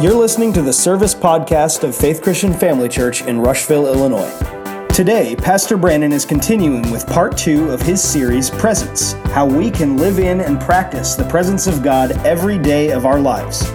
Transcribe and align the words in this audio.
You're 0.00 0.14
listening 0.14 0.52
to 0.52 0.62
the 0.62 0.72
service 0.72 1.12
podcast 1.12 1.82
of 1.82 1.92
Faith 1.92 2.22
Christian 2.22 2.54
Family 2.54 2.88
Church 2.88 3.22
in 3.22 3.40
Rushville, 3.40 3.88
Illinois. 3.88 4.32
Today, 4.94 5.34
Pastor 5.34 5.76
Brandon 5.76 6.12
is 6.12 6.24
continuing 6.24 6.88
with 6.92 7.04
part 7.08 7.36
two 7.36 7.70
of 7.70 7.82
his 7.82 8.00
series, 8.00 8.48
Presence 8.48 9.14
How 9.32 9.44
We 9.44 9.72
Can 9.72 9.96
Live 9.96 10.20
in 10.20 10.40
and 10.40 10.60
Practice 10.60 11.16
the 11.16 11.24
Presence 11.24 11.66
of 11.66 11.82
God 11.82 12.12
Every 12.24 12.58
Day 12.58 12.92
of 12.92 13.06
Our 13.06 13.18
Lives. 13.18 13.68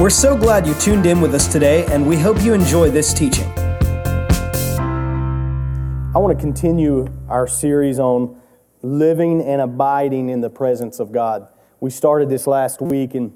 We're 0.00 0.08
so 0.08 0.36
glad 0.36 0.68
you 0.68 0.74
tuned 0.74 1.04
in 1.04 1.20
with 1.20 1.34
us 1.34 1.48
today, 1.48 1.84
and 1.86 2.06
we 2.06 2.16
hope 2.16 2.40
you 2.40 2.54
enjoy 2.54 2.88
this 2.88 3.12
teaching. 3.12 3.50
I 6.14 6.18
want 6.18 6.38
to 6.38 6.40
continue 6.40 7.08
our 7.28 7.48
series 7.48 7.98
on 7.98 8.40
living 8.82 9.42
and 9.42 9.60
abiding 9.60 10.28
in 10.28 10.42
the 10.42 10.50
presence 10.50 11.00
of 11.00 11.10
God. 11.10 11.48
We 11.80 11.90
started 11.90 12.28
this 12.28 12.46
last 12.46 12.80
week, 12.80 13.16
and 13.16 13.32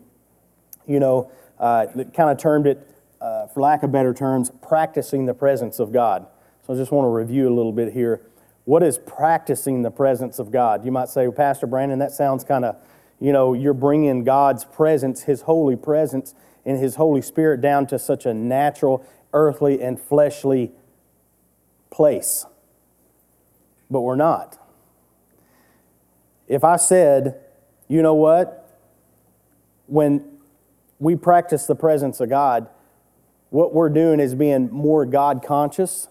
you 0.86 1.00
know, 1.00 1.30
uh, 1.60 1.86
kind 2.14 2.30
of 2.30 2.38
termed 2.38 2.66
it, 2.66 2.84
uh, 3.20 3.46
for 3.48 3.60
lack 3.60 3.82
of 3.82 3.92
better 3.92 4.14
terms, 4.14 4.50
practicing 4.66 5.26
the 5.26 5.34
presence 5.34 5.78
of 5.78 5.92
God. 5.92 6.26
So 6.66 6.72
I 6.72 6.76
just 6.76 6.90
want 6.90 7.04
to 7.04 7.10
review 7.10 7.48
a 7.48 7.54
little 7.54 7.72
bit 7.72 7.92
here. 7.92 8.22
What 8.64 8.82
is 8.82 8.98
practicing 8.98 9.82
the 9.82 9.90
presence 9.90 10.38
of 10.38 10.50
God? 10.50 10.84
You 10.84 10.92
might 10.92 11.08
say, 11.08 11.26
well, 11.26 11.32
Pastor 11.32 11.66
Brandon, 11.66 11.98
that 11.98 12.12
sounds 12.12 12.44
kind 12.44 12.64
of, 12.64 12.76
you 13.20 13.32
know, 13.32 13.52
you're 13.52 13.74
bringing 13.74 14.24
God's 14.24 14.64
presence, 14.64 15.22
His 15.22 15.42
holy 15.42 15.76
presence, 15.76 16.34
and 16.64 16.78
His 16.78 16.96
Holy 16.96 17.20
Spirit 17.20 17.60
down 17.60 17.86
to 17.88 17.98
such 17.98 18.26
a 18.26 18.32
natural, 18.32 19.06
earthly, 19.32 19.82
and 19.82 20.00
fleshly 20.00 20.72
place. 21.90 22.46
But 23.90 24.00
we're 24.00 24.16
not. 24.16 24.56
If 26.48 26.64
I 26.64 26.76
said, 26.76 27.40
you 27.88 28.02
know 28.02 28.14
what? 28.14 28.78
When 29.86 30.29
we 31.00 31.16
practice 31.16 31.66
the 31.66 31.74
presence 31.74 32.20
of 32.20 32.28
God, 32.28 32.68
what 33.48 33.74
we're 33.74 33.88
doing 33.88 34.20
is 34.20 34.34
being 34.34 34.70
more 34.70 35.04
God 35.06 35.42
conscious. 35.42 36.08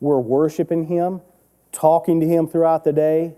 We're 0.00 0.18
worshiping 0.18 0.86
Him, 0.86 1.22
talking 1.72 2.20
to 2.20 2.26
Him 2.26 2.48
throughout 2.48 2.84
the 2.84 2.92
day, 2.92 3.34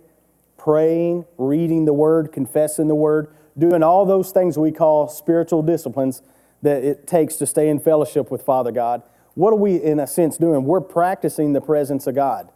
praying, 0.56 1.26
reading 1.36 1.84
the 1.84 1.92
Word, 1.92 2.32
confessing 2.32 2.88
the 2.88 2.94
Word, 2.94 3.32
doing 3.56 3.82
all 3.82 4.06
those 4.06 4.32
things 4.32 4.58
we 4.58 4.72
call 4.72 5.06
spiritual 5.06 5.62
disciplines 5.62 6.22
that 6.62 6.82
it 6.82 7.06
takes 7.06 7.36
to 7.36 7.46
stay 7.46 7.68
in 7.68 7.78
fellowship 7.78 8.30
with 8.30 8.42
Father 8.42 8.72
God. 8.72 9.02
What 9.34 9.52
are 9.52 9.56
we, 9.56 9.76
in 9.76 10.00
a 10.00 10.06
sense, 10.06 10.38
doing? 10.38 10.64
We're 10.64 10.80
practicing 10.80 11.52
the 11.52 11.60
presence 11.60 12.08
of 12.08 12.16
God. 12.16 12.50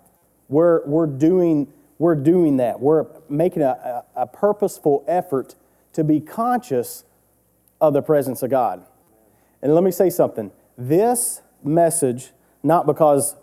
We're, 0.48 0.84
we're, 0.86 1.06
doing, 1.06 1.72
we're 1.98 2.16
doing 2.16 2.56
that. 2.56 2.80
We're 2.80 3.06
making 3.28 3.62
a, 3.62 4.02
a, 4.16 4.22
a 4.22 4.26
purposeful 4.26 5.04
effort 5.06 5.54
to 5.92 6.02
be 6.02 6.18
conscious 6.20 7.04
of 7.82 7.92
the 7.92 8.00
presence 8.00 8.42
of 8.44 8.50
God. 8.50 8.86
And 9.60 9.74
let 9.74 9.82
me 9.82 9.90
say 9.90 10.08
something. 10.08 10.52
This 10.78 11.42
message, 11.64 12.30
not 12.62 12.86
because 12.86 13.34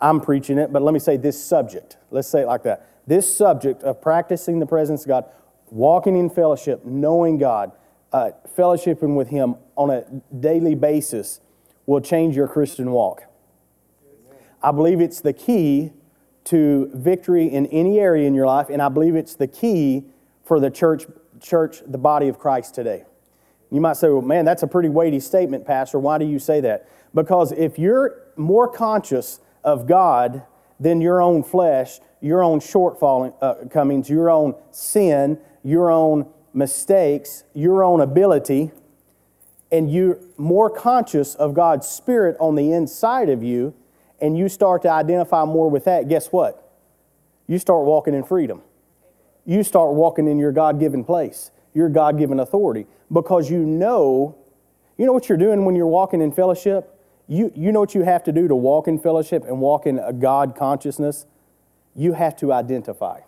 I'm 0.00 0.20
preaching 0.20 0.58
it, 0.58 0.72
but 0.72 0.82
let 0.82 0.92
me 0.92 0.98
say 0.98 1.16
this 1.16 1.42
subject. 1.42 1.96
Let's 2.10 2.26
say 2.26 2.42
it 2.42 2.46
like 2.46 2.64
that. 2.64 2.88
This 3.06 3.34
subject 3.34 3.84
of 3.84 4.02
practicing 4.02 4.58
the 4.58 4.66
presence 4.66 5.02
of 5.02 5.08
God, 5.08 5.24
walking 5.70 6.16
in 6.16 6.28
fellowship, 6.28 6.84
knowing 6.84 7.38
God, 7.38 7.70
uh, 8.12 8.32
fellowshipping 8.58 9.16
with 9.16 9.28
Him 9.28 9.54
on 9.76 9.90
a 9.90 10.04
daily 10.38 10.74
basis 10.74 11.40
will 11.86 12.00
change 12.00 12.36
your 12.36 12.48
Christian 12.48 12.90
walk. 12.90 13.24
I 14.60 14.72
believe 14.72 15.00
it's 15.00 15.20
the 15.20 15.32
key 15.32 15.92
to 16.44 16.90
victory 16.94 17.46
in 17.46 17.66
any 17.66 18.00
area 18.00 18.26
in 18.26 18.34
your 18.34 18.46
life, 18.46 18.68
and 18.70 18.82
I 18.82 18.88
believe 18.88 19.14
it's 19.14 19.36
the 19.36 19.46
key 19.46 20.04
for 20.44 20.58
the 20.58 20.70
church, 20.70 21.06
church, 21.40 21.82
the 21.86 21.98
body 21.98 22.26
of 22.26 22.40
Christ 22.40 22.74
today. 22.74 23.04
You 23.72 23.80
might 23.80 23.96
say, 23.96 24.08
well, 24.08 24.20
man, 24.20 24.44
that's 24.44 24.62
a 24.62 24.66
pretty 24.66 24.90
weighty 24.90 25.18
statement, 25.18 25.66
Pastor. 25.66 25.98
Why 25.98 26.18
do 26.18 26.26
you 26.26 26.38
say 26.38 26.60
that? 26.60 26.86
Because 27.14 27.52
if 27.52 27.78
you're 27.78 28.22
more 28.36 28.68
conscious 28.68 29.40
of 29.64 29.86
God 29.86 30.42
than 30.78 31.00
your 31.00 31.22
own 31.22 31.42
flesh, 31.42 31.98
your 32.20 32.42
own 32.42 32.60
shortcomings, 32.60 34.10
uh, 34.10 34.14
your 34.14 34.28
own 34.28 34.54
sin, 34.70 35.38
your 35.64 35.90
own 35.90 36.26
mistakes, 36.52 37.44
your 37.54 37.82
own 37.82 38.00
ability, 38.00 38.70
and 39.70 39.90
you're 39.90 40.18
more 40.36 40.68
conscious 40.68 41.34
of 41.34 41.54
God's 41.54 41.88
Spirit 41.88 42.36
on 42.38 42.56
the 42.56 42.72
inside 42.72 43.30
of 43.30 43.42
you, 43.42 43.74
and 44.20 44.36
you 44.36 44.48
start 44.50 44.82
to 44.82 44.90
identify 44.90 45.46
more 45.46 45.70
with 45.70 45.84
that, 45.86 46.08
guess 46.08 46.28
what? 46.28 46.70
You 47.46 47.58
start 47.58 47.86
walking 47.86 48.12
in 48.12 48.22
freedom. 48.22 48.60
You 49.46 49.62
start 49.64 49.94
walking 49.94 50.28
in 50.28 50.38
your 50.38 50.52
God 50.52 50.78
given 50.78 51.04
place, 51.04 51.50
your 51.74 51.88
God 51.88 52.18
given 52.18 52.40
authority 52.40 52.86
because 53.10 53.50
you 53.50 53.58
know, 53.58 54.36
you 54.96 55.06
know 55.06 55.12
what 55.12 55.28
you're 55.28 55.38
doing 55.38 55.64
when 55.64 55.74
you're 55.74 55.86
walking 55.86 56.20
in 56.20 56.32
fellowship? 56.32 56.98
You, 57.28 57.52
you 57.54 57.72
know 57.72 57.80
what 57.80 57.94
you 57.94 58.02
have 58.02 58.24
to 58.24 58.32
do 58.32 58.48
to 58.48 58.54
walk 58.54 58.88
in 58.88 58.98
fellowship 58.98 59.44
and 59.44 59.60
walk 59.60 59.86
in 59.86 59.98
a 59.98 60.12
God 60.12 60.54
consciousness? 60.56 61.26
You 61.94 62.14
have 62.14 62.36
to 62.36 62.52
identify. 62.52 63.20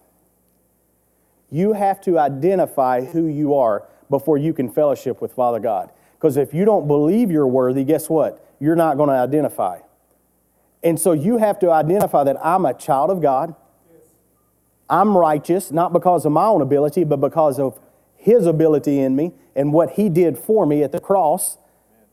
You 1.50 1.75
have 1.75 2.00
to 2.03 2.19
identify 2.19 3.05
who 3.05 3.27
you 3.27 3.55
are 3.55 3.87
before 4.10 4.38
you 4.38 4.53
can 4.53 4.69
fellowship 4.69 5.21
with 5.21 5.32
Father 5.32 5.61
God. 5.61 5.91
Because 6.16 6.37
if 6.37 6.55
you 6.55 6.65
don't 6.65 6.87
believe 6.87 7.31
you're 7.31 7.47
worthy, 7.47 7.84
guess 7.84 8.09
what? 8.09 8.44
You're 8.59 8.76
not 8.76 8.97
going 8.97 9.09
to 9.09 9.15
identify. 9.15 9.81
And 10.82 10.99
so 10.99 11.12
you 11.12 11.38
have 11.38 11.59
to 11.61 11.71
identify 11.71 12.25
that 12.25 12.37
I'm 12.44 12.66
a 12.66 12.75
child 12.75 13.11
of 13.11 13.22
God. 13.22 13.55
I'm 14.88 15.16
righteous, 15.16 15.71
not 15.71 15.93
because 15.93 16.26
of 16.26 16.32
my 16.32 16.44
own 16.44 16.61
ability, 16.61 17.05
but 17.05 17.16
because 17.16 17.59
of 17.59 17.78
His 18.24 18.46
ability 18.46 19.00
in 19.00 19.14
me 19.14 19.32
and 19.54 19.70
what 19.70 19.90
He 19.90 20.08
did 20.08 20.38
for 20.38 20.64
me 20.64 20.82
at 20.82 20.92
the 20.92 20.98
cross. 20.98 21.58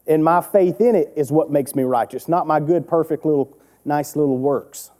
And 0.06 0.26
my 0.26 0.42
faith 0.42 0.82
in 0.82 0.94
it 0.94 1.14
is 1.16 1.32
what 1.32 1.50
makes 1.50 1.74
me 1.74 1.84
righteous, 1.84 2.28
not 2.28 2.46
my 2.46 2.60
good, 2.60 2.86
perfect 2.86 3.24
little, 3.24 3.58
nice 3.86 4.18
little 4.18 4.38
works, 4.38 4.92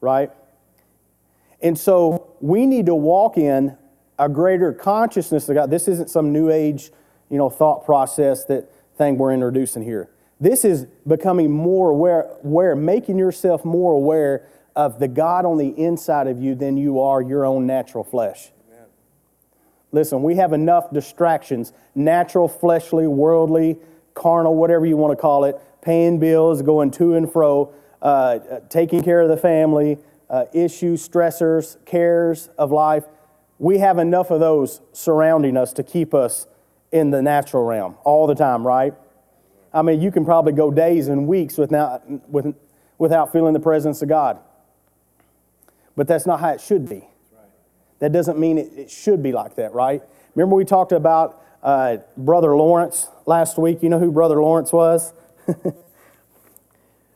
right? 0.00 0.30
And 1.60 1.76
so 1.76 2.30
we 2.40 2.64
need 2.64 2.86
to 2.86 2.94
walk 2.94 3.36
in 3.36 3.76
a 4.20 4.28
greater 4.28 4.72
consciousness 4.72 5.48
of 5.48 5.56
God. 5.56 5.68
This 5.68 5.88
isn't 5.88 6.10
some 6.10 6.32
new 6.32 6.48
age, 6.48 6.92
you 7.28 7.38
know, 7.38 7.50
thought 7.50 7.84
process 7.84 8.44
that 8.44 8.70
thing 8.96 9.18
we're 9.18 9.32
introducing 9.32 9.82
here. 9.82 10.10
This 10.38 10.64
is 10.64 10.86
becoming 11.08 11.50
more 11.50 11.90
aware, 11.90 12.30
aware, 12.44 12.76
making 12.76 13.18
yourself 13.18 13.64
more 13.64 13.94
aware 13.94 14.46
of 14.76 15.00
the 15.00 15.08
God 15.08 15.44
on 15.44 15.58
the 15.58 15.70
inside 15.70 16.28
of 16.28 16.40
you 16.40 16.54
than 16.54 16.76
you 16.76 17.00
are 17.00 17.20
your 17.20 17.44
own 17.44 17.66
natural 17.66 18.04
flesh. 18.04 18.52
Listen, 19.96 20.22
we 20.22 20.34
have 20.36 20.52
enough 20.52 20.92
distractions 20.92 21.72
natural, 21.94 22.48
fleshly, 22.48 23.06
worldly, 23.06 23.78
carnal, 24.12 24.54
whatever 24.54 24.84
you 24.84 24.94
want 24.94 25.10
to 25.10 25.16
call 25.16 25.44
it, 25.44 25.58
paying 25.80 26.18
bills, 26.18 26.60
going 26.60 26.90
to 26.90 27.14
and 27.14 27.32
fro, 27.32 27.72
uh, 28.02 28.38
taking 28.68 29.02
care 29.02 29.22
of 29.22 29.30
the 29.30 29.38
family, 29.38 29.96
uh, 30.28 30.44
issues, 30.52 31.08
stressors, 31.08 31.82
cares 31.86 32.50
of 32.58 32.70
life. 32.70 33.04
We 33.58 33.78
have 33.78 33.96
enough 33.96 34.30
of 34.30 34.38
those 34.38 34.82
surrounding 34.92 35.56
us 35.56 35.72
to 35.72 35.82
keep 35.82 36.12
us 36.12 36.46
in 36.92 37.10
the 37.10 37.22
natural 37.22 37.64
realm 37.64 37.96
all 38.04 38.26
the 38.26 38.34
time, 38.34 38.66
right? 38.66 38.92
I 39.72 39.80
mean, 39.80 40.02
you 40.02 40.10
can 40.10 40.26
probably 40.26 40.52
go 40.52 40.70
days 40.70 41.08
and 41.08 41.26
weeks 41.26 41.56
without, 41.56 42.02
without 42.98 43.32
feeling 43.32 43.54
the 43.54 43.60
presence 43.60 44.02
of 44.02 44.10
God. 44.10 44.40
But 45.96 46.06
that's 46.06 46.26
not 46.26 46.40
how 46.40 46.50
it 46.50 46.60
should 46.60 46.86
be. 46.86 47.08
That 47.98 48.12
doesn't 48.12 48.38
mean 48.38 48.58
it, 48.58 48.72
it 48.76 48.90
should 48.90 49.22
be 49.22 49.32
like 49.32 49.56
that, 49.56 49.72
right? 49.72 50.02
Remember, 50.34 50.56
we 50.56 50.64
talked 50.64 50.92
about 50.92 51.42
uh, 51.62 51.98
Brother 52.16 52.56
Lawrence 52.56 53.08
last 53.24 53.58
week. 53.58 53.82
You 53.82 53.88
know 53.88 53.98
who 53.98 54.12
Brother 54.12 54.40
Lawrence 54.40 54.72
was? 54.72 55.12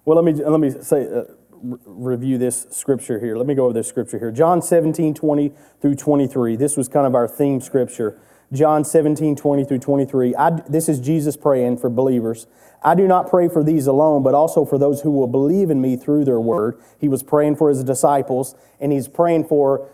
well, 0.04 0.20
let 0.22 0.24
me, 0.24 0.32
let 0.32 0.60
me 0.60 0.70
say, 0.82 1.06
uh, 1.06 1.24
review 1.62 2.38
this 2.38 2.66
scripture 2.70 3.20
here. 3.20 3.36
Let 3.36 3.46
me 3.46 3.54
go 3.54 3.64
over 3.64 3.74
this 3.74 3.88
scripture 3.88 4.18
here. 4.18 4.30
John 4.30 4.62
17, 4.62 5.14
20 5.14 5.52
through 5.80 5.94
23. 5.94 6.56
This 6.56 6.76
was 6.76 6.88
kind 6.88 7.06
of 7.06 7.14
our 7.14 7.28
theme 7.28 7.60
scripture. 7.60 8.18
John 8.52 8.84
17, 8.84 9.36
20 9.36 9.64
through 9.64 9.78
23. 9.78 10.34
I, 10.34 10.50
this 10.68 10.88
is 10.88 10.98
Jesus 10.98 11.36
praying 11.36 11.78
for 11.78 11.88
believers. 11.88 12.46
I 12.82 12.94
do 12.94 13.06
not 13.06 13.28
pray 13.28 13.48
for 13.48 13.62
these 13.62 13.86
alone, 13.86 14.22
but 14.22 14.34
also 14.34 14.64
for 14.64 14.78
those 14.78 15.02
who 15.02 15.10
will 15.10 15.26
believe 15.26 15.70
in 15.70 15.80
me 15.80 15.96
through 15.96 16.24
their 16.24 16.40
word. 16.40 16.80
He 16.98 17.08
was 17.08 17.22
praying 17.22 17.56
for 17.56 17.68
his 17.68 17.84
disciples, 17.84 18.56
and 18.80 18.90
he's 18.90 19.06
praying 19.06 19.44
for 19.44 19.88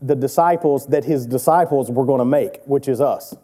the 0.00 0.14
disciples 0.14 0.86
that 0.88 1.04
his 1.04 1.26
disciples 1.26 1.90
were 1.90 2.04
going 2.04 2.18
to 2.18 2.24
make, 2.24 2.60
which 2.64 2.88
is 2.88 3.00
us. 3.00 3.34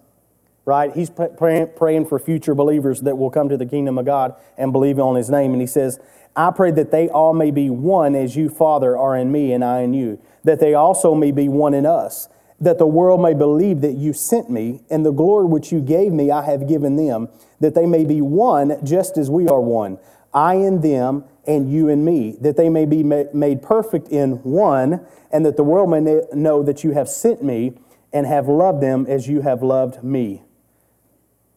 Right? 0.67 0.95
He's 0.95 1.11
praying, 1.11 1.71
praying 1.75 2.07
for 2.07 2.19
future 2.19 2.55
believers 2.55 3.01
that 3.01 3.17
will 3.17 3.31
come 3.31 3.49
to 3.49 3.57
the 3.57 3.67
kingdom 3.67 3.99
of 3.99 4.05
God 4.05 4.37
and 4.59 4.73
believe 4.73 4.99
on 5.01 5.17
his 5.17 5.31
name. 5.31 5.53
And 5.53 5.61
he 5.61 5.67
says, 5.67 5.99
I 6.37 6.51
pray 6.53 6.71
that 6.73 6.93
they 6.93 7.09
all 7.09 7.33
may 7.33 7.51
be 7.51 7.71
one 7.71 8.15
as 8.15 8.37
you, 8.37 8.49
Father, 8.49 8.97
are 8.97 9.17
in 9.17 9.33
me 9.33 9.53
and 9.53 9.65
I 9.65 9.81
in 9.81 9.95
you, 9.95 10.21
that 10.45 10.61
they 10.61 10.75
also 10.75 11.15
may 11.15 11.33
be 11.33 11.49
one 11.49 11.75
in 11.75 11.87
us, 11.87 12.29
that 12.61 12.79
the 12.79 12.87
world 12.87 13.21
may 13.21 13.35
believe 13.35 13.81
that 13.81 13.95
you 13.95 14.13
sent 14.13 14.51
me, 14.51 14.83
and 14.91 15.05
the 15.05 15.13
glory 15.13 15.47
which 15.47 15.73
you 15.73 15.81
gave 15.81 16.13
me 16.13 16.31
I 16.31 16.45
have 16.45 16.69
given 16.69 16.95
them, 16.95 17.31
that 17.59 17.75
they 17.75 17.87
may 17.87 18.05
be 18.05 18.21
one 18.21 18.85
just 18.85 19.19
as 19.19 19.29
we 19.29 19.49
are 19.49 19.61
one. 19.61 19.99
I 20.33 20.55
in 20.55 20.83
them 20.83 21.25
and 21.47 21.71
you 21.71 21.89
and 21.89 22.05
me, 22.05 22.37
that 22.41 22.57
they 22.57 22.69
may 22.69 22.85
be 22.85 23.03
made 23.03 23.63
perfect 23.63 24.09
in 24.09 24.43
one, 24.43 25.07
and 25.31 25.45
that 25.47 25.57
the 25.57 25.65
world 25.65 25.91
may 25.91 26.21
know 26.33 26.63
that 26.63 26.85
you 26.85 26.93
have 26.93 27.09
sent 27.09 27.43
me 27.43 27.75
and 28.13 28.27
have 28.27 28.49
loved 28.49 28.83
them 28.83 29.07
as 29.09 29.29
you 29.29 29.41
have 29.43 29.63
loved 29.63 30.03
me. 30.03 30.43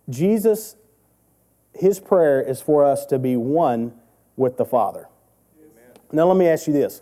Jesus, 0.10 0.76
his 1.74 2.00
prayer 2.00 2.42
is 2.42 2.62
for 2.62 2.86
us 2.86 3.06
to 3.08 3.18
be 3.18 3.36
one 3.36 3.94
with 4.36 4.58
the 4.58 4.66
Father. 4.66 5.08
Now, 6.12 6.28
let 6.28 6.38
me 6.38 6.48
ask 6.48 6.68
you 6.68 6.74
this 6.74 7.02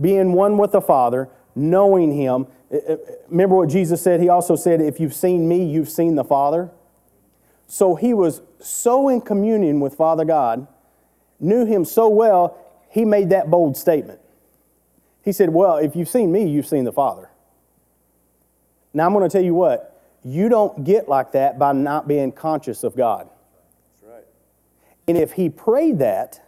being 0.00 0.32
one 0.32 0.58
with 0.58 0.72
the 0.72 0.80
Father, 0.80 1.28
knowing 1.54 2.12
him, 2.12 2.46
eh, 2.70 2.78
eh, 2.86 2.96
remember 3.28 3.56
what 3.56 3.68
Jesus 3.68 4.02
said? 4.02 4.20
He 4.20 4.28
also 4.28 4.56
said, 4.56 4.80
If 4.80 5.00
you've 5.00 5.14
seen 5.14 5.48
me, 5.48 5.64
you've 5.64 5.88
seen 5.88 6.14
the 6.14 6.24
Father. 6.24 6.70
So 7.66 7.94
he 7.94 8.14
was 8.14 8.40
so 8.60 9.08
in 9.08 9.20
communion 9.20 9.80
with 9.80 9.94
Father 9.94 10.24
God, 10.24 10.66
knew 11.40 11.64
him 11.64 11.84
so 11.84 12.08
well, 12.08 12.56
he 12.88 13.04
made 13.04 13.30
that 13.30 13.50
bold 13.50 13.76
statement. 13.76 14.20
He 15.22 15.32
said, 15.32 15.50
Well, 15.50 15.76
if 15.76 15.94
you've 15.94 16.08
seen 16.08 16.32
me, 16.32 16.48
you've 16.48 16.66
seen 16.66 16.84
the 16.84 16.92
Father. 16.92 17.30
Now, 18.94 19.06
I'm 19.06 19.12
going 19.12 19.28
to 19.28 19.32
tell 19.32 19.44
you 19.44 19.54
what, 19.54 20.00
you 20.24 20.48
don't 20.48 20.84
get 20.84 21.08
like 21.08 21.32
that 21.32 21.58
by 21.58 21.72
not 21.72 22.08
being 22.08 22.32
conscious 22.32 22.82
of 22.82 22.96
God. 22.96 23.28
That's 24.00 24.12
right. 24.12 24.24
And 25.06 25.16
if 25.16 25.32
he 25.32 25.50
prayed 25.50 25.98
that, 25.98 26.40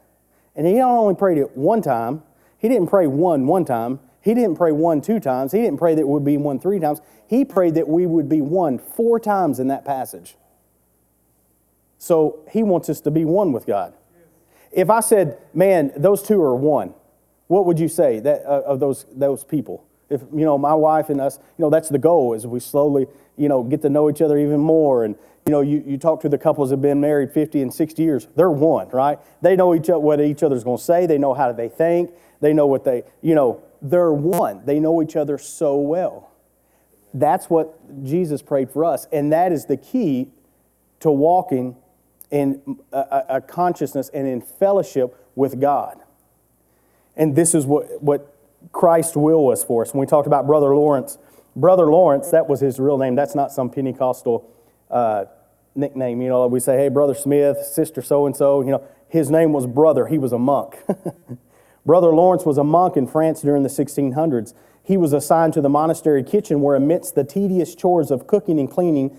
and 0.57 0.67
he 0.67 0.75
not 0.75 0.91
only 0.91 1.15
prayed 1.15 1.39
it 1.39 1.57
one 1.57 1.83
time, 1.83 2.23
he 2.59 2.69
didn't 2.69 2.89
pray 2.89 3.07
one 3.07 3.47
one 3.47 3.65
time, 3.65 4.01
he 4.23 4.35
didn't 4.35 4.57
pray 4.57 4.73
one 4.73 5.01
two 5.01 5.21
times, 5.21 5.53
he 5.53 5.59
didn't 5.59 5.79
pray 5.79 5.95
that 5.95 6.01
it 6.01 6.09
would 6.09 6.25
be 6.25 6.37
one 6.37 6.59
three 6.59 6.81
times, 6.81 7.01
he 7.27 7.45
prayed 7.45 7.75
that 7.75 7.89
we 7.89 8.07
would 8.07 8.29
be 8.29 8.41
one 8.41 8.79
four 8.79 9.21
times 9.21 9.61
in 9.61 9.69
that 9.69 9.85
passage. 9.85 10.37
So 11.99 12.41
he 12.51 12.63
wants 12.63 12.89
us 12.89 13.01
to 13.03 13.11
be 13.11 13.25
one 13.25 13.53
with 13.53 13.67
God. 13.67 13.95
If 14.71 14.91
I 14.91 15.01
said, 15.01 15.39
man, 15.53 15.93
those 15.97 16.23
two 16.23 16.41
are 16.41 16.55
one, 16.55 16.95
what 17.49 17.67
would 17.67 17.79
you 17.79 17.89
say 17.89 18.21
that, 18.21 18.45
uh, 18.47 18.63
of 18.65 18.81
those, 18.81 19.07
those 19.13 19.45
people? 19.45 19.85
If, 20.09 20.23
you 20.33 20.45
know, 20.45 20.59
my 20.59 20.75
wife 20.75 21.09
and 21.09 21.21
us, 21.21 21.39
you 21.59 21.63
know, 21.63 21.71
that's 21.71 21.89
the 21.89 21.99
goal 21.99 22.35
is 22.35 22.47
we 22.47 22.61
slowly, 22.61 23.07
you 23.37 23.49
know, 23.49 23.63
get 23.63 23.83
to 23.83 23.91
know 23.91 24.11
each 24.11 24.23
other 24.23 24.39
even 24.39 24.61
more. 24.61 25.05
And, 25.05 25.17
you 25.47 25.53
know, 25.53 25.61
you, 25.61 25.83
you 25.87 25.99
talk 25.99 26.21
to 26.23 26.29
the 26.29 26.39
couples 26.39 26.71
that 26.71 26.75
have 26.75 26.83
been 26.83 27.01
married 27.01 27.33
50 27.33 27.63
and 27.63 27.73
60 27.73 28.03
years, 28.03 28.29
they're 28.37 28.51
one, 28.51 28.89
right? 28.91 29.19
They 29.43 29.57
know 29.57 29.75
each 29.75 29.89
other, 29.91 29.99
what 29.99 30.21
each 30.21 30.43
other's 30.43 30.65
going 30.65 30.79
to 30.79 30.83
say. 30.83 31.07
They 31.07 31.19
know 31.19 31.35
how 31.35 31.53
they 31.53 31.69
think. 31.69 32.11
They 32.41 32.53
know 32.53 32.67
what 32.67 32.85
they, 32.85 33.05
you 33.23 33.35
know, 33.35 33.63
they're 33.83 34.13
one. 34.13 34.65
They 34.65 34.79
know 34.81 35.03
each 35.03 35.17
other 35.17 35.39
so 35.39 35.77
well. 35.77 36.31
That's 37.13 37.51
what 37.51 38.05
Jesus 38.05 38.43
prayed 38.43 38.71
for 38.71 38.85
us. 38.85 39.07
And 39.13 39.33
that 39.33 39.53
is 39.53 39.67
the 39.67 39.77
key 39.77 40.29
to 41.01 41.11
walking 41.11 41.77
in 42.31 42.79
a, 42.93 43.25
a 43.29 43.41
consciousness 43.41 44.09
and 44.13 44.27
in 44.27 44.41
fellowship 44.41 45.17
with 45.35 45.61
God. 45.61 45.99
And 47.17 47.35
this 47.35 47.55
is 47.55 47.67
what, 47.67 48.03
what 48.03 48.35
Christ's 48.73 49.17
will 49.17 49.45
was 49.45 49.65
for 49.65 49.83
us. 49.83 49.93
When 49.93 50.01
we 50.01 50.07
talked 50.07 50.27
about 50.27 50.47
Brother 50.47 50.75
Lawrence, 50.75 51.19
Brother 51.57 51.87
Lawrence, 51.87 52.31
that 52.31 52.49
was 52.49 52.61
his 52.61 52.79
real 52.79 52.99
name. 52.99 53.15
That's 53.15 53.35
not 53.35 53.53
some 53.53 53.71
Pentecostal 53.71 54.49
uh, 54.91 55.25
nickname. 55.75 56.23
You 56.23 56.29
know, 56.29 56.47
we 56.47 56.61
say, 56.61 56.77
hey, 56.77 56.89
Brother 56.89 57.15
Smith, 57.15 57.59
Sister 57.65 58.03
so 58.03 58.27
and 58.27 58.37
so. 58.37 58.61
You 58.61 58.71
know, 58.71 58.85
his 59.09 59.31
name 59.31 59.53
was 59.53 59.67
Brother. 59.67 60.07
He 60.07 60.19
was 60.19 60.33
a 60.33 60.39
monk. 60.39 60.79
Brother 61.87 62.09
Lawrence 62.09 62.45
was 62.45 62.59
a 62.59 62.65
monk 62.65 62.97
in 62.97 63.07
France 63.07 63.41
during 63.43 63.63
the 63.63 63.69
1600s. 63.69 64.55
He 64.83 64.97
was 64.97 65.13
assigned 65.13 65.53
to 65.55 65.61
the 65.61 65.69
monastery 65.69 66.23
kitchen 66.23 66.61
where, 66.61 66.77
amidst 66.77 67.15
the 67.15 67.25
tedious 67.25 67.75
chores 67.75 68.11
of 68.11 68.27
cooking 68.27 68.59
and 68.59 68.71
cleaning, 68.71 69.19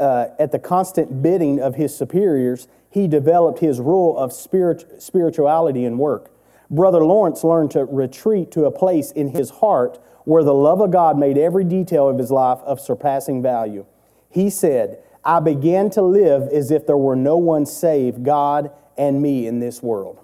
uh, 0.00 0.28
at 0.38 0.50
the 0.50 0.58
constant 0.58 1.22
bidding 1.22 1.60
of 1.60 1.76
his 1.76 1.96
superiors, 1.96 2.66
he 2.90 3.06
developed 3.06 3.60
his 3.60 3.78
rule 3.78 4.16
of 4.18 4.32
spirit, 4.32 5.00
spirituality 5.00 5.84
and 5.84 5.98
work. 5.98 6.32
Brother 6.70 7.04
Lawrence 7.04 7.44
learned 7.44 7.70
to 7.72 7.84
retreat 7.84 8.50
to 8.52 8.64
a 8.64 8.70
place 8.70 9.10
in 9.10 9.28
his 9.28 9.50
heart 9.50 9.98
where 10.24 10.44
the 10.44 10.54
love 10.54 10.80
of 10.80 10.90
God 10.90 11.18
made 11.18 11.38
every 11.38 11.64
detail 11.64 12.08
of 12.08 12.18
his 12.18 12.30
life 12.30 12.58
of 12.60 12.80
surpassing 12.80 13.42
value. 13.42 13.86
He 14.28 14.50
said, 14.50 15.02
I 15.24 15.40
began 15.40 15.90
to 15.90 16.02
live 16.02 16.48
as 16.48 16.70
if 16.70 16.86
there 16.86 16.96
were 16.96 17.16
no 17.16 17.36
one 17.36 17.66
save 17.66 18.22
God 18.22 18.70
and 18.96 19.20
me 19.20 19.46
in 19.46 19.58
this 19.60 19.82
world. 19.82 20.20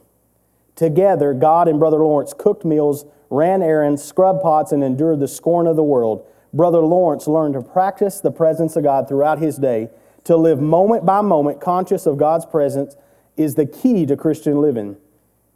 Together, 0.75 1.35
God 1.35 1.69
and 1.69 1.79
Brother 1.79 1.99
Lawrence 1.99 2.35
cooked 2.37 2.65
meals, 2.65 3.05
ran 3.31 3.63
errands, 3.63 4.03
scrubbed 4.03 4.43
pots, 4.43 4.73
and 4.73 4.85
endured 4.85 5.21
the 5.21 5.29
scorn 5.29 5.67
of 5.67 5.77
the 5.77 5.83
world. 5.83 6.27
Brother 6.53 6.81
Lawrence 6.81 7.27
learned 7.27 7.55
to 7.55 7.63
practice 7.63 8.21
the 8.21 8.31
presence 8.31 8.77
of 8.77 8.85
God 8.85 9.09
throughout 9.09 9.39
his 9.39 9.57
day. 9.57 9.91
To 10.25 10.37
live 10.37 10.61
moment 10.61 11.07
by 11.07 11.21
moment 11.21 11.61
conscious 11.61 12.07
of 12.07 12.19
God's 12.19 12.47
presence 12.47 12.97
is 13.37 13.55
the 13.55 13.67
key 13.67 14.07
to 14.07 14.17
Christian 14.17 14.61
living. 14.61 14.97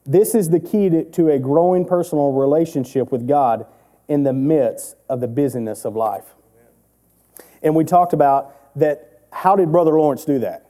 This 0.04 0.34
is 0.34 0.50
the 0.50 0.60
key 0.60 0.88
to, 0.90 1.04
to 1.04 1.28
a 1.28 1.38
growing 1.38 1.84
personal 1.84 2.32
relationship 2.32 3.10
with 3.10 3.26
God 3.26 3.66
in 4.08 4.22
the 4.22 4.32
midst 4.32 4.96
of 5.08 5.20
the 5.20 5.28
busyness 5.28 5.84
of 5.84 5.96
life. 5.96 6.34
And 7.62 7.74
we 7.74 7.84
talked 7.84 8.12
about 8.12 8.54
that. 8.78 9.06
How 9.32 9.54
did 9.54 9.70
Brother 9.70 9.92
Lawrence 9.92 10.24
do 10.24 10.40
that? 10.40 10.66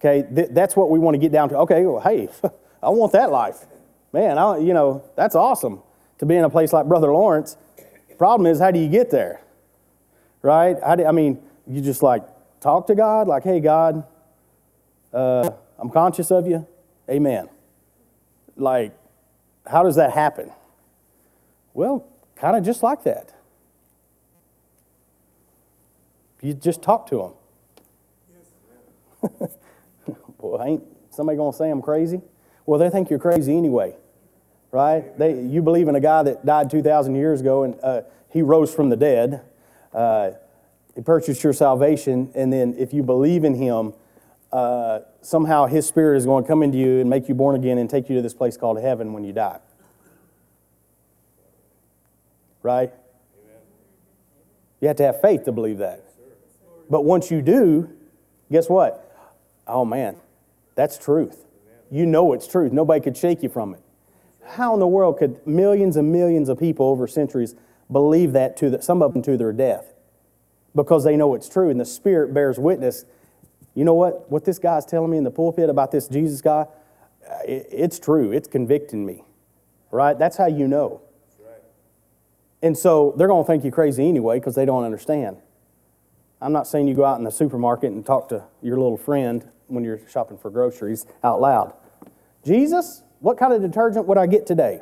Okay, 0.00 0.26
th- 0.34 0.48
that's 0.52 0.76
what 0.76 0.90
we 0.90 0.98
want 0.98 1.14
to 1.14 1.18
get 1.18 1.32
down 1.32 1.48
to. 1.48 1.56
Okay, 1.58 1.84
well, 1.84 2.00
hey, 2.00 2.28
I 2.82 2.90
want 2.90 3.12
that 3.12 3.30
life. 3.30 3.66
Man, 4.12 4.38
I, 4.38 4.58
you 4.58 4.74
know, 4.74 5.02
that's 5.16 5.34
awesome 5.34 5.82
to 6.18 6.26
be 6.26 6.36
in 6.36 6.44
a 6.44 6.50
place 6.50 6.72
like 6.72 6.86
Brother 6.86 7.12
Lawrence 7.12 7.56
Problem 8.18 8.50
is, 8.50 8.58
how 8.58 8.72
do 8.72 8.80
you 8.80 8.88
get 8.88 9.10
there? 9.10 9.40
Right? 10.42 10.76
Do, 10.96 11.06
I 11.06 11.12
mean, 11.12 11.40
you 11.68 11.80
just 11.80 12.02
like 12.02 12.24
talk 12.60 12.88
to 12.88 12.94
God, 12.96 13.28
like, 13.28 13.44
hey, 13.44 13.60
God, 13.60 14.04
uh, 15.14 15.50
I'm 15.78 15.88
conscious 15.88 16.30
of 16.32 16.46
you. 16.46 16.66
Amen. 17.08 17.48
Like, 18.56 18.92
how 19.66 19.84
does 19.84 19.94
that 19.96 20.12
happen? 20.12 20.50
Well, 21.72 22.04
kind 22.34 22.56
of 22.56 22.64
just 22.64 22.82
like 22.82 23.04
that. 23.04 23.32
You 26.42 26.54
just 26.54 26.82
talk 26.82 27.08
to. 27.10 27.34
Yes. 29.40 29.50
Boy, 30.38 30.62
ain't 30.64 30.82
somebody 31.10 31.36
going 31.36 31.52
to 31.52 31.56
say 31.56 31.70
I'm 31.70 31.82
crazy? 31.82 32.20
Well, 32.66 32.80
they 32.80 32.90
think 32.90 33.10
you're 33.10 33.18
crazy 33.18 33.56
anyway 33.56 33.94
right? 34.70 35.16
They, 35.18 35.40
you 35.40 35.62
believe 35.62 35.88
in 35.88 35.94
a 35.94 36.00
guy 36.00 36.22
that 36.24 36.44
died 36.44 36.70
2,000 36.70 37.14
years 37.14 37.40
ago 37.40 37.62
and 37.64 37.78
uh, 37.82 38.02
he 38.30 38.42
rose 38.42 38.74
from 38.74 38.88
the 38.90 38.96
dead. 38.96 39.42
Uh, 39.92 40.32
he 40.94 41.00
purchased 41.00 41.44
your 41.44 41.52
salvation, 41.52 42.30
and 42.34 42.52
then 42.52 42.74
if 42.76 42.92
you 42.92 43.02
believe 43.02 43.44
in 43.44 43.54
him, 43.54 43.94
uh, 44.52 45.00
somehow 45.22 45.66
his 45.66 45.86
spirit 45.86 46.16
is 46.16 46.26
going 46.26 46.42
to 46.42 46.48
come 46.48 46.62
into 46.62 46.76
you 46.76 47.00
and 47.00 47.08
make 47.08 47.28
you 47.28 47.34
born 47.34 47.54
again 47.54 47.78
and 47.78 47.88
take 47.88 48.08
you 48.08 48.16
to 48.16 48.22
this 48.22 48.34
place 48.34 48.56
called 48.56 48.80
heaven 48.80 49.12
when 49.12 49.22
you 49.22 49.32
die. 49.32 49.60
Right? 52.62 52.92
Amen. 52.92 53.60
You 54.80 54.88
have 54.88 54.96
to 54.96 55.04
have 55.04 55.20
faith 55.20 55.44
to 55.44 55.52
believe 55.52 55.78
that. 55.78 56.02
But 56.90 57.04
once 57.04 57.30
you 57.30 57.42
do, 57.42 57.90
guess 58.50 58.68
what? 58.68 59.04
Oh 59.66 59.84
man, 59.84 60.16
that's 60.74 60.98
truth. 60.98 61.44
You 61.90 62.06
know 62.06 62.32
it's 62.32 62.48
truth. 62.48 62.72
Nobody 62.72 63.00
could 63.00 63.16
shake 63.16 63.42
you 63.42 63.48
from 63.48 63.74
it. 63.74 63.82
How 64.48 64.74
in 64.74 64.80
the 64.80 64.86
world 64.86 65.18
could 65.18 65.46
millions 65.46 65.96
and 65.96 66.10
millions 66.10 66.48
of 66.48 66.58
people 66.58 66.86
over 66.86 67.06
centuries 67.06 67.54
believe 67.90 68.32
that 68.32 68.56
to 68.58 68.70
the, 68.70 68.82
some 68.82 69.02
of 69.02 69.12
them 69.12 69.22
to 69.22 69.36
their 69.36 69.52
death? 69.52 69.92
Because 70.74 71.04
they 71.04 71.16
know 71.16 71.34
it's 71.34 71.48
true 71.48 71.70
and 71.70 71.78
the 71.78 71.84
Spirit 71.84 72.32
bears 72.32 72.58
witness. 72.58 73.04
You 73.74 73.84
know 73.84 73.94
what? 73.94 74.30
What 74.30 74.44
this 74.44 74.58
guy's 74.58 74.86
telling 74.86 75.10
me 75.10 75.18
in 75.18 75.24
the 75.24 75.30
pulpit 75.30 75.68
about 75.68 75.92
this 75.92 76.08
Jesus 76.08 76.40
guy, 76.40 76.66
uh, 77.28 77.38
it's 77.46 77.98
true. 77.98 78.32
It's 78.32 78.48
convicting 78.48 79.04
me. 79.04 79.24
Right? 79.90 80.18
That's 80.18 80.36
how 80.36 80.46
you 80.46 80.66
know. 80.66 81.02
And 82.62 82.76
so 82.76 83.14
they're 83.16 83.28
going 83.28 83.44
to 83.44 83.46
think 83.46 83.64
you 83.64 83.70
crazy 83.70 84.08
anyway 84.08 84.38
because 84.38 84.54
they 84.54 84.64
don't 84.64 84.84
understand. 84.84 85.36
I'm 86.40 86.52
not 86.52 86.66
saying 86.66 86.88
you 86.88 86.94
go 86.94 87.04
out 87.04 87.18
in 87.18 87.24
the 87.24 87.30
supermarket 87.30 87.92
and 87.92 88.04
talk 88.04 88.28
to 88.30 88.44
your 88.62 88.76
little 88.78 88.96
friend 88.96 89.48
when 89.66 89.84
you're 89.84 90.00
shopping 90.08 90.38
for 90.38 90.50
groceries 90.50 91.06
out 91.22 91.40
loud. 91.40 91.74
Jesus? 92.44 93.02
What 93.20 93.36
kind 93.38 93.52
of 93.52 93.62
detergent 93.62 94.06
would 94.06 94.18
I 94.18 94.26
get 94.26 94.46
today? 94.46 94.80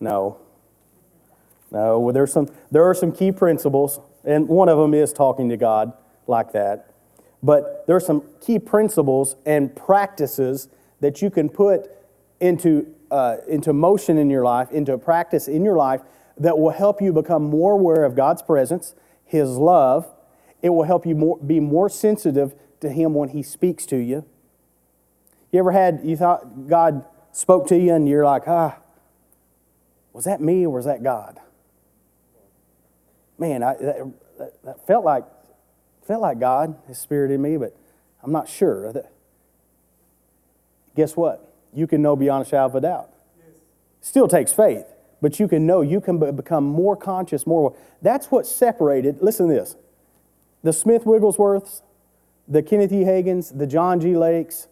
No. 0.00 0.38
No, 1.70 1.98
well, 1.98 2.14
there's 2.14 2.32
some, 2.32 2.48
there 2.70 2.84
are 2.84 2.94
some 2.94 3.12
key 3.12 3.32
principles, 3.32 3.98
and 4.24 4.48
one 4.48 4.68
of 4.68 4.78
them 4.78 4.94
is 4.94 5.12
talking 5.12 5.48
to 5.48 5.56
God 5.56 5.92
like 6.26 6.52
that. 6.52 6.90
But 7.42 7.84
there 7.86 7.96
are 7.96 8.00
some 8.00 8.22
key 8.40 8.58
principles 8.58 9.36
and 9.44 9.74
practices 9.74 10.68
that 11.00 11.20
you 11.20 11.30
can 11.30 11.48
put 11.48 11.90
into, 12.40 12.86
uh, 13.10 13.38
into 13.48 13.72
motion 13.72 14.16
in 14.16 14.30
your 14.30 14.44
life, 14.44 14.70
into 14.70 14.96
practice 14.96 15.48
in 15.48 15.64
your 15.64 15.76
life, 15.76 16.00
that 16.38 16.58
will 16.58 16.70
help 16.70 17.02
you 17.02 17.12
become 17.12 17.44
more 17.44 17.72
aware 17.72 18.04
of 18.04 18.14
God's 18.14 18.42
presence, 18.42 18.94
His 19.24 19.50
love. 19.50 20.06
It 20.62 20.70
will 20.70 20.84
help 20.84 21.04
you 21.06 21.14
more, 21.14 21.38
be 21.38 21.60
more 21.60 21.88
sensitive 21.88 22.54
to 22.80 22.90
Him 22.90 23.14
when 23.14 23.30
He 23.30 23.42
speaks 23.42 23.86
to 23.86 23.96
you. 23.96 24.24
You 25.50 25.58
ever 25.60 25.72
had, 25.72 26.00
you 26.04 26.16
thought 26.16 26.68
God 26.68 27.04
spoke 27.36 27.66
to 27.68 27.76
you 27.76 27.92
and 27.92 28.08
you're 28.08 28.24
like, 28.24 28.48
ah, 28.48 28.78
was 30.12 30.24
that 30.24 30.40
me 30.40 30.64
or 30.64 30.70
was 30.70 30.86
that 30.86 31.02
God? 31.02 31.38
Man, 33.38 33.62
I, 33.62 33.74
that, 33.74 34.62
that 34.64 34.86
felt 34.86 35.04
like 35.04 35.24
felt 36.06 36.22
like 36.22 36.38
God, 36.38 36.78
His 36.88 36.98
Spirit 36.98 37.30
in 37.30 37.42
me, 37.42 37.58
but 37.58 37.76
I'm 38.22 38.32
not 38.32 38.48
sure. 38.48 38.92
Guess 40.94 41.16
what? 41.16 41.52
You 41.74 41.86
can 41.86 42.00
know 42.00 42.16
beyond 42.16 42.46
a 42.46 42.48
shadow 42.48 42.66
of 42.66 42.74
a 42.74 42.80
doubt. 42.80 43.10
Still 44.00 44.28
takes 44.28 44.52
faith, 44.52 44.86
but 45.20 45.38
you 45.38 45.48
can 45.48 45.66
know. 45.66 45.82
You 45.82 46.00
can 46.00 46.34
become 46.34 46.64
more 46.64 46.96
conscious, 46.96 47.46
more. 47.46 47.76
That's 48.00 48.30
what 48.30 48.46
separated. 48.46 49.20
Listen 49.20 49.48
to 49.48 49.54
this: 49.54 49.76
the 50.62 50.72
Smith 50.72 51.04
Wigglesworths, 51.04 51.82
the 52.48 52.62
Kenneth 52.62 52.92
E. 52.92 53.02
Hagins, 53.02 53.56
the 53.56 53.66
John 53.66 54.00
G. 54.00 54.16
Lakes, 54.16 54.68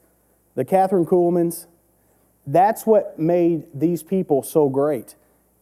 the 0.54 0.64
Kathryn 0.64 1.04
Kuhlmans. 1.04 1.66
That's 2.46 2.86
what 2.86 3.18
made 3.18 3.66
these 3.72 4.02
people 4.02 4.42
so 4.42 4.68
great 4.68 5.14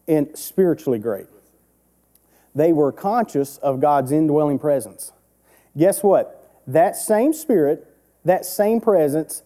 and 0.09 0.37
spiritually 0.37 0.99
great. 0.99 1.27
They 2.55 2.73
were 2.73 2.93
conscious 2.93 3.57
of 3.59 3.81
God's 3.81 4.12
indwelling 4.12 4.59
presence. 4.59 5.12
Guess 5.77 6.03
what? 6.03 6.61
That 6.67 6.97
same 6.97 7.33
spirit, 7.33 7.87
that 8.25 8.45
same 8.45 8.81
presence 8.81 9.43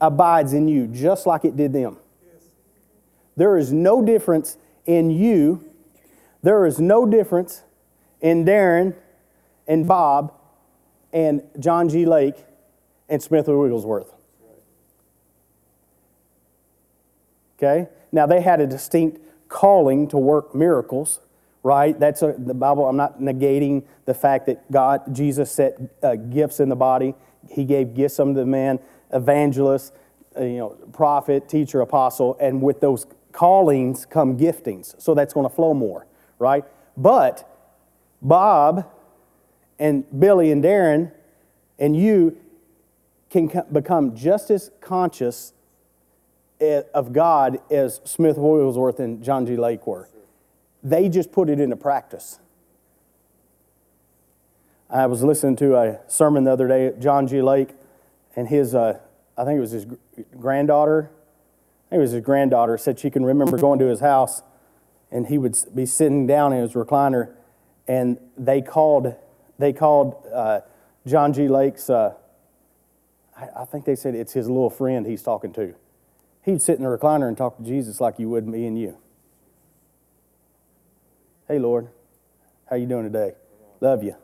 abides 0.00 0.52
in 0.52 0.66
you 0.66 0.86
just 0.86 1.26
like 1.26 1.44
it 1.44 1.56
did 1.56 1.72
them. 1.72 1.98
There 3.36 3.56
is 3.56 3.72
no 3.72 4.04
difference 4.04 4.56
in 4.86 5.10
you. 5.10 5.64
There 6.42 6.66
is 6.66 6.80
no 6.80 7.06
difference 7.06 7.62
in 8.20 8.44
Darren 8.44 8.94
and 9.66 9.86
Bob 9.86 10.34
and 11.12 11.42
John 11.58 11.88
G. 11.88 12.06
Lake 12.06 12.36
and 13.08 13.22
Smith 13.22 13.46
Wigglesworth. 13.46 14.12
Okay? 17.62 17.88
Now 18.10 18.26
they 18.26 18.40
had 18.40 18.60
a 18.60 18.66
distinct 18.66 19.20
calling 19.48 20.08
to 20.08 20.16
work 20.16 20.54
miracles, 20.54 21.20
right? 21.62 21.98
That's 21.98 22.22
a, 22.22 22.34
the 22.38 22.54
Bible. 22.54 22.88
I'm 22.88 22.96
not 22.96 23.20
negating 23.20 23.84
the 24.06 24.14
fact 24.14 24.46
that 24.46 24.70
God, 24.72 25.14
Jesus 25.14 25.52
set 25.52 25.78
uh, 26.02 26.16
gifts 26.16 26.60
in 26.60 26.70
the 26.70 26.76
body. 26.76 27.14
He 27.50 27.64
gave 27.64 27.94
gifts 27.94 28.18
unto 28.18 28.34
the 28.34 28.46
man, 28.46 28.78
evangelist, 29.12 29.92
uh, 30.36 30.42
you 30.42 30.58
know, 30.58 30.68
prophet, 30.92 31.48
teacher, 31.48 31.80
apostle, 31.80 32.36
and 32.40 32.62
with 32.62 32.80
those 32.80 33.06
callings 33.32 34.06
come 34.06 34.38
giftings. 34.38 35.00
So 35.00 35.14
that's 35.14 35.34
going 35.34 35.48
to 35.48 35.54
flow 35.54 35.74
more, 35.74 36.06
right? 36.38 36.64
But 36.96 37.46
Bob 38.22 38.90
and 39.78 40.04
Billy 40.18 40.50
and 40.50 40.64
Darren 40.64 41.12
and 41.78 41.96
you 41.96 42.36
can 43.30 43.50
become 43.72 44.14
just 44.14 44.50
as 44.50 44.70
conscious 44.80 45.52
of 46.60 47.12
God 47.12 47.58
as 47.70 48.00
Smith 48.04 48.36
Wigglesworth 48.36 49.00
and 49.00 49.22
John 49.22 49.46
G. 49.46 49.56
Lake 49.56 49.86
were. 49.86 50.08
They 50.82 51.08
just 51.08 51.32
put 51.32 51.48
it 51.50 51.60
into 51.60 51.76
practice. 51.76 52.38
I 54.88 55.06
was 55.06 55.22
listening 55.22 55.56
to 55.56 55.76
a 55.76 56.00
sermon 56.08 56.44
the 56.44 56.52
other 56.52 56.66
day, 56.66 56.92
John 56.98 57.28
G. 57.28 57.42
Lake, 57.42 57.70
and 58.34 58.48
his, 58.48 58.74
uh, 58.74 58.98
I 59.36 59.44
think 59.44 59.58
it 59.58 59.60
was 59.60 59.70
his 59.70 59.86
granddaughter, 60.38 61.10
I 61.86 61.90
think 61.90 61.98
it 61.98 62.02
was 62.02 62.12
his 62.12 62.24
granddaughter, 62.24 62.76
said 62.76 62.98
she 62.98 63.10
can 63.10 63.24
remember 63.24 63.56
going 63.56 63.78
to 63.78 63.86
his 63.86 64.00
house 64.00 64.42
and 65.12 65.26
he 65.26 65.38
would 65.38 65.56
be 65.74 65.86
sitting 65.86 66.26
down 66.26 66.52
in 66.52 66.62
his 66.62 66.72
recliner 66.72 67.34
and 67.88 68.18
they 68.36 68.62
called, 68.62 69.14
they 69.58 69.72
called 69.72 70.26
uh, 70.32 70.60
John 71.06 71.32
G. 71.32 71.48
Lake's, 71.48 71.90
uh, 71.90 72.14
I, 73.36 73.62
I 73.62 73.64
think 73.64 73.84
they 73.84 73.96
said 73.96 74.14
it's 74.14 74.32
his 74.32 74.48
little 74.48 74.70
friend 74.70 75.06
he's 75.06 75.22
talking 75.22 75.52
to. 75.54 75.74
He'd 76.42 76.62
sit 76.62 76.78
in 76.78 76.84
the 76.84 76.88
recliner 76.96 77.28
and 77.28 77.36
talk 77.36 77.58
to 77.58 77.62
Jesus 77.62 78.00
like 78.00 78.18
you 78.18 78.28
would 78.30 78.46
me 78.46 78.66
and 78.66 78.78
you. 78.78 78.96
Hey, 81.48 81.58
Lord, 81.58 81.88
how 82.68 82.76
you 82.76 82.86
doing 82.86 83.04
today? 83.04 83.32
Love 83.80 84.02
you. 84.02 84.14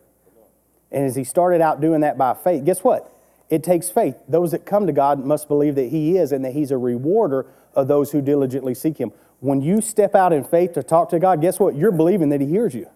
And 0.92 1.04
as 1.04 1.16
he 1.16 1.24
started 1.24 1.60
out 1.60 1.80
doing 1.80 2.00
that 2.00 2.16
by 2.16 2.34
faith, 2.34 2.64
guess 2.64 2.84
what? 2.84 3.12
It 3.48 3.62
takes 3.62 3.90
faith. 3.90 4.16
Those 4.28 4.50
that 4.52 4.66
come 4.66 4.86
to 4.86 4.92
God 4.92 5.24
must 5.24 5.48
believe 5.48 5.74
that 5.76 5.90
He 5.90 6.16
is 6.16 6.32
and 6.32 6.44
that 6.44 6.52
He's 6.52 6.70
a 6.70 6.78
rewarder 6.78 7.46
of 7.74 7.88
those 7.88 8.10
who 8.10 8.20
diligently 8.20 8.74
seek 8.74 8.98
Him. 8.98 9.12
When 9.40 9.60
you 9.60 9.80
step 9.80 10.14
out 10.14 10.32
in 10.32 10.42
faith 10.42 10.72
to 10.72 10.82
talk 10.82 11.10
to 11.10 11.18
God, 11.18 11.40
guess 11.40 11.60
what? 11.60 11.76
You're 11.76 11.92
believing 11.92 12.30
that 12.30 12.40
He 12.40 12.46
hears 12.46 12.74
you. 12.74 12.88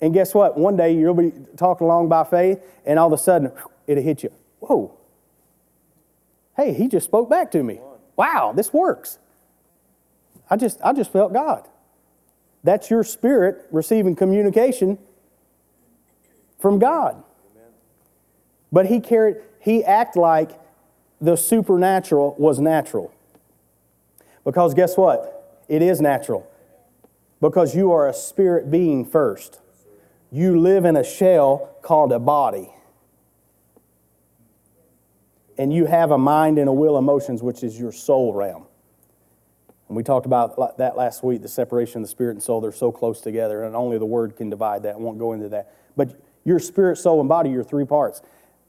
And 0.00 0.14
guess 0.14 0.34
what? 0.34 0.56
One 0.56 0.76
day 0.76 0.94
you'll 0.94 1.14
be 1.14 1.32
talking 1.58 1.86
along 1.86 2.08
by 2.08 2.24
faith, 2.24 2.60
and 2.86 2.98
all 2.98 3.06
of 3.06 3.12
a 3.12 3.22
sudden 3.22 3.52
it'll 3.86 4.02
hit 4.02 4.22
you. 4.22 4.32
Whoa. 4.60 4.96
Hey, 6.60 6.74
he 6.74 6.88
just 6.88 7.06
spoke 7.06 7.30
back 7.30 7.50
to 7.52 7.62
me. 7.62 7.80
Wow, 8.16 8.52
this 8.54 8.70
works. 8.70 9.18
I 10.50 10.58
just, 10.58 10.78
I 10.84 10.92
just 10.92 11.10
felt 11.10 11.32
God. 11.32 11.66
That's 12.62 12.90
your 12.90 13.02
spirit 13.02 13.66
receiving 13.70 14.14
communication 14.14 14.98
from 16.58 16.78
God. 16.78 17.22
But 18.70 18.86
he 18.86 19.00
carried, 19.00 19.36
he 19.58 19.82
acted 19.82 20.20
like 20.20 20.60
the 21.18 21.36
supernatural 21.36 22.34
was 22.38 22.60
natural. 22.60 23.10
Because 24.44 24.74
guess 24.74 24.98
what? 24.98 25.64
It 25.66 25.80
is 25.80 25.98
natural. 25.98 26.46
Because 27.40 27.74
you 27.74 27.90
are 27.90 28.06
a 28.06 28.12
spirit 28.12 28.70
being 28.70 29.06
first 29.06 29.60
you 30.30 30.60
live 30.60 30.84
in 30.84 30.94
a 30.94 31.02
shell 31.02 31.74
called 31.82 32.12
a 32.12 32.18
body. 32.18 32.70
And 35.60 35.70
you 35.70 35.84
have 35.84 36.10
a 36.10 36.16
mind 36.16 36.58
and 36.58 36.70
a 36.70 36.72
will, 36.72 36.96
emotions, 36.96 37.42
which 37.42 37.62
is 37.62 37.78
your 37.78 37.92
soul 37.92 38.32
realm. 38.32 38.64
And 39.88 39.94
we 39.94 40.02
talked 40.02 40.24
about 40.24 40.78
that 40.78 40.96
last 40.96 41.22
week 41.22 41.42
the 41.42 41.48
separation 41.48 42.00
of 42.00 42.04
the 42.04 42.10
spirit 42.10 42.30
and 42.30 42.42
soul. 42.42 42.62
They're 42.62 42.72
so 42.72 42.90
close 42.90 43.20
together, 43.20 43.64
and 43.64 43.76
only 43.76 43.98
the 43.98 44.06
word 44.06 44.36
can 44.36 44.48
divide 44.48 44.84
that. 44.84 44.94
I 44.94 44.96
won't 44.96 45.18
go 45.18 45.34
into 45.34 45.50
that. 45.50 45.74
But 45.98 46.18
your 46.44 46.60
spirit, 46.60 46.96
soul, 46.96 47.20
and 47.20 47.28
body, 47.28 47.50
your 47.50 47.62
three 47.62 47.84
parts. 47.84 48.22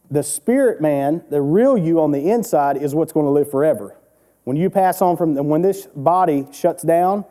The 0.09 0.21
spirit 0.21 0.81
man, 0.81 1.23
the 1.29 1.41
real 1.41 1.77
you 1.77 2.01
on 2.01 2.11
the 2.11 2.29
inside, 2.29 2.75
is 2.75 2.93
what's 2.93 3.13
going 3.13 3.25
to 3.25 3.31
live 3.31 3.49
forever. 3.49 3.95
When 4.43 4.57
you 4.57 4.69
pass 4.69 5.01
on 5.01 5.15
from, 5.15 5.35
when 5.35 5.61
this 5.61 5.87
body 5.95 6.45
shuts 6.51 6.83
down, 6.83 7.23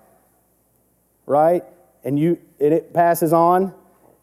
right, 1.27 1.65
and 2.03 2.19
you 2.19 2.41
it 2.59 2.95
passes 2.95 3.35
on, 3.35 3.75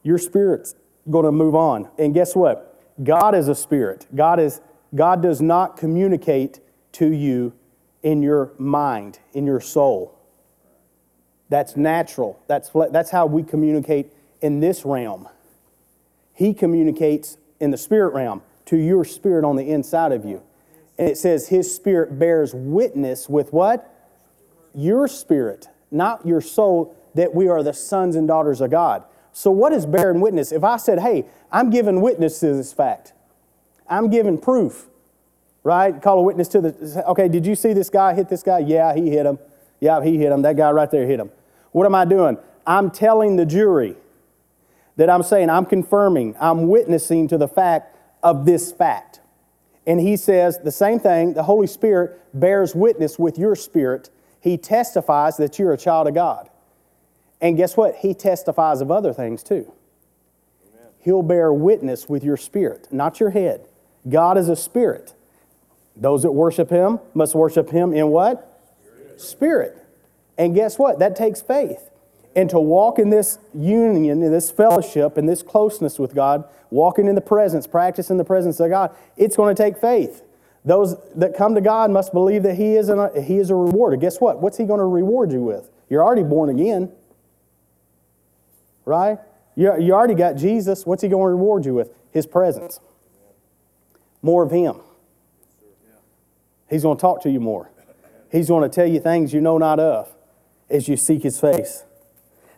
your 0.01 0.17
spirit's 0.17 0.73
going 1.11 1.25
to 1.25 1.31
move 1.31 1.53
on. 1.53 1.89
And 1.99 2.15
guess 2.15 2.35
what? 2.35 2.81
God 3.03 3.35
is 3.35 3.49
a 3.49 3.55
spirit. 3.55 4.07
God 4.15 4.39
is 4.39 4.61
God 4.97 5.21
does 5.21 5.41
not 5.41 5.77
communicate 5.77 6.59
to 6.93 7.11
you 7.11 7.53
in 8.03 8.21
your 8.21 8.51
mind, 8.57 9.19
in 9.33 9.45
your 9.45 9.61
soul. 9.61 10.17
That's 11.49 11.77
natural. 11.77 12.41
That's 12.47 12.69
that's 12.91 13.11
how 13.11 13.25
we 13.25 13.43
communicate 13.43 14.11
in 14.41 14.59
this 14.59 14.83
realm. 14.83 15.29
He 16.33 16.53
communicates 16.53 17.37
in 17.59 17.71
the 17.71 17.77
spirit 17.77 18.13
realm 18.13 18.41
to 18.65 18.77
your 18.77 19.05
spirit 19.05 19.45
on 19.45 19.55
the 19.55 19.69
inside 19.69 20.11
of 20.11 20.25
you. 20.25 20.43
And 20.97 21.09
it 21.09 21.17
says 21.17 21.47
his 21.47 21.73
spirit 21.73 22.19
bears 22.19 22.53
witness 22.53 23.29
with 23.29 23.53
what? 23.53 23.93
Your 24.73 25.07
spirit, 25.07 25.67
not 25.89 26.25
your 26.25 26.41
soul, 26.41 26.95
that 27.15 27.33
we 27.33 27.47
are 27.47 27.63
the 27.63 27.73
sons 27.73 28.15
and 28.15 28.27
daughters 28.27 28.61
of 28.61 28.71
God. 28.71 29.03
So, 29.31 29.51
what 29.51 29.73
is 29.73 29.85
bearing 29.85 30.19
witness? 30.19 30.51
If 30.51 30.63
I 30.63 30.77
said, 30.77 30.99
hey, 30.99 31.25
I'm 31.51 31.69
giving 31.69 32.01
witness 32.01 32.39
to 32.39 32.53
this 32.53 32.73
fact, 32.73 33.13
I'm 33.89 34.09
giving 34.09 34.37
proof, 34.37 34.87
right? 35.63 36.01
Call 36.01 36.19
a 36.19 36.21
witness 36.21 36.47
to 36.49 36.61
the, 36.61 37.03
okay, 37.07 37.27
did 37.27 37.45
you 37.45 37.55
see 37.55 37.73
this 37.73 37.89
guy 37.89 38.13
hit 38.13 38.29
this 38.29 38.43
guy? 38.43 38.59
Yeah, 38.59 38.93
he 38.93 39.09
hit 39.09 39.25
him. 39.25 39.39
Yeah, 39.79 40.03
he 40.03 40.17
hit 40.17 40.31
him. 40.31 40.41
That 40.41 40.57
guy 40.57 40.71
right 40.71 40.89
there 40.89 41.05
hit 41.05 41.19
him. 41.19 41.31
What 41.71 41.85
am 41.85 41.95
I 41.95 42.05
doing? 42.05 42.37
I'm 42.65 42.91
telling 42.91 43.35
the 43.35 43.45
jury 43.45 43.95
that 44.97 45.09
I'm 45.09 45.23
saying, 45.23 45.49
I'm 45.49 45.65
confirming, 45.65 46.35
I'm 46.39 46.67
witnessing 46.67 47.27
to 47.29 47.37
the 47.37 47.47
fact 47.47 47.95
of 48.23 48.45
this 48.45 48.71
fact. 48.71 49.21
And 49.85 50.01
he 50.01 50.17
says 50.17 50.59
the 50.63 50.71
same 50.71 50.99
thing 50.99 51.33
the 51.33 51.43
Holy 51.43 51.67
Spirit 51.67 52.19
bears 52.33 52.75
witness 52.75 53.17
with 53.17 53.37
your 53.37 53.55
spirit. 53.55 54.09
He 54.41 54.57
testifies 54.57 55.37
that 55.37 55.57
you're 55.57 55.71
a 55.71 55.77
child 55.77 56.07
of 56.07 56.13
God. 56.13 56.49
And 57.39 57.55
guess 57.55 57.77
what? 57.77 57.95
He 57.97 58.13
testifies 58.13 58.81
of 58.81 58.91
other 58.91 59.13
things 59.13 59.43
too. 59.43 59.71
Amen. 60.67 60.87
He'll 60.99 61.21
bear 61.21 61.53
witness 61.53 62.09
with 62.09 62.23
your 62.23 62.37
spirit, 62.37 62.87
not 62.91 63.19
your 63.19 63.29
head. 63.29 63.67
God 64.09 64.37
is 64.37 64.49
a 64.49 64.55
spirit. 64.55 65.13
Those 65.95 66.23
that 66.23 66.31
worship 66.31 66.69
him 66.69 66.99
must 67.13 67.35
worship 67.35 67.69
him 67.69 67.93
in 67.93 68.09
what? 68.09 68.61
Spirit. 69.17 69.21
spirit. 69.21 69.85
And 70.37 70.53
guess 70.53 70.77
what? 70.77 70.99
That 70.99 71.15
takes 71.15 71.41
faith. 71.41 71.89
And 72.35 72.49
to 72.51 72.59
walk 72.59 72.99
in 72.99 73.09
this 73.09 73.39
union, 73.53 74.21
in 74.21 74.31
this 74.31 74.51
fellowship, 74.51 75.17
in 75.17 75.25
this 75.25 75.41
closeness 75.41 75.97
with 75.97 76.13
God, 76.13 76.43
walking 76.69 77.07
in 77.07 77.15
the 77.15 77.21
presence, 77.21 77.65
practicing 77.65 78.17
the 78.17 78.23
presence 78.23 78.59
of 78.59 78.69
God, 78.69 78.95
it's 79.15 79.35
going 79.35 79.55
to 79.55 79.61
take 79.61 79.77
faith. 79.77 80.23
Those 80.63 80.95
that 81.15 81.35
come 81.35 81.55
to 81.55 81.61
God 81.61 81.89
must 81.89 82.13
believe 82.13 82.43
that 82.43 82.55
He 82.55 82.75
is, 82.75 82.89
an, 82.89 83.23
he 83.23 83.37
is 83.37 83.49
a 83.49 83.55
rewarder. 83.55 83.95
Guess 83.95 84.21
what? 84.21 84.39
What's 84.41 84.57
He 84.57 84.65
going 84.65 84.79
to 84.79 84.85
reward 84.85 85.31
you 85.31 85.41
with? 85.41 85.69
You're 85.89 86.03
already 86.03 86.23
born 86.23 86.49
again 86.49 86.91
right? 88.87 89.19
You, 89.55 89.79
you 89.79 89.93
already 89.93 90.15
got 90.15 90.37
Jesus. 90.37 90.85
What's 90.85 91.03
he 91.03 91.09
going 91.09 91.23
to 91.23 91.29
reward 91.29 91.65
you 91.65 91.73
with? 91.73 91.91
His 92.11 92.25
presence. 92.25 92.79
More 94.21 94.43
of 94.43 94.51
him. 94.51 94.77
He's 96.69 96.83
going 96.83 96.97
to 96.97 97.01
talk 97.01 97.21
to 97.23 97.31
you 97.31 97.39
more. 97.39 97.71
He's 98.31 98.49
going 98.49 98.69
to 98.69 98.75
tell 98.75 98.87
you 98.87 98.99
things 98.99 99.33
you 99.33 99.41
know 99.41 99.57
not 99.57 99.79
of 99.79 100.13
as 100.69 100.87
you 100.87 100.97
seek 100.97 101.23
his 101.23 101.39
face. 101.39 101.83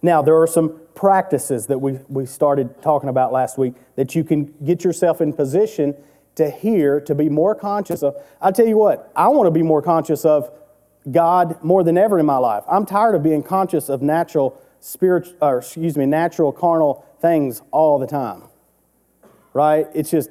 Now, 0.02 0.22
there 0.22 0.42
are 0.42 0.48
some 0.48 0.80
practices 0.96 1.68
that 1.68 1.80
we, 1.80 2.00
we 2.08 2.26
started 2.26 2.82
talking 2.82 3.10
about 3.10 3.32
last 3.32 3.58
week 3.58 3.76
that 3.96 4.16
you 4.16 4.24
can 4.24 4.54
get 4.64 4.84
yourself 4.84 5.22
in 5.22 5.34
position 5.34 5.96
to 6.36 6.50
hear, 6.50 7.02
to 7.02 7.16
be 7.16 7.30
more 7.30 7.54
conscious 7.56 8.02
of. 8.02 8.16
I 8.42 8.52
tell 8.52 8.68
you 8.68 8.78
what, 8.78 9.12
I 9.16 9.28
want 9.28 9.48
to 9.48 9.52
be 9.52 9.64
more 9.64 9.82
conscious 9.82 10.26
of 10.26 10.52
God 11.12 11.64
more 11.64 11.84
than 11.84 11.98
ever 11.98 12.20
in 12.20 12.26
my 12.26 12.38
life. 12.38 12.64
I'm 12.70 12.86
tired 12.86 13.16
of 13.16 13.24
being 13.24 13.44
conscious 13.44 13.90
of 13.90 14.02
natural 14.02 14.60
spiritual, 14.80 15.36
or 15.42 15.60
excuse 15.60 15.98
me, 15.98 16.06
natural 16.06 16.52
carnal 16.52 17.06
things 17.22 17.62
all 17.72 18.00
the 18.00 18.08
time. 18.08 18.44
right? 19.54 19.88
It's 19.94 20.10
just, 20.12 20.30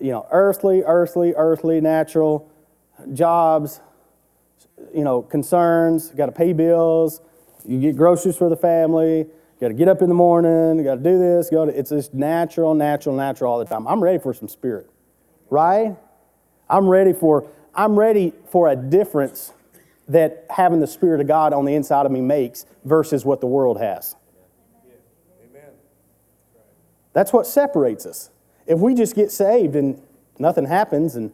you 0.00 0.10
know, 0.10 0.26
earthly, 0.30 0.82
earthly, 0.82 1.34
earthly, 1.36 1.80
natural, 1.80 2.50
jobs, 3.12 3.80
you 4.94 5.04
know, 5.04 5.22
concerns, 5.22 6.08
got 6.10 6.26
to 6.26 6.32
pay 6.32 6.52
bills, 6.52 7.20
you 7.66 7.78
get 7.80 7.96
groceries 7.96 8.36
for 8.36 8.48
the 8.48 8.56
family, 8.56 9.26
got 9.60 9.68
to 9.68 9.74
get 9.74 9.88
up 9.88 10.00
in 10.02 10.08
the 10.08 10.14
morning, 10.14 10.82
got 10.82 10.96
to 10.96 11.02
do 11.02 11.18
this, 11.18 11.50
go 11.50 11.66
to, 11.66 11.78
it's 11.78 11.90
just 11.90 12.14
natural, 12.14 12.74
natural, 12.74 13.14
natural 13.14 13.52
all 13.52 13.58
the 13.58 13.64
time. 13.64 13.86
I'm 13.86 14.02
ready 14.02 14.18
for 14.18 14.32
some 14.32 14.48
spirit, 14.48 14.88
right? 15.50 15.96
I'm 16.68 16.88
ready 16.88 17.12
for, 17.12 17.46
I'm 17.74 17.98
ready 17.98 18.32
for 18.50 18.68
a 18.68 18.76
difference 18.76 19.52
that 20.08 20.46
having 20.50 20.80
the 20.80 20.86
Spirit 20.86 21.20
of 21.20 21.28
God 21.28 21.52
on 21.52 21.64
the 21.64 21.74
inside 21.74 22.04
of 22.04 22.10
me 22.10 22.20
makes 22.20 22.66
versus 22.84 23.24
what 23.24 23.40
the 23.40 23.46
world 23.46 23.78
has. 23.80 24.16
That's 27.12 27.32
what 27.32 27.46
separates 27.46 28.06
us. 28.06 28.30
If 28.66 28.78
we 28.78 28.94
just 28.94 29.14
get 29.14 29.30
saved 29.32 29.76
and 29.76 30.00
nothing 30.38 30.66
happens 30.66 31.16
and 31.16 31.32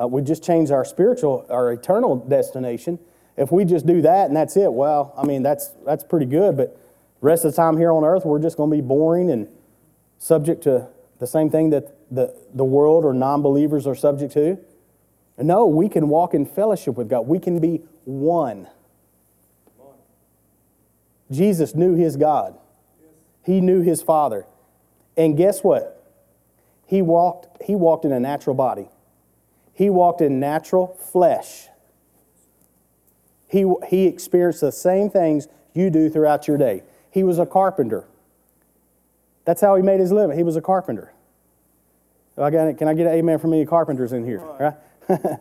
uh, 0.00 0.06
we 0.06 0.22
just 0.22 0.42
change 0.42 0.70
our 0.70 0.84
spiritual, 0.84 1.46
our 1.48 1.72
eternal 1.72 2.16
destination, 2.16 2.98
if 3.36 3.52
we 3.52 3.64
just 3.64 3.86
do 3.86 4.02
that 4.02 4.28
and 4.28 4.36
that's 4.36 4.56
it, 4.56 4.72
well, 4.72 5.12
I 5.16 5.24
mean, 5.24 5.42
that's, 5.42 5.68
that's 5.84 6.04
pretty 6.04 6.26
good, 6.26 6.56
but 6.56 6.78
rest 7.20 7.44
of 7.44 7.52
the 7.52 7.56
time 7.56 7.76
here 7.76 7.92
on 7.92 8.04
earth, 8.04 8.24
we're 8.24 8.40
just 8.40 8.56
going 8.56 8.70
to 8.70 8.76
be 8.76 8.82
boring 8.82 9.30
and 9.30 9.48
subject 10.18 10.62
to 10.64 10.88
the 11.18 11.26
same 11.26 11.50
thing 11.50 11.70
that 11.70 11.94
the, 12.10 12.34
the 12.54 12.64
world 12.64 13.04
or 13.04 13.12
non 13.12 13.42
believers 13.42 13.86
are 13.86 13.94
subject 13.94 14.32
to. 14.34 14.58
No, 15.38 15.66
we 15.66 15.88
can 15.88 16.08
walk 16.08 16.34
in 16.34 16.46
fellowship 16.46 16.96
with 16.96 17.10
God. 17.10 17.26
We 17.26 17.38
can 17.38 17.58
be 17.58 17.82
one. 18.04 18.68
Jesus 21.30 21.74
knew 21.74 21.94
his 21.94 22.16
God, 22.16 22.56
he 23.44 23.60
knew 23.60 23.82
his 23.82 24.02
Father. 24.02 24.46
And 25.16 25.36
guess 25.36 25.64
what? 25.64 25.95
He 26.86 27.02
walked, 27.02 27.62
he 27.62 27.74
walked 27.74 28.04
in 28.04 28.12
a 28.12 28.20
natural 28.20 28.54
body, 28.54 28.88
he 29.74 29.90
walked 29.90 30.20
in 30.20 30.40
natural 30.40 30.96
flesh. 31.12 31.68
He, 33.48 33.64
he 33.88 34.06
experienced 34.06 34.60
the 34.60 34.72
same 34.72 35.08
things 35.08 35.46
you 35.72 35.88
do 35.88 36.10
throughout 36.10 36.48
your 36.48 36.58
day. 36.58 36.82
He 37.10 37.22
was 37.22 37.38
a 37.38 37.46
carpenter. 37.46 38.08
That's 39.44 39.60
how 39.60 39.76
he 39.76 39.82
made 39.82 40.00
his 40.00 40.10
living. 40.10 40.36
He 40.36 40.42
was 40.42 40.56
a 40.56 40.60
carpenter. 40.60 41.12
I 42.36 42.50
got, 42.50 42.76
can 42.76 42.88
I 42.88 42.94
get 42.94 43.06
an 43.06 43.12
amen 43.14 43.38
from 43.38 43.52
any 43.52 43.64
carpenters 43.64 44.12
in 44.12 44.24
here? 44.24 44.40
Right. 44.40 44.74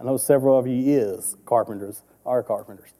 I 0.00 0.04
know 0.04 0.16
several 0.16 0.58
of 0.58 0.66
you 0.66 0.98
is 0.98 1.36
carpenters, 1.46 2.02
are 2.26 2.42
carpenters. 2.42 2.90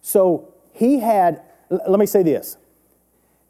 So 0.00 0.54
he 0.72 1.00
had, 1.00 1.42
let 1.70 1.98
me 1.98 2.06
say 2.06 2.22
this. 2.22 2.56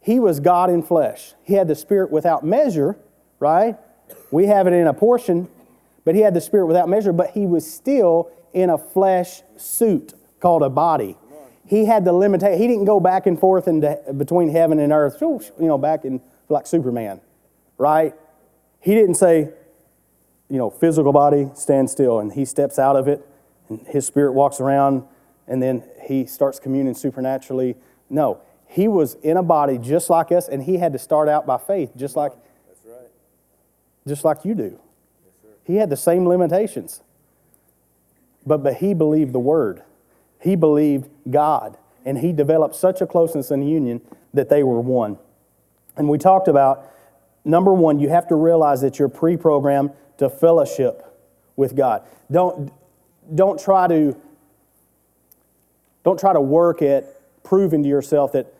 He 0.04 0.20
was 0.20 0.38
God 0.38 0.68
in 0.68 0.82
flesh. 0.82 1.32
He 1.44 1.54
had 1.54 1.66
the 1.66 1.74
Spirit 1.74 2.10
without 2.10 2.44
measure, 2.44 2.98
right? 3.40 3.78
We 4.30 4.46
have 4.46 4.66
it 4.66 4.74
in 4.74 4.86
a 4.86 4.92
portion, 4.92 5.48
but 6.04 6.14
he 6.14 6.20
had 6.20 6.34
the 6.34 6.42
Spirit 6.42 6.66
without 6.66 6.90
measure, 6.90 7.10
but 7.10 7.30
he 7.30 7.46
was 7.46 7.68
still 7.68 8.30
in 8.52 8.68
a 8.68 8.76
flesh 8.76 9.40
suit 9.56 10.12
called 10.40 10.62
a 10.62 10.68
body. 10.68 11.16
He 11.66 11.86
had 11.86 12.04
the 12.04 12.12
limitation. 12.12 12.60
He 12.60 12.68
didn't 12.68 12.84
go 12.84 13.00
back 13.00 13.26
and 13.26 13.40
forth 13.40 13.66
into, 13.66 13.98
between 14.14 14.50
heaven 14.50 14.78
and 14.78 14.92
earth, 14.92 15.16
you 15.22 15.40
know, 15.58 15.78
back 15.78 16.04
in 16.04 16.20
like 16.50 16.66
Superman, 16.66 17.22
right? 17.78 18.14
He 18.80 18.94
didn't 18.94 19.14
say, 19.14 19.48
you 20.50 20.58
know, 20.58 20.68
physical 20.68 21.14
body, 21.14 21.50
stand 21.54 21.88
still. 21.88 22.20
And 22.20 22.30
he 22.30 22.44
steps 22.44 22.78
out 22.78 22.96
of 22.96 23.08
it, 23.08 23.26
and 23.70 23.80
his 23.86 24.04
spirit 24.04 24.32
walks 24.32 24.60
around, 24.60 25.04
and 25.48 25.62
then 25.62 25.82
he 26.06 26.26
starts 26.26 26.60
communing 26.60 26.92
supernaturally. 26.92 27.76
No, 28.10 28.42
he 28.74 28.88
was 28.88 29.14
in 29.22 29.36
a 29.36 29.42
body 29.42 29.78
just 29.78 30.10
like 30.10 30.32
us, 30.32 30.48
and 30.48 30.60
he 30.60 30.78
had 30.78 30.92
to 30.94 30.98
start 30.98 31.28
out 31.28 31.46
by 31.46 31.58
faith, 31.58 31.92
just 31.96 32.16
like, 32.16 32.32
That's 32.66 32.80
right. 32.84 33.08
just 34.04 34.24
like 34.24 34.44
you 34.44 34.56
do. 34.56 34.80
Yes, 35.44 35.52
he 35.62 35.76
had 35.76 35.90
the 35.90 35.96
same 35.96 36.26
limitations. 36.26 37.00
But, 38.44 38.64
but 38.64 38.74
he 38.74 38.92
believed 38.92 39.32
the 39.32 39.38
word. 39.38 39.84
He 40.40 40.56
believed 40.56 41.08
God. 41.30 41.78
And 42.04 42.18
he 42.18 42.32
developed 42.32 42.74
such 42.74 43.00
a 43.00 43.06
closeness 43.06 43.52
and 43.52 43.70
union 43.70 44.00
that 44.34 44.48
they 44.48 44.64
were 44.64 44.80
one. 44.80 45.18
And 45.96 46.08
we 46.08 46.18
talked 46.18 46.48
about 46.48 46.90
number 47.44 47.72
one, 47.72 48.00
you 48.00 48.08
have 48.08 48.26
to 48.26 48.34
realize 48.34 48.80
that 48.80 48.98
you're 48.98 49.08
pre 49.08 49.36
programmed 49.36 49.92
to 50.18 50.28
fellowship 50.28 51.16
with 51.54 51.76
God. 51.76 52.02
Don't, 52.28 52.72
don't 53.32 53.58
try 53.58 53.86
to 53.86 54.20
don't 56.02 56.18
try 56.18 56.32
to 56.32 56.40
work 56.40 56.82
at 56.82 57.04
proving 57.44 57.84
to 57.84 57.88
yourself 57.88 58.32
that 58.32 58.52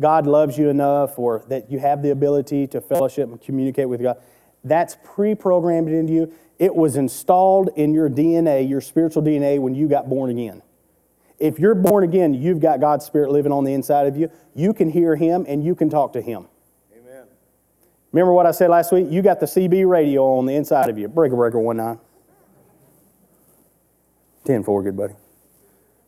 God 0.00 0.26
loves 0.26 0.58
you 0.58 0.68
enough 0.68 1.18
or 1.18 1.44
that 1.48 1.70
you 1.70 1.78
have 1.78 2.02
the 2.02 2.10
ability 2.10 2.66
to 2.68 2.80
fellowship 2.80 3.28
and 3.28 3.40
communicate 3.40 3.88
with 3.88 4.02
God. 4.02 4.16
That's 4.64 4.96
pre 5.02 5.34
programmed 5.34 5.88
into 5.88 6.12
you. 6.12 6.32
It 6.58 6.74
was 6.74 6.96
installed 6.96 7.70
in 7.76 7.92
your 7.92 8.08
DNA, 8.08 8.68
your 8.68 8.80
spiritual 8.80 9.22
DNA, 9.22 9.58
when 9.58 9.74
you 9.74 9.88
got 9.88 10.08
born 10.08 10.30
again. 10.30 10.62
If 11.38 11.58
you're 11.58 11.74
born 11.74 12.04
again, 12.04 12.34
you've 12.34 12.60
got 12.60 12.80
God's 12.80 13.04
Spirit 13.04 13.32
living 13.32 13.50
on 13.50 13.64
the 13.64 13.72
inside 13.72 14.06
of 14.06 14.16
you. 14.16 14.30
You 14.54 14.72
can 14.72 14.90
hear 14.90 15.16
Him 15.16 15.44
and 15.48 15.64
you 15.64 15.74
can 15.74 15.90
talk 15.90 16.12
to 16.12 16.20
Him. 16.20 16.46
Amen. 16.96 17.24
Remember 18.12 18.32
what 18.32 18.46
I 18.46 18.52
said 18.52 18.70
last 18.70 18.92
week? 18.92 19.08
You 19.10 19.22
got 19.22 19.40
the 19.40 19.46
CB 19.46 19.88
radio 19.88 20.24
on 20.36 20.46
the 20.46 20.54
inside 20.54 20.88
of 20.88 20.98
you. 20.98 21.08
Breaker 21.08 21.34
breaker 21.34 21.58
one 21.58 21.78
nine. 21.78 21.98
10 24.44 24.62
4, 24.64 24.82
good 24.82 24.96
buddy. 24.96 25.14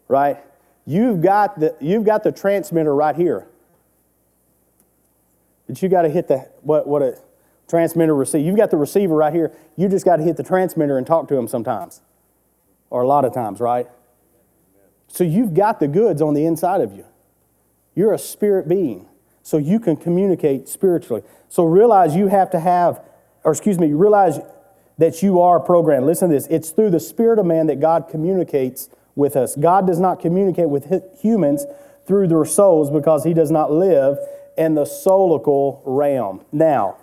Right? 0.09 0.39
You've 0.87 1.21
got 1.21 1.59
the 1.59 1.75
you've 1.81 2.05
got 2.05 2.23
the 2.23 2.33
transmitter 2.33 2.95
right 2.95 3.17
here. 3.17 3.49
But 5.67 5.83
you 5.83 5.89
got 5.89 6.03
to 6.03 6.09
hit 6.09 6.29
the 6.29 6.49
what 6.63 6.87
what 6.87 7.03
a 7.03 7.19
transmitter 7.69 8.15
receiver. 8.15 8.45
You've 8.45 8.57
got 8.57 8.71
the 8.71 8.77
receiver 8.77 9.15
right 9.15 9.33
here. 9.33 9.53
You 9.77 9.89
just 9.89 10.05
got 10.05 10.17
to 10.17 10.23
hit 10.23 10.37
the 10.37 10.43
transmitter 10.43 10.99
and 10.99 11.07
talk 11.07 11.29
to 11.29 11.37
him 11.37 11.49
sometimes. 11.49 12.03
Or 12.91 13.03
a 13.03 13.09
lot 13.09 13.25
of 13.25 13.33
times, 13.33 13.61
right? 13.61 13.89
So 15.09 15.25
you've 15.25 15.55
got 15.55 15.81
the 15.81 15.89
goods 15.89 16.21
on 16.21 16.35
the 16.35 16.45
inside 16.45 16.81
of 16.81 16.93
you. 16.93 17.07
You're 17.95 18.13
a 18.13 18.19
spirit 18.19 18.69
being 18.69 19.09
so 19.43 19.59
you 19.59 19.79
can 19.79 19.97
communicate 19.97 20.69
spiritually. 20.69 21.23
So 21.49 21.65
realize 21.65 22.17
you 22.17 22.29
have 22.29 22.51
to 22.51 22.61
have, 22.61 23.01
or 23.45 23.53
excuse 23.53 23.79
me, 23.79 23.93
realize 23.93 24.41
that 24.99 25.23
you 25.23 25.41
are 25.41 25.61
programmed. 25.61 26.07
Listen 26.07 26.29
to 26.29 26.35
this 26.35 26.47
it's 26.49 26.71
through 26.71 26.91
the 26.91 27.01
spirit 27.01 27.39
of 27.39 27.47
man 27.47 27.67
that 27.67 27.81
God 27.81 28.09
communicates 28.11 28.89
with 29.15 29.37
us. 29.37 29.55
God 29.57 29.87
does 29.87 30.01
not 30.01 30.21
communicate 30.21 30.69
with 30.69 30.93
humans 31.21 31.67
through 32.07 32.29
their 32.29 32.45
souls 32.45 32.91
because 32.91 33.25
he 33.25 33.33
does 33.33 33.51
not 33.51 33.71
live 33.73 34.19
in 34.57 34.75
the 34.75 34.85
soulical 34.85 35.81
realm. 35.85 36.45
Now, 36.53 36.99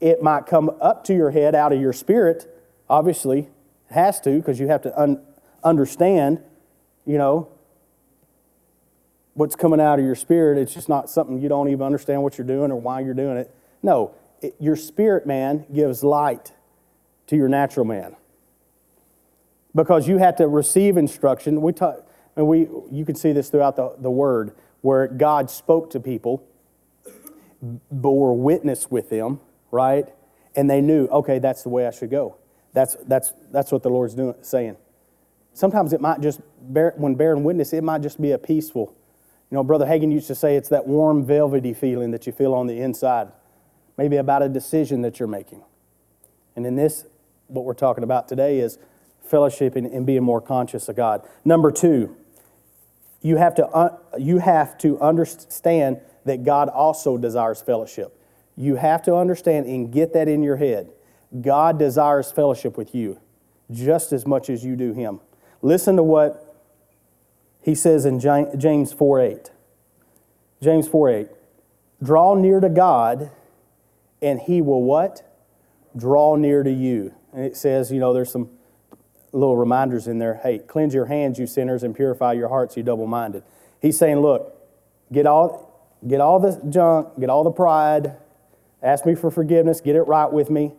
it 0.00 0.22
might 0.22 0.46
come 0.46 0.70
up 0.80 1.04
to 1.04 1.14
your 1.14 1.30
head 1.30 1.54
out 1.54 1.72
of 1.72 1.80
your 1.80 1.92
spirit, 1.92 2.46
obviously, 2.88 3.48
it 3.90 3.94
has 3.94 4.20
to 4.20 4.36
because 4.36 4.60
you 4.60 4.68
have 4.68 4.82
to 4.82 5.00
un- 5.00 5.22
understand, 5.64 6.42
you 7.04 7.18
know, 7.18 7.48
what's 9.34 9.56
coming 9.56 9.80
out 9.80 9.98
of 9.98 10.04
your 10.04 10.14
spirit. 10.14 10.58
It's 10.58 10.74
just 10.74 10.88
not 10.88 11.08
something 11.08 11.40
you 11.40 11.48
don't 11.48 11.68
even 11.68 11.82
understand 11.82 12.22
what 12.22 12.38
you're 12.38 12.46
doing 12.46 12.70
or 12.70 12.76
why 12.80 13.00
you're 13.00 13.14
doing 13.14 13.36
it. 13.36 13.54
No, 13.82 14.12
it, 14.40 14.54
your 14.58 14.76
spirit 14.76 15.26
man 15.26 15.64
gives 15.72 16.02
light 16.02 16.52
to 17.28 17.36
your 17.36 17.48
natural 17.48 17.86
man 17.86 18.16
because 19.74 20.08
you 20.08 20.18
have 20.18 20.36
to 20.36 20.48
receive 20.48 20.96
instruction. 20.96 21.60
We 21.60 21.72
talk, 21.72 22.04
and 22.36 22.46
we 22.46 22.68
you 22.90 23.04
can 23.04 23.14
see 23.14 23.32
this 23.32 23.48
throughout 23.48 23.76
the, 23.76 23.94
the 23.98 24.10
word 24.10 24.52
where 24.80 25.06
God 25.06 25.50
spoke 25.50 25.90
to 25.90 26.00
people, 26.00 26.44
bore 27.62 28.36
witness 28.36 28.90
with 28.90 29.10
them, 29.10 29.40
right? 29.70 30.06
And 30.54 30.68
they 30.68 30.80
knew, 30.80 31.06
okay, 31.08 31.38
that's 31.38 31.62
the 31.62 31.68
way 31.68 31.86
I 31.86 31.90
should 31.90 32.10
go. 32.10 32.36
That's 32.72 32.96
that's 33.06 33.32
that's 33.50 33.72
what 33.72 33.82
the 33.82 33.90
Lord's 33.90 34.14
doing, 34.14 34.34
saying. 34.42 34.76
Sometimes 35.54 35.92
it 35.92 36.00
might 36.00 36.20
just 36.20 36.40
bear, 36.60 36.94
when 36.96 37.14
bearing 37.14 37.42
witness, 37.42 37.72
it 37.72 37.82
might 37.82 38.02
just 38.02 38.20
be 38.20 38.30
a 38.30 38.38
peaceful 38.38 38.94
you 39.50 39.56
know, 39.56 39.64
Brother 39.64 39.86
Hagin 39.86 40.12
used 40.12 40.26
to 40.26 40.34
say 40.34 40.56
it's 40.56 40.68
that 40.68 40.86
warm, 40.86 41.24
velvety 41.24 41.72
feeling 41.72 42.10
that 42.10 42.26
you 42.26 42.32
feel 42.32 42.52
on 42.52 42.66
the 42.66 42.80
inside, 42.80 43.28
maybe 43.96 44.16
about 44.16 44.42
a 44.42 44.48
decision 44.48 45.00
that 45.02 45.18
you're 45.18 45.28
making. 45.28 45.62
And 46.54 46.66
in 46.66 46.76
this, 46.76 47.06
what 47.46 47.64
we're 47.64 47.72
talking 47.72 48.04
about 48.04 48.28
today 48.28 48.58
is 48.58 48.78
fellowshipping 49.30 49.94
and 49.94 50.04
being 50.04 50.22
more 50.22 50.40
conscious 50.40 50.88
of 50.88 50.96
God. 50.96 51.26
Number 51.44 51.70
two, 51.70 52.14
you 53.22 53.36
have 53.36 53.54
to, 53.54 53.66
uh, 53.68 53.96
you 54.18 54.38
have 54.38 54.76
to 54.78 55.00
understand 55.00 56.00
that 56.28 56.44
God 56.44 56.68
also 56.68 57.16
desires 57.16 57.60
fellowship. 57.60 58.18
You 58.56 58.76
have 58.76 59.02
to 59.04 59.14
understand 59.14 59.66
and 59.66 59.92
get 59.92 60.12
that 60.14 60.28
in 60.28 60.42
your 60.42 60.56
head. 60.56 60.90
God 61.40 61.78
desires 61.78 62.32
fellowship 62.32 62.76
with 62.76 62.94
you 62.94 63.20
just 63.70 64.12
as 64.12 64.26
much 64.26 64.48
as 64.48 64.64
you 64.64 64.76
do 64.76 64.92
Him. 64.92 65.20
Listen 65.62 65.96
to 65.96 66.02
what 66.02 66.48
he 67.68 67.74
says 67.74 68.06
in 68.06 68.18
James 68.18 68.94
4 68.94 69.20
8. 69.20 69.50
James 70.62 70.88
4 70.88 71.10
8. 71.10 71.28
Draw 72.02 72.34
near 72.36 72.60
to 72.60 72.68
God, 72.68 73.30
and 74.22 74.40
he 74.40 74.62
will 74.62 74.82
what? 74.82 75.22
Draw 75.96 76.36
near 76.36 76.62
to 76.62 76.72
you. 76.72 77.14
And 77.32 77.44
it 77.44 77.56
says, 77.58 77.90
you 77.92 78.00
know, 78.00 78.14
there's 78.14 78.32
some 78.32 78.48
little 79.32 79.56
reminders 79.56 80.06
in 80.06 80.18
there. 80.18 80.40
Hey, 80.42 80.60
cleanse 80.60 80.94
your 80.94 81.06
hands, 81.06 81.38
you 81.38 81.46
sinners, 81.46 81.82
and 81.82 81.94
purify 81.94 82.32
your 82.32 82.48
hearts, 82.48 82.74
you 82.76 82.82
double 82.82 83.06
minded. 83.06 83.42
He's 83.82 83.98
saying, 83.98 84.20
look, 84.20 84.56
get 85.12 85.26
all, 85.26 85.67
get 86.06 86.20
all 86.20 86.38
the 86.38 86.60
junk, 86.68 87.18
get 87.18 87.30
all 87.30 87.44
the 87.44 87.50
pride, 87.50 88.16
Ask 88.82 89.04
me 89.06 89.14
for 89.14 89.30
forgiveness, 89.30 89.80
get 89.80 89.96
it 89.96 90.02
right 90.02 90.32
with 90.32 90.50
me. 90.50 90.72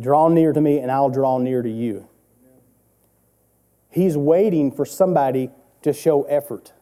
Draw 0.00 0.28
near 0.28 0.52
to 0.52 0.60
me, 0.60 0.78
and 0.78 0.90
I'll 0.90 1.10
draw 1.10 1.38
near 1.38 1.62
to 1.62 1.70
you. 1.70 2.08
He's 3.90 4.16
waiting 4.16 4.72
for 4.72 4.84
somebody 4.84 5.50
to 5.82 5.92
show 5.92 6.24
effort. 6.24 6.72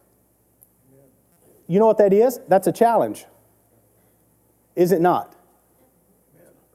You 1.66 1.78
know 1.78 1.86
what 1.86 1.98
that 1.98 2.12
is? 2.12 2.40
That's 2.48 2.66
a 2.66 2.72
challenge. 2.72 3.26
Is 4.74 4.92
it 4.92 5.02
not? 5.02 5.36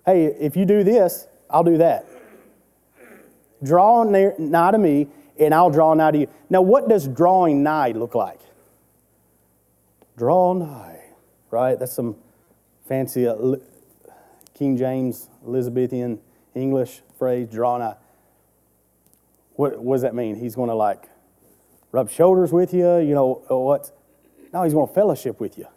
Hey, 0.06 0.26
if 0.26 0.56
you 0.56 0.66
do 0.66 0.84
this, 0.84 1.28
I'll 1.50 1.64
do 1.64 1.78
that. 1.78 2.06
Draw 3.64 4.04
near, 4.04 4.36
nigh 4.38 4.72
to 4.72 4.78
me, 4.78 5.08
and 5.40 5.56
I'll 5.56 5.72
draw 5.72 5.96
nigh 5.96 6.12
to 6.12 6.18
you. 6.20 6.28
Now, 6.52 6.62
what 6.62 6.88
does 6.88 7.08
drawing 7.08 7.64
nigh 7.64 7.92
look 7.92 8.14
like? 8.14 8.40
Draw 10.18 10.54
nigh, 10.54 11.00
right? 11.52 11.78
That's 11.78 11.94
some 11.94 12.16
fancy 12.88 13.28
uh, 13.28 13.36
King 14.54 14.76
James 14.78 15.30
Elizabethan 15.46 16.20
English 16.56 17.02
phrase, 17.18 17.48
draw 17.48 17.78
nigh. 17.78 17.96
What, 19.56 19.80
what 19.80 19.96
does 19.96 20.02
that 20.02 20.16
mean? 20.16 20.36
He's 20.36 20.56
going 20.56 20.70
to 20.70 20.76
like 20.76 21.08
rub 21.92 22.10
shoulders 22.10 22.52
with 22.52 22.74
you, 22.74 22.98
you 22.98 23.14
know, 23.14 23.44
what? 23.50 23.92
No, 24.54 24.64
he's 24.64 24.74
going 24.74 24.88
to 24.88 24.94
fellowship 24.94 25.40
with 25.40 25.58
you. 25.58 25.68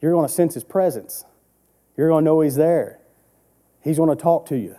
You're 0.00 0.12
going 0.12 0.26
to 0.26 0.32
sense 0.32 0.54
his 0.54 0.64
presence. 0.64 1.24
You're 1.96 2.08
going 2.08 2.22
to 2.22 2.24
know 2.24 2.40
he's 2.40 2.56
there. 2.56 2.98
He's 3.82 3.98
going 3.98 4.14
to 4.14 4.20
talk 4.20 4.46
to 4.46 4.56
you. 4.56 4.76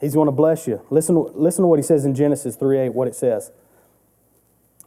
He's 0.00 0.14
going 0.14 0.26
to 0.26 0.32
bless 0.32 0.66
you. 0.66 0.80
Listen, 0.90 1.14
listen 1.34 1.62
to 1.62 1.68
what 1.68 1.78
he 1.78 1.82
says 1.82 2.04
in 2.04 2.14
Genesis 2.14 2.56
3 2.56 2.78
8, 2.78 2.94
what 2.94 3.06
it 3.06 3.14
says. 3.14 3.52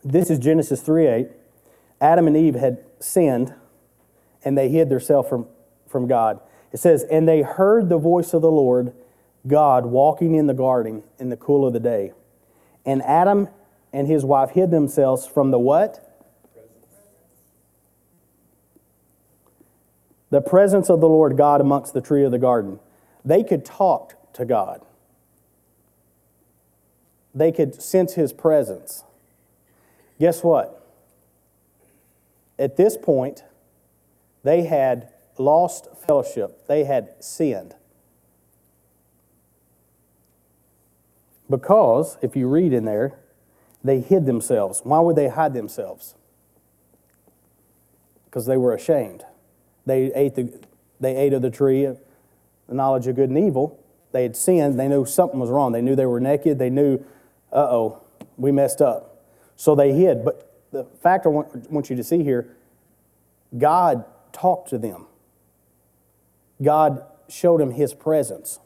This 0.04 0.30
is 0.30 0.39
Genesis 0.39 0.82
3 0.82 1.08
8. 1.08 1.28
Adam 2.02 2.28
and 2.28 2.36
Eve 2.36 2.56
had 2.56 2.84
sinned 3.00 3.54
and 4.44 4.58
they 4.58 4.70
hid 4.70 4.89
themselves 4.89 5.30
from, 5.30 5.48
from 5.88 6.08
God. 6.08 6.39
It 6.72 6.80
says, 6.80 7.06
And 7.10 7.28
they 7.28 7.42
heard 7.42 7.89
the 7.89 7.98
voice 7.98 8.34
of 8.34 8.42
the 8.42 8.52
Lord 8.52 8.94
God 9.48 9.86
walking 9.86 10.36
in 10.36 10.48
the 10.48 10.54
garden 10.54 11.04
in 11.20 11.30
the 11.30 11.38
cool 11.38 11.66
of 11.66 11.74
the 11.74 11.80
day. 11.80 12.12
And 12.86 13.02
Adam 13.04 13.48
and 13.92 14.08
his 14.08 14.26
wife 14.26 14.52
hid 14.52 14.72
themselves 14.72 15.26
from 15.26 15.52
the 15.52 15.60
what? 15.60 16.10
The 20.30 20.42
presence 20.42 20.89
of 20.89 21.00
the 21.00 21.08
Lord 21.08 21.38
God 21.38 21.62
amongst 21.62 21.94
the 21.94 22.02
tree 22.02 22.24
of 22.24 22.32
the 22.32 22.39
garden. 22.39 22.80
They 23.24 23.44
could 23.44 23.63
talk 23.63 24.16
to 24.34 24.46
God. 24.46 24.82
They 27.36 27.52
could 27.52 27.82
sense 27.82 28.13
his 28.13 28.34
presence. 28.34 29.04
Guess 30.23 30.41
what? 30.41 30.81
At 32.57 32.77
this 32.77 32.95
point, 32.95 33.43
they 34.41 34.63
had 34.63 35.09
lost 35.38 35.89
fellowship. 36.07 36.65
They 36.65 36.86
had 36.86 37.21
sinned. 37.21 37.75
Because, 41.49 42.17
if 42.21 42.38
you 42.38 42.47
read 42.47 42.71
in 42.71 42.86
there, 42.86 43.19
they 43.83 43.99
hid 43.99 44.25
themselves. 44.25 44.79
Why 44.86 45.01
would 45.01 45.17
they 45.17 45.27
hide 45.27 45.53
themselves? 45.53 46.15
Because 48.23 48.45
they 48.45 48.55
were 48.55 48.73
ashamed. 48.73 49.25
They 49.86 50.13
ate, 50.13 50.36
the, 50.36 50.57
they 51.01 51.17
ate 51.17 51.33
of 51.33 51.41
the 51.41 51.51
tree 51.51 51.83
of 51.83 51.99
the 52.69 52.75
knowledge 52.75 53.07
of 53.07 53.17
good 53.17 53.27
and 53.27 53.38
evil. 53.38 53.77
They 54.13 54.23
had 54.23 54.38
sinned. 54.38 54.79
They 54.79 54.88
knew 54.88 55.03
something 55.03 55.41
was 55.41 55.49
wrong. 55.49 55.73
They 55.73 55.81
knew 55.81 55.97
they 55.97 56.05
were 56.05 56.21
naked. 56.21 56.59
They 56.59 56.69
knew, 56.69 57.03
uh 57.51 57.67
oh, 57.69 58.01
we 58.38 58.53
messed 58.53 58.81
up. 58.81 59.12
So 59.56 59.76
they 59.76 59.94
hid. 59.94 60.26
But 60.26 60.52
the 60.72 60.86
fact 61.02 61.26
I 61.26 61.30
want, 61.30 61.72
want 61.72 61.89
you 61.89 61.96
to 61.96 62.04
see 62.04 62.24
here 62.24 62.56
God 63.58 64.06
talked 64.32 64.70
to 64.70 64.78
them, 64.78 65.06
God 66.62 67.06
showed 67.30 67.60
them 67.60 67.72
His 67.72 67.94
presence. 67.94 68.60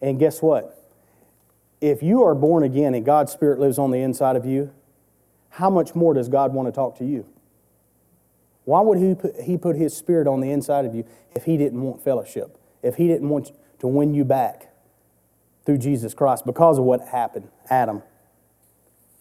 And 0.00 0.18
guess 0.18 0.40
what? 0.40 0.74
If 1.80 2.02
you 2.02 2.22
are 2.24 2.34
born 2.34 2.62
again 2.62 2.94
and 2.94 3.04
God's 3.04 3.32
Spirit 3.32 3.60
lives 3.60 3.78
on 3.78 3.90
the 3.90 3.98
inside 3.98 4.36
of 4.36 4.44
you, 4.44 4.72
how 5.50 5.70
much 5.70 5.94
more 5.94 6.14
does 6.14 6.28
God 6.28 6.52
want 6.52 6.68
to 6.68 6.72
talk 6.72 6.98
to 6.98 7.04
you? 7.04 7.26
Why 8.64 8.80
would 8.80 8.98
he 8.98 9.14
put, 9.14 9.40
he 9.40 9.56
put 9.56 9.76
His 9.76 9.96
Spirit 9.96 10.26
on 10.26 10.40
the 10.40 10.50
inside 10.50 10.84
of 10.84 10.94
you 10.94 11.06
if 11.34 11.44
He 11.44 11.56
didn't 11.56 11.80
want 11.80 12.02
fellowship? 12.02 12.58
If 12.82 12.96
He 12.96 13.08
didn't 13.08 13.28
want 13.28 13.50
to 13.80 13.86
win 13.86 14.14
you 14.14 14.24
back 14.24 14.72
through 15.64 15.78
Jesus 15.78 16.14
Christ 16.14 16.44
because 16.44 16.78
of 16.78 16.84
what 16.84 17.00
happened, 17.08 17.48
Adam? 17.70 18.02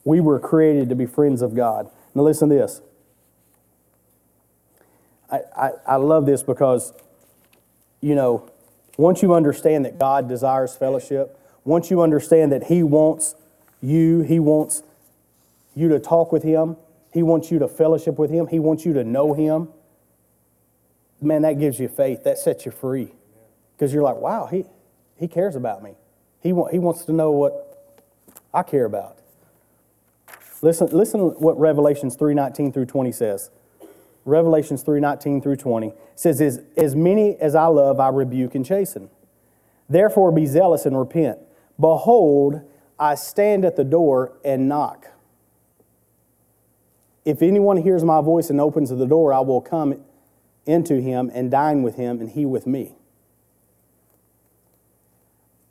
We 0.07 0.21
were 0.21 0.39
created 0.39 0.87
to 0.87 0.95
be 0.95 1.05
friends 1.05 1.41
of 1.41 1.53
God. 1.53 1.89
Now, 2.15 2.21
listen 2.21 2.47
to 2.47 2.55
this. 2.55 2.79
I, 5.29 5.41
I, 5.53 5.71
I 5.85 5.95
love 5.97 6.25
this 6.25 6.43
because, 6.43 6.93
you 7.99 8.15
know, 8.15 8.49
once 8.95 9.21
you 9.21 9.33
understand 9.33 9.83
that 9.83 9.99
God 9.99 10.29
desires 10.29 10.77
fellowship, 10.77 11.37
once 11.65 11.91
you 11.91 12.01
understand 12.01 12.53
that 12.53 12.63
He 12.63 12.83
wants 12.83 13.35
you, 13.81 14.21
He 14.21 14.39
wants 14.39 14.81
you 15.75 15.89
to 15.89 15.99
talk 15.99 16.31
with 16.31 16.43
Him, 16.43 16.77
He 17.11 17.21
wants 17.21 17.51
you 17.51 17.59
to 17.59 17.67
fellowship 17.67 18.17
with 18.17 18.31
Him, 18.31 18.47
He 18.47 18.59
wants 18.59 18.85
you 18.85 18.93
to 18.93 19.03
know 19.03 19.33
Him, 19.33 19.67
man, 21.19 21.41
that 21.41 21.59
gives 21.59 21.81
you 21.81 21.89
faith. 21.89 22.23
That 22.23 22.37
sets 22.37 22.65
you 22.65 22.71
free. 22.71 23.11
Because 23.75 23.93
you're 23.93 24.03
like, 24.03 24.15
wow, 24.15 24.45
He, 24.45 24.63
he 25.17 25.27
cares 25.27 25.57
about 25.57 25.83
me. 25.83 25.95
He, 26.39 26.53
wa- 26.53 26.69
he 26.69 26.79
wants 26.79 27.03
to 27.03 27.11
know 27.11 27.31
what 27.31 27.99
I 28.53 28.63
care 28.63 28.85
about. 28.85 29.17
Listen, 30.61 30.87
listen 30.87 31.19
what 31.19 31.59
Revelations 31.59 32.15
3:19 32.15 32.73
through 32.73 32.85
20 32.85 33.11
says. 33.11 33.51
Revelations 34.25 34.83
3:19 34.83 35.41
through 35.41 35.55
20 35.55 35.93
says, 36.15 36.41
as, 36.41 36.61
as 36.75 36.95
many 36.95 37.37
as 37.37 37.55
I 37.55 37.67
love, 37.67 37.99
I 37.99 38.09
rebuke 38.09 38.55
and 38.55 38.65
chasten. 38.65 39.09
Therefore 39.87 40.31
be 40.31 40.45
zealous 40.45 40.85
and 40.85 40.97
repent. 40.97 41.39
Behold, 41.79 42.61
I 42.99 43.15
stand 43.15 43.63
at 43.63 43.75
the 43.75 43.83
door 43.83 44.33
and 44.43 44.67
knock. 44.67 45.07
If 47.23 47.41
anyone 47.41 47.77
hears 47.77 48.03
my 48.03 48.21
voice 48.21 48.49
and 48.49 48.59
opens 48.59 48.89
the 48.89 49.05
door, 49.05 49.33
I 49.33 49.41
will 49.41 49.61
come 49.61 50.01
into 50.65 50.99
him 50.99 51.31
and 51.33 51.51
dine 51.51 51.83
with 51.83 51.95
him, 51.95 52.19
and 52.19 52.29
he 52.29 52.45
with 52.45 52.65
me. 52.65 52.95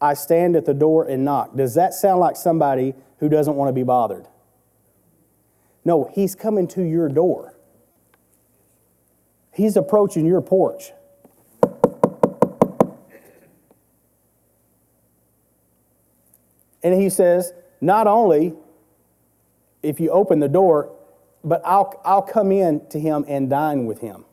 I 0.00 0.14
stand 0.14 0.54
at 0.56 0.66
the 0.66 0.74
door 0.74 1.04
and 1.04 1.24
knock. 1.24 1.56
Does 1.56 1.74
that 1.74 1.94
sound 1.94 2.20
like 2.20 2.36
somebody 2.36 2.94
who 3.18 3.28
doesn't 3.28 3.56
want 3.56 3.68
to 3.68 3.72
be 3.72 3.82
bothered? 3.82 4.26
No, 5.86 6.10
he's 6.12 6.34
coming 6.34 6.66
to 6.68 6.82
your 6.82 7.08
door. 7.08 7.54
He's 9.54 9.76
approaching 9.76 10.26
your 10.26 10.40
porch. 10.42 10.90
And 16.82 17.00
he 17.00 17.08
says, 17.08 17.52
not 17.80 18.08
only 18.08 18.54
if 19.80 20.00
you 20.00 20.10
open 20.10 20.40
the 20.40 20.48
door, 20.48 20.92
but 21.44 21.62
I'll, 21.64 22.00
I'll 22.04 22.20
come 22.20 22.50
in 22.50 22.84
to 22.88 22.98
him 22.98 23.24
and 23.28 23.48
dine 23.48 23.86
with 23.86 24.00
him, 24.00 24.24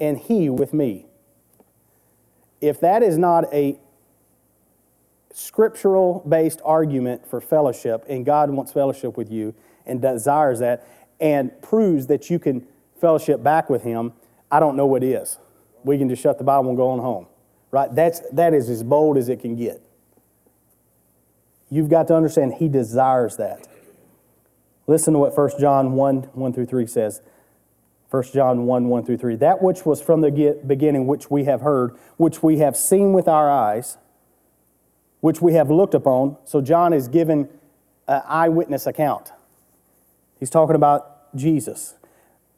and 0.00 0.16
he 0.16 0.48
with 0.48 0.72
me. 0.72 1.04
If 2.62 2.80
that 2.80 3.02
is 3.02 3.18
not 3.18 3.52
a 3.52 3.78
scriptural 5.30 6.24
based 6.26 6.62
argument 6.64 7.26
for 7.28 7.42
fellowship, 7.42 8.06
and 8.08 8.24
God 8.24 8.48
wants 8.48 8.72
fellowship 8.72 9.18
with 9.18 9.30
you 9.30 9.54
and 9.86 10.00
desires 10.00 10.58
that, 10.60 10.86
and 11.20 11.50
proves 11.62 12.06
that 12.08 12.30
you 12.30 12.38
can 12.38 12.66
fellowship 13.00 13.42
back 13.42 13.68
with 13.68 13.82
him, 13.82 14.12
I 14.50 14.60
don't 14.60 14.76
know 14.76 14.86
what 14.86 15.02
is. 15.02 15.38
We 15.84 15.98
can 15.98 16.08
just 16.08 16.22
shut 16.22 16.38
the 16.38 16.44
Bible 16.44 16.70
and 16.70 16.76
go 16.76 16.88
on 16.90 16.98
home. 16.98 17.26
Right? 17.70 17.92
That's, 17.94 18.20
that 18.32 18.54
is 18.54 18.70
as 18.70 18.82
bold 18.82 19.16
as 19.16 19.28
it 19.28 19.40
can 19.40 19.56
get. 19.56 19.82
You've 21.70 21.88
got 21.88 22.06
to 22.08 22.14
understand 22.14 22.54
he 22.54 22.68
desires 22.68 23.36
that. 23.36 23.66
Listen 24.86 25.14
to 25.14 25.18
what 25.18 25.36
1 25.36 25.50
John 25.58 25.92
1 25.92 26.16
1 26.32 26.52
through 26.52 26.66
3 26.66 26.86
says. 26.86 27.20
1 28.10 28.22
John 28.32 28.66
1 28.66 28.88
1 28.88 29.04
through 29.04 29.16
3. 29.16 29.36
That 29.36 29.62
which 29.62 29.84
was 29.84 30.00
from 30.00 30.20
the 30.20 30.60
beginning, 30.64 31.06
which 31.06 31.30
we 31.30 31.44
have 31.44 31.62
heard, 31.62 31.96
which 32.16 32.42
we 32.42 32.58
have 32.58 32.76
seen 32.76 33.12
with 33.12 33.26
our 33.26 33.50
eyes, 33.50 33.98
which 35.20 35.42
we 35.42 35.54
have 35.54 35.70
looked 35.70 35.94
upon. 35.94 36.36
So 36.44 36.60
John 36.60 36.92
is 36.92 37.08
giving 37.08 37.48
an 38.06 38.22
eyewitness 38.26 38.86
account. 38.86 39.32
He's 40.44 40.50
talking 40.50 40.76
about 40.76 41.34
Jesus. 41.34 41.94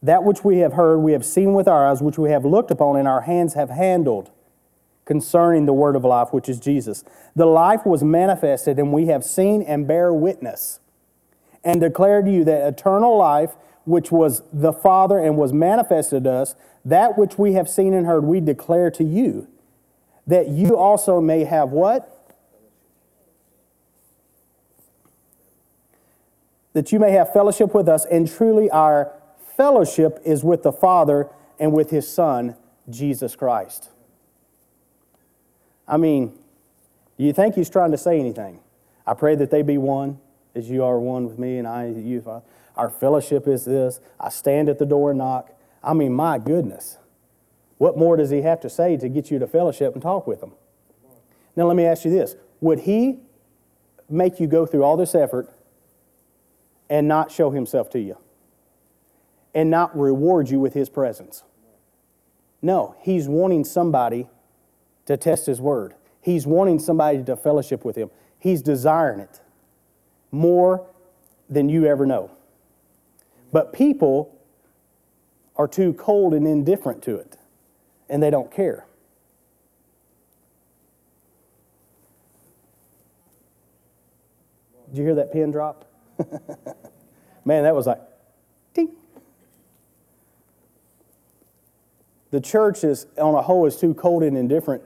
That 0.03 0.25
which 0.25 0.43
we 0.43 0.59
have 0.59 0.73
heard, 0.73 0.99
we 0.99 1.13
have 1.13 1.25
seen 1.25 1.53
with 1.53 1.69
our 1.69 1.87
eyes, 1.87 2.03
which 2.03 2.19
we 2.19 2.31
have 2.31 2.45
looked 2.45 2.73
upon, 2.73 2.97
and 2.97 3.07
our 3.07 3.21
hands 3.21 3.55
have 3.55 3.71
handled 3.71 4.33
concerning 5.05 5.67
the 5.67 5.73
word 5.73 5.95
of 5.95 6.05
life, 6.05 6.33
which 6.33 6.49
is 6.49 6.59
Jesus. 6.59 7.05
The 7.37 7.47
life 7.47 7.87
was 7.87 8.03
manifested, 8.03 8.81
and 8.81 8.93
we 8.93 9.07
have 9.07 9.23
seen 9.23 9.63
and 9.63 9.87
bear 9.87 10.13
witness, 10.13 10.81
and 11.63 11.81
declare 11.81 12.23
to 12.23 12.29
you 12.29 12.43
that 12.43 12.67
eternal 12.67 13.17
life, 13.17 13.53
which 13.85 14.11
was 14.11 14.43
the 14.53 14.73
Father 14.73 15.21
and 15.21 15.37
was 15.37 15.53
manifested 15.53 16.25
to 16.25 16.33
us, 16.33 16.57
that 16.85 17.17
which 17.17 17.39
we 17.39 17.53
have 17.53 17.69
seen 17.69 17.95
and 17.95 18.05
heard, 18.05 18.25
we 18.25 18.41
declare 18.41 18.91
to 18.91 19.05
you, 19.05 19.47
that 20.27 20.49
you 20.49 20.77
also 20.77 21.21
may 21.21 21.45
have 21.45 21.71
what? 21.71 22.16
That 26.77 26.93
you 26.93 26.99
may 26.99 27.13
have 27.13 27.33
fellowship 27.33 27.73
with 27.73 27.89
us, 27.89 28.05
and 28.05 28.31
truly 28.31 28.69
our 28.69 29.11
fellowship 29.57 30.21
is 30.27 30.45
with 30.45 30.63
the 30.63 30.73
Father 30.73 31.31
and 31.59 31.73
with 31.73 31.89
his 31.89 32.07
Son, 32.07 32.55
Jesus 32.91 33.35
Christ. 33.35 33.89
I 35.89 35.97
mean, 35.97 36.39
do 37.17 37.25
you 37.25 37.33
think 37.33 37.55
he's 37.55 37.71
trying 37.71 37.93
to 37.93 37.97
say 37.97 38.21
anything? 38.21 38.61
I 39.07 39.15
pray 39.15 39.37
that 39.37 39.51
they 39.51 39.63
be 39.63 39.79
one 39.79 40.21
as 40.55 40.69
you 40.69 40.85
are 40.85 40.99
one 40.99 41.25
with 41.27 41.39
me 41.39 41.57
and 41.57 41.67
I 41.67 41.87
you, 41.87 42.21
Father. 42.21 42.45
Our 42.77 42.91
fellowship 42.91 43.49
is 43.49 43.65
this. 43.65 43.99
I 44.21 44.29
stand 44.29 44.69
at 44.69 44.79
the 44.79 44.85
door 44.85 45.13
and 45.13 45.19
knock. 45.19 45.59
I 45.83 45.95
mean, 45.95 46.13
my 46.13 46.39
goodness. 46.39 46.99
What 47.79 47.97
more 47.97 48.19
does 48.19 48.29
he 48.29 48.43
have 48.43 48.61
to 48.61 48.69
say 48.69 48.99
to 48.99 49.09
get 49.09 49.31
you 49.31 49.39
to 49.39 49.47
fellowship 49.47 49.95
and 49.95 50.03
talk 50.03 50.27
with 50.27 50.43
him? 50.43 50.53
Now, 51.57 51.69
let 51.69 51.77
me 51.77 51.87
ask 51.87 52.05
you 52.05 52.11
this 52.11 52.37
Would 52.61 52.81
he 52.81 53.21
make 54.11 54.41
you 54.41 54.47
go 54.47 54.67
through 54.67 54.85
all 54.85 54.99
this 54.99 55.15
effort 55.15 55.56
and 56.89 57.09
not 57.09 57.31
show 57.31 57.51
himself 57.51 57.91
to 57.91 58.01
you? 58.01 58.19
And 59.55 59.71
not 59.71 59.97
reward 59.99 60.51
you 60.51 60.61
with 60.61 60.75
his 60.75 60.89
presence? 60.89 61.43
No, 62.63 62.95
he's 63.01 63.29
wanting 63.29 63.65
somebody 63.65 64.29
to 65.07 65.17
test 65.17 65.47
his 65.47 65.61
word. 65.61 65.95
He's 66.21 66.47
wanting 66.47 66.79
somebody 66.79 67.23
to 67.25 67.37
fellowship 67.37 67.85
with 67.85 67.97
him. 67.97 68.11
He's 68.39 68.63
desiring 68.63 69.21
it 69.21 69.41
more 70.31 70.87
than 71.49 71.69
you 71.69 71.87
ever 71.87 72.07
know. 72.07 72.31
But 73.53 73.73
people 73.73 74.37
are 75.55 75.69
too 75.69 75.93
cold 75.95 76.35
and 76.35 76.47
indifferent 76.47 77.03
to 77.05 77.17
it, 77.17 77.37
and 78.09 78.23
they 78.23 78.31
don't 78.31 78.51
care. 78.51 78.87
Did 84.89 84.99
you 84.99 85.05
hear 85.05 85.15
that 85.15 85.33
pin 85.33 85.51
drop? 85.51 85.85
Man, 87.45 87.63
that 87.65 87.75
was 87.75 87.87
like, 87.87 88.01
ding. 88.75 88.91
The 92.31 92.41
church 92.41 92.85
is, 92.85 93.07
on 93.19 93.35
a 93.35 93.43
whole, 93.43 93.67
is 93.67 93.77
too 93.77 93.95
cold 93.95 94.23
and 94.23 94.37
indifferent 94.37 94.83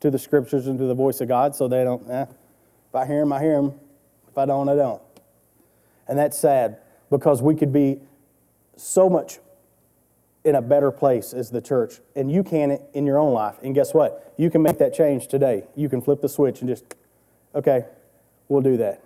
to 0.00 0.10
the 0.10 0.18
scriptures 0.18 0.66
and 0.66 0.78
to 0.78 0.84
the 0.84 0.94
voice 0.94 1.20
of 1.20 1.28
God, 1.28 1.54
so 1.54 1.68
they 1.68 1.84
don't, 1.84 2.08
eh, 2.10 2.26
if 2.88 2.94
I 2.94 3.06
hear 3.06 3.22
him, 3.22 3.32
I 3.32 3.40
hear 3.40 3.54
him. 3.54 3.74
If 4.28 4.38
I 4.38 4.46
don't, 4.46 4.68
I 4.68 4.74
don't. 4.74 5.02
And 6.08 6.18
that's 6.18 6.38
sad 6.38 6.78
because 7.10 7.42
we 7.42 7.54
could 7.54 7.72
be 7.72 8.00
so 8.76 9.08
much 9.08 9.38
in 10.44 10.54
a 10.54 10.62
better 10.62 10.92
place 10.92 11.32
as 11.32 11.50
the 11.50 11.60
church. 11.60 12.00
And 12.14 12.30
you 12.30 12.44
can 12.44 12.78
in 12.94 13.06
your 13.06 13.18
own 13.18 13.32
life. 13.32 13.56
And 13.62 13.74
guess 13.74 13.92
what? 13.92 14.34
You 14.36 14.50
can 14.50 14.62
make 14.62 14.78
that 14.78 14.94
change 14.94 15.26
today. 15.26 15.64
You 15.74 15.88
can 15.88 16.00
flip 16.00 16.20
the 16.20 16.28
switch 16.28 16.60
and 16.60 16.68
just, 16.68 16.84
okay, 17.54 17.86
we'll 18.48 18.62
do 18.62 18.76
that. 18.76 19.02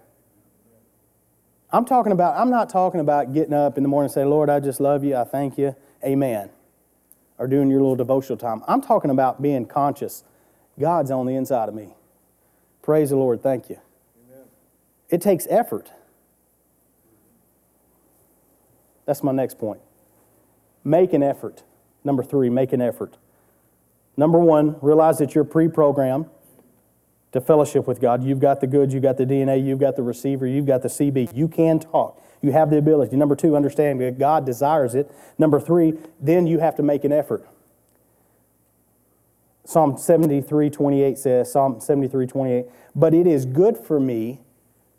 I'm 1.72 1.84
talking 1.84 2.12
about, 2.12 2.36
I'm 2.36 2.50
not 2.50 2.68
talking 2.68 3.00
about 3.00 3.32
getting 3.32 3.54
up 3.54 3.76
in 3.76 3.82
the 3.82 3.88
morning 3.88 4.06
and 4.06 4.12
saying, 4.12 4.28
Lord, 4.28 4.50
I 4.50 4.60
just 4.60 4.80
love 4.80 5.04
you, 5.04 5.16
I 5.16 5.24
thank 5.24 5.56
you, 5.56 5.76
amen. 6.04 6.50
Or 7.38 7.46
doing 7.46 7.70
your 7.70 7.80
little 7.80 7.96
devotional 7.96 8.36
time. 8.36 8.62
I'm 8.66 8.80
talking 8.80 9.10
about 9.10 9.40
being 9.40 9.66
conscious. 9.66 10.24
God's 10.78 11.10
on 11.10 11.26
the 11.26 11.34
inside 11.34 11.68
of 11.68 11.74
me. 11.74 11.94
Praise 12.82 13.10
the 13.10 13.16
Lord, 13.16 13.42
thank 13.42 13.70
you. 13.70 13.78
Amen. 14.28 14.44
It 15.08 15.20
takes 15.22 15.46
effort. 15.48 15.92
That's 19.06 19.22
my 19.22 19.32
next 19.32 19.58
point. 19.58 19.80
Make 20.82 21.12
an 21.12 21.22
effort. 21.22 21.62
Number 22.04 22.22
three, 22.22 22.50
make 22.50 22.72
an 22.72 22.80
effort. 22.80 23.16
Number 24.16 24.38
one, 24.38 24.76
realize 24.80 25.18
that 25.18 25.34
you're 25.34 25.44
pre 25.44 25.68
programmed 25.68 26.26
to 27.32 27.40
fellowship 27.40 27.86
with 27.86 28.00
God. 28.00 28.24
You've 28.24 28.40
got 28.40 28.60
the 28.60 28.66
goods, 28.66 28.92
you've 28.92 29.02
got 29.02 29.16
the 29.16 29.26
DNA, 29.26 29.64
you've 29.64 29.78
got 29.78 29.96
the 29.96 30.02
receiver, 30.02 30.46
you've 30.46 30.66
got 30.66 30.82
the 30.82 30.88
CB. 30.88 31.34
You 31.34 31.48
can 31.48 31.78
talk. 31.78 32.20
You 32.42 32.52
have 32.52 32.70
the 32.70 32.78
ability. 32.78 33.16
Number 33.16 33.36
two, 33.36 33.54
understand 33.54 34.00
that 34.00 34.18
God 34.18 34.46
desires 34.46 34.94
it. 34.94 35.10
Number 35.38 35.60
three, 35.60 35.94
then 36.20 36.46
you 36.46 36.58
have 36.58 36.74
to 36.76 36.82
make 36.82 37.04
an 37.04 37.12
effort. 37.12 37.46
Psalm 39.64 39.96
73 39.96 40.70
28 40.70 41.18
says, 41.18 41.52
Psalm 41.52 41.80
73 41.80 42.26
28, 42.26 42.66
but 42.96 43.14
it 43.14 43.26
is 43.26 43.46
good 43.46 43.76
for 43.76 44.00
me 44.00 44.40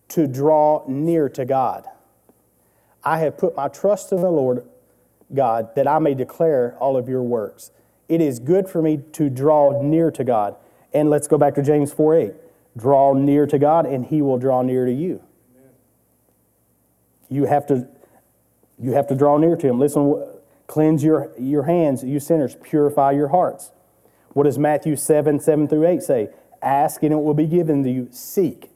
to 0.10 0.28
draw 0.28 0.86
near 0.88 1.28
to 1.30 1.44
God. 1.44 1.86
I 3.04 3.18
have 3.20 3.38
put 3.38 3.56
my 3.56 3.68
trust 3.68 4.12
in 4.12 4.22
the 4.22 4.30
Lord 4.30 4.68
God 5.34 5.76
that 5.76 5.88
I 5.88 6.00
may 6.00 6.14
declare 6.14 6.78
all 6.80 6.96
of 6.96 7.10
your 7.10 7.24
works. 7.24 7.72
It 8.08 8.22
is 8.22 8.40
good 8.40 8.70
for 8.70 8.82
me 8.82 9.00
to 9.14 9.30
draw 9.30 9.82
near 9.82 10.12
to 10.12 10.24
God. 10.24 10.56
And 10.94 11.10
let's 11.10 11.28
go 11.28 11.38
back 11.38 11.56
to 11.56 11.62
James 11.62 11.94
4 11.94 12.16
8. 12.16 12.34
Draw 12.78 13.14
near 13.14 13.46
to 13.48 13.60
God, 13.60 13.86
and 13.86 14.06
he 14.06 14.22
will 14.22 14.38
draw 14.38 14.62
near 14.62 14.86
to 14.86 14.94
you. 14.94 15.22
You 17.30 17.46
have 17.46 17.66
to, 17.68 17.88
you 18.80 18.92
have 18.92 19.08
to 19.08 19.16
draw 19.16 19.38
near 19.38 19.56
to 19.56 19.68
him. 19.68 19.80
Listen, 19.80 20.26
cleanse 20.68 21.04
your, 21.04 21.32
your 21.40 21.64
hands, 21.64 22.04
you 22.04 22.20
sinners, 22.20 22.56
purify 22.62 23.12
your 23.12 23.30
hearts. 23.30 23.72
What 24.34 24.44
does 24.44 24.58
Matthew 24.58 24.96
7 24.96 25.40
7 25.40 25.68
through 25.68 25.88
8 25.88 26.04
say? 26.04 26.30
Ask 26.62 27.04
and 27.04 27.12
it 27.14 27.18
will 27.18 27.34
be 27.34 27.48
given 27.48 27.84
to 27.84 27.90
you. 27.90 28.08
Seek. 28.12 28.72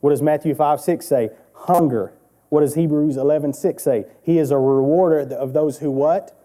What 0.00 0.10
does 0.10 0.22
Matthew 0.22 0.54
5 0.54 0.80
6 0.80 1.06
say? 1.06 1.30
Hunger. 1.52 2.12
What 2.48 2.60
does 2.60 2.74
Hebrews 2.74 3.16
11 3.16 3.52
6 3.54 3.82
say? 3.82 4.04
He 4.22 4.38
is 4.38 4.50
a 4.50 4.58
rewarder 4.58 5.34
of 5.34 5.52
those 5.52 5.78
who 5.78 5.90
what? 5.90 6.35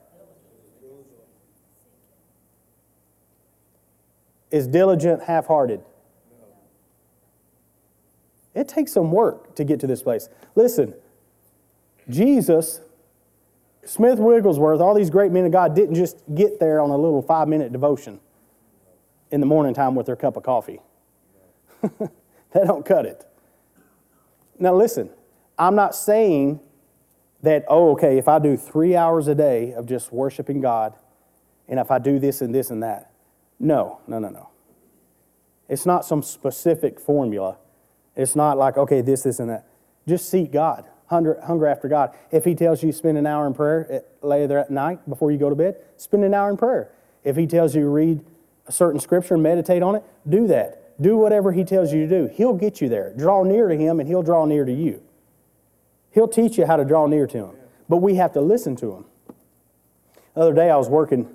Is 4.52 4.68
diligent, 4.68 5.24
half 5.24 5.48
hearted. 5.48 5.82
It 8.54 8.68
takes 8.68 8.92
some 8.94 9.12
work 9.12 9.56
to 9.56 9.64
get 9.64 9.80
to 9.80 9.88
this 9.88 10.04
place. 10.04 10.28
Listen, 10.56 10.94
Jesus, 12.10 12.82
Smith 13.86 14.20
Wigglesworth, 14.20 14.82
all 14.82 14.94
these 14.94 15.10
great 15.10 15.32
men 15.32 15.46
of 15.46 15.52
God 15.52 15.76
didn't 15.76 15.96
just 15.96 16.18
get 16.36 16.60
there 16.60 16.82
on 16.82 16.90
a 16.90 16.98
little 16.98 17.22
five 17.22 17.48
minute 17.48 17.72
devotion 17.72 18.20
in 19.32 19.40
the 19.40 19.46
morning 19.46 19.74
time 19.74 19.96
with 19.96 20.06
their 20.06 20.16
cup 20.16 20.36
of 20.36 20.44
coffee. 20.44 20.82
that 21.82 22.66
don't 22.66 22.86
cut 22.86 23.06
it. 23.06 23.26
Now, 24.60 24.76
listen, 24.76 25.10
I'm 25.58 25.76
not 25.76 25.96
saying 25.96 26.60
that, 27.42 27.66
oh, 27.68 27.92
okay, 27.92 28.18
if 28.18 28.28
I 28.28 28.40
do 28.40 28.58
three 28.58 28.96
hours 28.96 29.28
a 29.28 29.36
day 29.36 29.74
of 29.74 29.86
just 29.86 30.12
worshiping 30.12 30.62
God, 30.62 30.94
and 31.68 31.80
if 31.80 31.90
I 31.90 31.98
do 31.98 32.20
this 32.20 32.42
and 32.42 32.54
this 32.54 32.70
and 32.70 32.84
that, 32.84 33.11
no, 33.62 34.00
no, 34.08 34.18
no, 34.18 34.30
no. 34.30 34.50
It's 35.70 35.86
not 35.86 36.04
some 36.04 36.24
specific 36.24 37.00
formula. 37.00 37.58
It's 38.16 38.36
not 38.36 38.58
like, 38.58 38.76
okay, 38.76 39.02
this, 39.02 39.24
this, 39.24 39.40
and 39.40 39.50
that. 39.50 39.68
Just 40.08 40.30
seek 40.30 40.52
God, 40.52 40.86
hunger, 41.06 41.40
hunger 41.46 41.68
after 41.68 41.88
God. 41.88 42.14
If 42.32 42.44
He 42.44 42.56
tells 42.56 42.84
you 42.84 42.92
spend 42.92 43.18
an 43.18 43.28
hour 43.28 43.46
in 43.46 43.54
prayer 43.54 43.88
eh, 43.90 44.00
later 44.22 44.58
at 44.58 44.72
night 44.72 45.08
before 45.08 45.32
you 45.32 45.38
go 45.38 45.50
to 45.50 45.56
bed, 45.56 45.78
spend 45.96 46.26
an 46.26 46.34
hour 46.34 46.50
in 46.50 46.58
prayer. 46.58 46.92
If 47.24 47.38
He 47.38 47.46
tells 47.46 47.76
you 47.76 47.88
read 47.88 48.26
a 48.68 48.72
certain 48.72 49.00
scripture 49.00 49.36
and 49.36 49.44
meditate 49.44 49.84
on 49.84 49.96
it, 49.96 50.04
do 50.28 50.48
that. 50.48 51.00
Do 51.00 51.16
whatever 51.16 51.52
He 51.52 51.64
tells 51.64 51.94
you 51.94 52.08
to 52.08 52.08
do. 52.08 52.34
He'll 52.34 52.56
get 52.56 52.82
you 52.82 52.90
there. 52.90 53.14
Draw 53.16 53.44
near 53.44 53.68
to 53.68 53.78
Him, 53.78 54.00
and 54.00 54.10
He'll 54.10 54.24
draw 54.24 54.46
near 54.46 54.66
to 54.66 54.74
you. 54.74 55.04
He'll 56.10 56.28
teach 56.28 56.58
you 56.58 56.66
how 56.66 56.78
to 56.78 56.84
draw 56.84 57.06
near 57.06 57.28
to 57.28 57.38
Him. 57.38 57.56
But 57.88 57.98
we 57.98 58.16
have 58.16 58.34
to 58.34 58.42
listen 58.42 58.76
to 58.78 58.94
Him. 58.94 59.06
The 60.34 60.42
other 60.42 60.54
day 60.54 60.70
I 60.72 60.78
was 60.78 60.90
working 60.90 61.34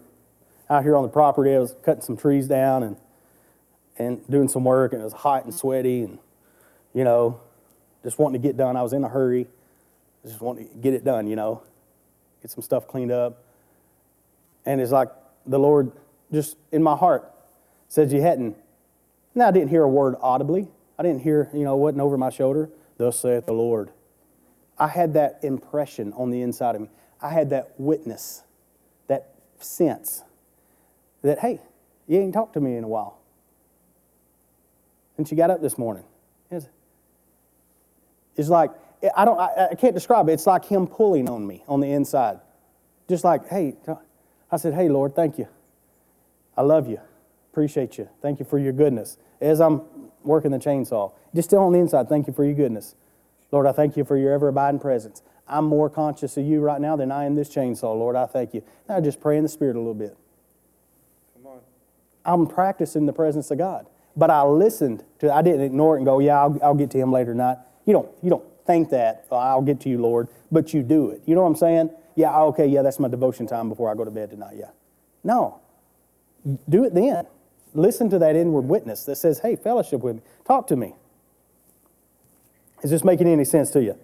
out 0.68 0.82
here 0.82 0.96
on 0.96 1.02
the 1.02 1.08
property. 1.08 1.54
I 1.54 1.58
was 1.58 1.74
cutting 1.82 2.02
some 2.02 2.16
trees 2.16 2.48
down 2.48 2.82
and, 2.82 2.96
and 3.98 4.28
doing 4.28 4.48
some 4.48 4.64
work, 4.64 4.92
and 4.92 5.00
it 5.00 5.04
was 5.04 5.12
hot 5.12 5.44
and 5.44 5.54
sweaty, 5.54 6.02
and, 6.02 6.18
you 6.92 7.04
know, 7.04 7.40
just 8.02 8.18
wanting 8.18 8.40
to 8.40 8.46
get 8.46 8.56
done. 8.56 8.76
I 8.76 8.82
was 8.82 8.92
in 8.92 9.04
a 9.04 9.08
hurry, 9.08 9.46
just 10.24 10.40
wanting 10.40 10.68
to 10.68 10.74
get 10.76 10.94
it 10.94 11.04
done, 11.04 11.26
you 11.26 11.36
know, 11.36 11.62
get 12.42 12.50
some 12.50 12.62
stuff 12.62 12.86
cleaned 12.86 13.12
up. 13.12 13.42
And 14.64 14.80
it's 14.80 14.92
like 14.92 15.08
the 15.46 15.58
Lord 15.58 15.92
just 16.32 16.56
in 16.72 16.82
my 16.82 16.96
heart 16.96 17.32
said, 17.88 18.10
You 18.10 18.20
hadn't. 18.20 18.56
Now, 19.34 19.48
I 19.48 19.50
didn't 19.50 19.68
hear 19.68 19.82
a 19.82 19.88
word 19.88 20.16
audibly. 20.20 20.68
I 20.98 21.02
didn't 21.02 21.20
hear, 21.20 21.50
you 21.52 21.62
know, 21.62 21.76
wasn't 21.76 22.00
over 22.00 22.16
my 22.16 22.30
shoulder. 22.30 22.70
Thus 22.96 23.20
saith 23.20 23.46
the 23.46 23.52
Lord. 23.52 23.90
I 24.78 24.88
had 24.88 25.14
that 25.14 25.40
impression 25.42 26.12
on 26.14 26.30
the 26.30 26.42
inside 26.42 26.74
of 26.74 26.80
me. 26.80 26.88
I 27.20 27.30
had 27.30 27.50
that 27.50 27.72
witness, 27.78 28.42
that 29.08 29.34
sense 29.58 30.22
that, 31.26 31.40
hey, 31.40 31.60
you 32.06 32.20
ain't 32.20 32.34
talked 32.34 32.54
to 32.54 32.60
me 32.60 32.76
in 32.76 32.84
a 32.84 32.88
while. 32.88 33.18
And 35.18 35.26
she 35.26 35.34
got 35.34 35.50
up 35.50 35.60
this 35.60 35.78
morning. 35.78 36.04
It's 38.36 38.48
like, 38.50 38.70
I, 39.16 39.24
don't, 39.24 39.38
I, 39.38 39.68
I 39.70 39.74
can't 39.74 39.94
describe 39.94 40.28
it. 40.28 40.32
It's 40.32 40.46
like 40.46 40.66
him 40.66 40.86
pulling 40.86 41.28
on 41.28 41.46
me 41.46 41.64
on 41.68 41.80
the 41.80 41.90
inside. 41.90 42.40
Just 43.08 43.24
like, 43.24 43.48
hey, 43.48 43.76
I 44.50 44.56
said, 44.58 44.74
hey, 44.74 44.88
Lord, 44.88 45.14
thank 45.14 45.38
you. 45.38 45.48
I 46.56 46.62
love 46.62 46.88
you. 46.88 47.00
Appreciate 47.52 47.96
you. 47.96 48.08
Thank 48.20 48.38
you 48.38 48.44
for 48.44 48.58
your 48.58 48.72
goodness. 48.72 49.16
As 49.40 49.60
I'm 49.60 49.82
working 50.22 50.50
the 50.50 50.58
chainsaw, 50.58 51.12
just 51.34 51.48
still 51.48 51.60
on 51.60 51.72
the 51.72 51.78
inside, 51.78 52.08
thank 52.08 52.26
you 52.26 52.32
for 52.34 52.44
your 52.44 52.54
goodness. 52.54 52.94
Lord, 53.52 53.66
I 53.66 53.72
thank 53.72 53.96
you 53.96 54.04
for 54.04 54.16
your 54.18 54.32
ever 54.32 54.48
abiding 54.48 54.80
presence. 54.80 55.22
I'm 55.48 55.64
more 55.64 55.88
conscious 55.88 56.36
of 56.36 56.44
you 56.44 56.60
right 56.60 56.80
now 56.80 56.96
than 56.96 57.10
I 57.10 57.24
am 57.24 57.36
this 57.36 57.48
chainsaw, 57.48 57.96
Lord. 57.96 58.16
I 58.16 58.26
thank 58.26 58.52
you. 58.52 58.62
Now 58.88 59.00
just 59.00 59.20
pray 59.20 59.38
in 59.38 59.44
the 59.44 59.48
Spirit 59.48 59.76
a 59.76 59.78
little 59.78 59.94
bit. 59.94 60.16
I'm 62.26 62.46
practicing 62.46 63.06
the 63.06 63.12
presence 63.12 63.50
of 63.50 63.58
God. 63.58 63.86
But 64.16 64.30
I 64.30 64.42
listened 64.42 65.04
to 65.20 65.32
I 65.32 65.42
didn't 65.42 65.60
ignore 65.60 65.96
it 65.96 65.98
and 65.98 66.06
go, 66.06 66.18
yeah, 66.18 66.40
I'll, 66.40 66.58
I'll 66.62 66.74
get 66.74 66.90
to 66.92 66.98
him 66.98 67.12
later 67.12 67.32
tonight. 67.32 67.58
You 67.84 67.92
don't, 67.92 68.08
you 68.22 68.30
don't 68.30 68.44
think 68.66 68.90
that, 68.90 69.26
oh, 69.30 69.36
I'll 69.36 69.62
get 69.62 69.80
to 69.80 69.88
you, 69.88 69.98
Lord, 69.98 70.28
but 70.50 70.74
you 70.74 70.82
do 70.82 71.10
it. 71.10 71.22
You 71.26 71.34
know 71.34 71.42
what 71.42 71.48
I'm 71.48 71.56
saying? 71.56 71.90
Yeah, 72.16 72.36
okay, 72.40 72.66
yeah, 72.66 72.82
that's 72.82 72.98
my 72.98 73.08
devotion 73.08 73.46
time 73.46 73.68
before 73.68 73.90
I 73.90 73.94
go 73.94 74.04
to 74.04 74.10
bed 74.10 74.30
tonight, 74.30 74.56
yeah. 74.58 74.70
No. 75.22 75.60
Do 76.68 76.84
it 76.84 76.94
then. 76.94 77.26
Listen 77.74 78.08
to 78.10 78.18
that 78.18 78.36
inward 78.36 78.62
witness 78.62 79.04
that 79.04 79.16
says, 79.16 79.40
hey, 79.40 79.54
fellowship 79.54 80.00
with 80.00 80.16
me. 80.16 80.22
Talk 80.46 80.66
to 80.68 80.76
me. 80.76 80.94
Is 82.82 82.90
this 82.90 83.04
making 83.04 83.28
any 83.28 83.44
sense 83.44 83.70
to 83.72 83.82
you? 83.82 83.98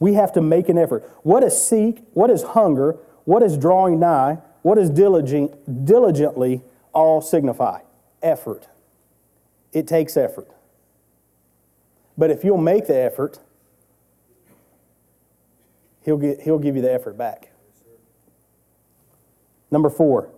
We 0.00 0.14
have 0.14 0.32
to 0.32 0.40
make 0.40 0.68
an 0.68 0.78
effort. 0.78 1.08
What 1.22 1.42
is 1.42 1.60
seek? 1.62 2.02
What 2.14 2.30
is 2.30 2.42
hunger? 2.42 2.96
What 3.24 3.42
is 3.42 3.56
drawing 3.56 4.00
nigh? 4.00 4.38
What 4.62 4.78
is 4.78 4.90
diligent, 4.90 5.84
diligently 5.84 6.62
all 6.98 7.20
signify? 7.20 7.80
Effort. 8.22 8.66
It 9.72 9.86
takes 9.86 10.16
effort. 10.16 10.48
But 12.16 12.30
if 12.30 12.42
you'll 12.42 12.58
make 12.58 12.86
the 12.86 12.96
effort, 12.96 13.38
he'll, 16.04 16.16
get, 16.16 16.40
he'll 16.40 16.58
give 16.58 16.74
you 16.74 16.82
the 16.82 16.92
effort 16.92 17.16
back. 17.16 17.50
Number 19.70 19.90
four, 19.90 20.30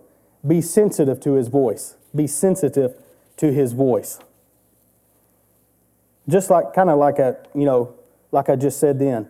be 0.45 0.61
sensitive 0.61 1.19
to 1.21 1.33
his 1.33 1.47
voice. 1.47 1.95
Be 2.13 2.27
sensitive 2.27 2.95
to 3.37 3.51
his 3.51 3.73
voice. 3.73 4.19
Just 6.27 6.49
like, 6.49 6.73
kind 6.73 6.89
of 6.89 6.99
like 6.99 7.17
a, 7.17 7.37
you 7.55 7.65
know, 7.65 7.95
like 8.31 8.49
I 8.49 8.55
just 8.55 8.79
said 8.79 8.99
then. 8.99 9.27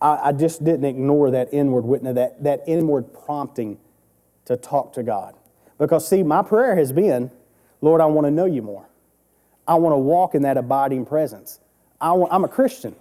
I, 0.00 0.28
I 0.28 0.32
just 0.32 0.64
didn't 0.64 0.84
ignore 0.84 1.30
that 1.30 1.48
inward 1.52 1.84
witness, 1.84 2.14
that, 2.16 2.42
that 2.44 2.64
inward 2.66 3.14
prompting 3.14 3.78
to 4.44 4.56
talk 4.56 4.92
to 4.94 5.02
God. 5.02 5.34
Because, 5.78 6.08
see, 6.08 6.22
my 6.22 6.42
prayer 6.42 6.76
has 6.76 6.92
been, 6.92 7.30
Lord, 7.80 8.00
I 8.00 8.06
want 8.06 8.26
to 8.26 8.30
know 8.30 8.46
you 8.46 8.62
more. 8.62 8.86
I 9.68 9.74
want 9.74 9.92
to 9.92 9.98
walk 9.98 10.34
in 10.34 10.42
that 10.42 10.56
abiding 10.56 11.04
presence. 11.06 11.60
I 12.00 12.12
want, 12.12 12.32
I'm 12.32 12.44
a 12.44 12.48
Christian. 12.48 12.94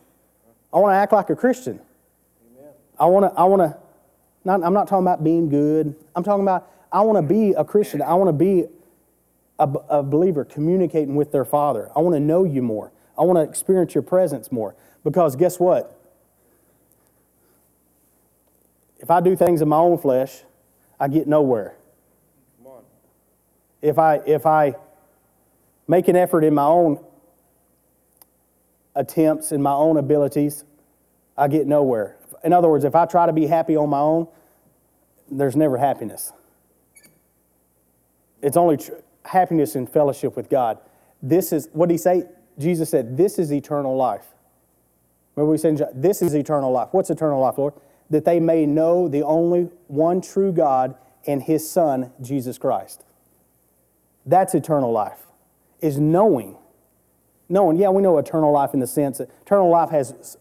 I 0.73 0.79
want 0.79 0.91
to 0.91 0.95
act 0.97 1.13
like 1.13 1.29
a 1.29 1.35
Christian. 1.35 1.79
Amen. 2.57 2.71
I 2.99 3.05
want 3.05 3.33
to, 3.33 3.39
I 3.39 3.43
want 3.45 3.61
to, 3.61 3.77
not, 4.43 4.63
I'm 4.63 4.73
not 4.73 4.87
talking 4.87 5.05
about 5.05 5.23
being 5.23 5.47
good. 5.49 5.95
I'm 6.15 6.23
talking 6.23 6.43
about, 6.43 6.69
I 6.91 7.01
want 7.01 7.17
to 7.17 7.33
be 7.33 7.51
a 7.51 7.63
Christian. 7.63 8.01
I 8.01 8.13
want 8.15 8.27
to 8.29 8.33
be 8.33 8.65
a, 9.59 9.63
a 9.89 10.03
believer 10.03 10.43
communicating 10.43 11.15
with 11.15 11.31
their 11.31 11.45
Father. 11.45 11.89
I 11.95 11.99
want 11.99 12.15
to 12.15 12.19
know 12.19 12.43
you 12.43 12.61
more. 12.61 12.91
I 13.17 13.23
want 13.23 13.37
to 13.37 13.43
experience 13.43 13.95
your 13.95 14.01
presence 14.01 14.51
more. 14.51 14.75
Because 15.03 15.35
guess 15.35 15.59
what? 15.59 15.97
If 18.99 19.11
I 19.11 19.21
do 19.21 19.35
things 19.35 19.61
in 19.61 19.69
my 19.69 19.77
own 19.77 19.97
flesh, 19.97 20.41
I 20.99 21.07
get 21.07 21.27
nowhere. 21.27 21.75
If 23.81 23.99
I, 23.99 24.15
if 24.25 24.45
I 24.45 24.75
make 25.87 26.07
an 26.07 26.15
effort 26.15 26.43
in 26.43 26.53
my 26.53 26.65
own 26.65 26.99
attempts, 28.95 29.51
in 29.51 29.61
my 29.61 29.73
own 29.73 29.97
abilities, 29.97 30.63
I 31.37 31.47
get 31.47 31.67
nowhere. 31.67 32.17
In 32.43 32.53
other 32.53 32.69
words, 32.69 32.85
if 32.85 32.95
I 32.95 33.05
try 33.05 33.25
to 33.25 33.33
be 33.33 33.47
happy 33.47 33.75
on 33.75 33.89
my 33.89 33.99
own, 33.99 34.27
there's 35.29 35.55
never 35.55 35.77
happiness. 35.77 36.31
It's 38.41 38.57
only 38.57 38.77
tr- 38.77 38.93
happiness 39.25 39.75
in 39.75 39.87
fellowship 39.87 40.35
with 40.35 40.49
God. 40.49 40.77
This 41.21 41.51
is, 41.51 41.69
what 41.73 41.89
did 41.89 41.95
he 41.95 41.97
say? 41.97 42.25
Jesus 42.59 42.89
said, 42.89 43.17
This 43.17 43.39
is 43.39 43.51
eternal 43.51 43.95
life. 43.97 44.25
Remember 45.35 45.51
we 45.51 45.57
said, 45.57 45.81
This 45.95 46.21
is 46.21 46.35
eternal 46.35 46.71
life. 46.71 46.89
What's 46.91 47.09
eternal 47.09 47.41
life, 47.41 47.57
Lord? 47.57 47.73
That 48.09 48.23
they 48.23 48.39
may 48.39 48.65
know 48.65 49.07
the 49.07 49.23
only 49.23 49.69
one 49.87 50.21
true 50.21 50.51
God 50.51 50.95
and 51.25 51.41
his 51.41 51.67
Son, 51.67 52.11
Jesus 52.21 52.57
Christ. 52.57 53.03
That's 54.25 54.55
eternal 54.55 54.91
life, 54.91 55.27
is 55.81 55.99
knowing. 55.99 56.57
Knowing, 57.47 57.77
yeah, 57.77 57.89
we 57.89 58.01
know 58.01 58.17
eternal 58.17 58.51
life 58.51 58.73
in 58.73 58.79
the 58.79 58.87
sense 58.87 59.19
that 59.19 59.29
eternal 59.41 59.69
life 59.69 59.91
has 59.91 60.37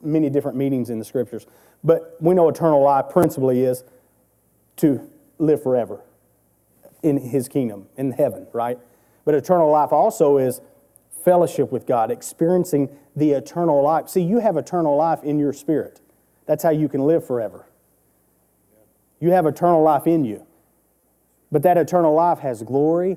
many 0.00 0.30
different 0.30 0.56
meanings 0.56 0.90
in 0.90 0.98
the 0.98 1.04
scriptures, 1.04 1.46
but 1.82 2.16
we 2.20 2.34
know 2.34 2.48
eternal 2.48 2.82
life 2.82 3.06
principally 3.10 3.62
is 3.62 3.82
to 4.76 5.10
live 5.38 5.62
forever 5.62 6.00
in 7.02 7.16
his 7.18 7.48
kingdom, 7.48 7.86
in 7.96 8.12
heaven, 8.12 8.46
right? 8.52 8.78
But 9.24 9.34
eternal 9.34 9.70
life 9.70 9.92
also 9.92 10.36
is 10.38 10.60
fellowship 11.24 11.72
with 11.72 11.86
God, 11.86 12.10
experiencing 12.10 12.88
the 13.16 13.32
eternal 13.32 13.82
life. 13.82 14.08
See, 14.08 14.22
you 14.22 14.38
have 14.38 14.56
eternal 14.56 14.96
life 14.96 15.22
in 15.24 15.38
your 15.38 15.52
spirit. 15.52 16.00
That's 16.46 16.62
how 16.62 16.70
you 16.70 16.88
can 16.88 17.06
live 17.06 17.26
forever. 17.26 17.66
You 19.20 19.30
have 19.30 19.46
eternal 19.46 19.82
life 19.82 20.06
in 20.06 20.24
you. 20.24 20.46
But 21.54 21.62
that 21.62 21.78
eternal 21.78 22.12
life 22.12 22.40
has 22.40 22.64
glory, 22.64 23.16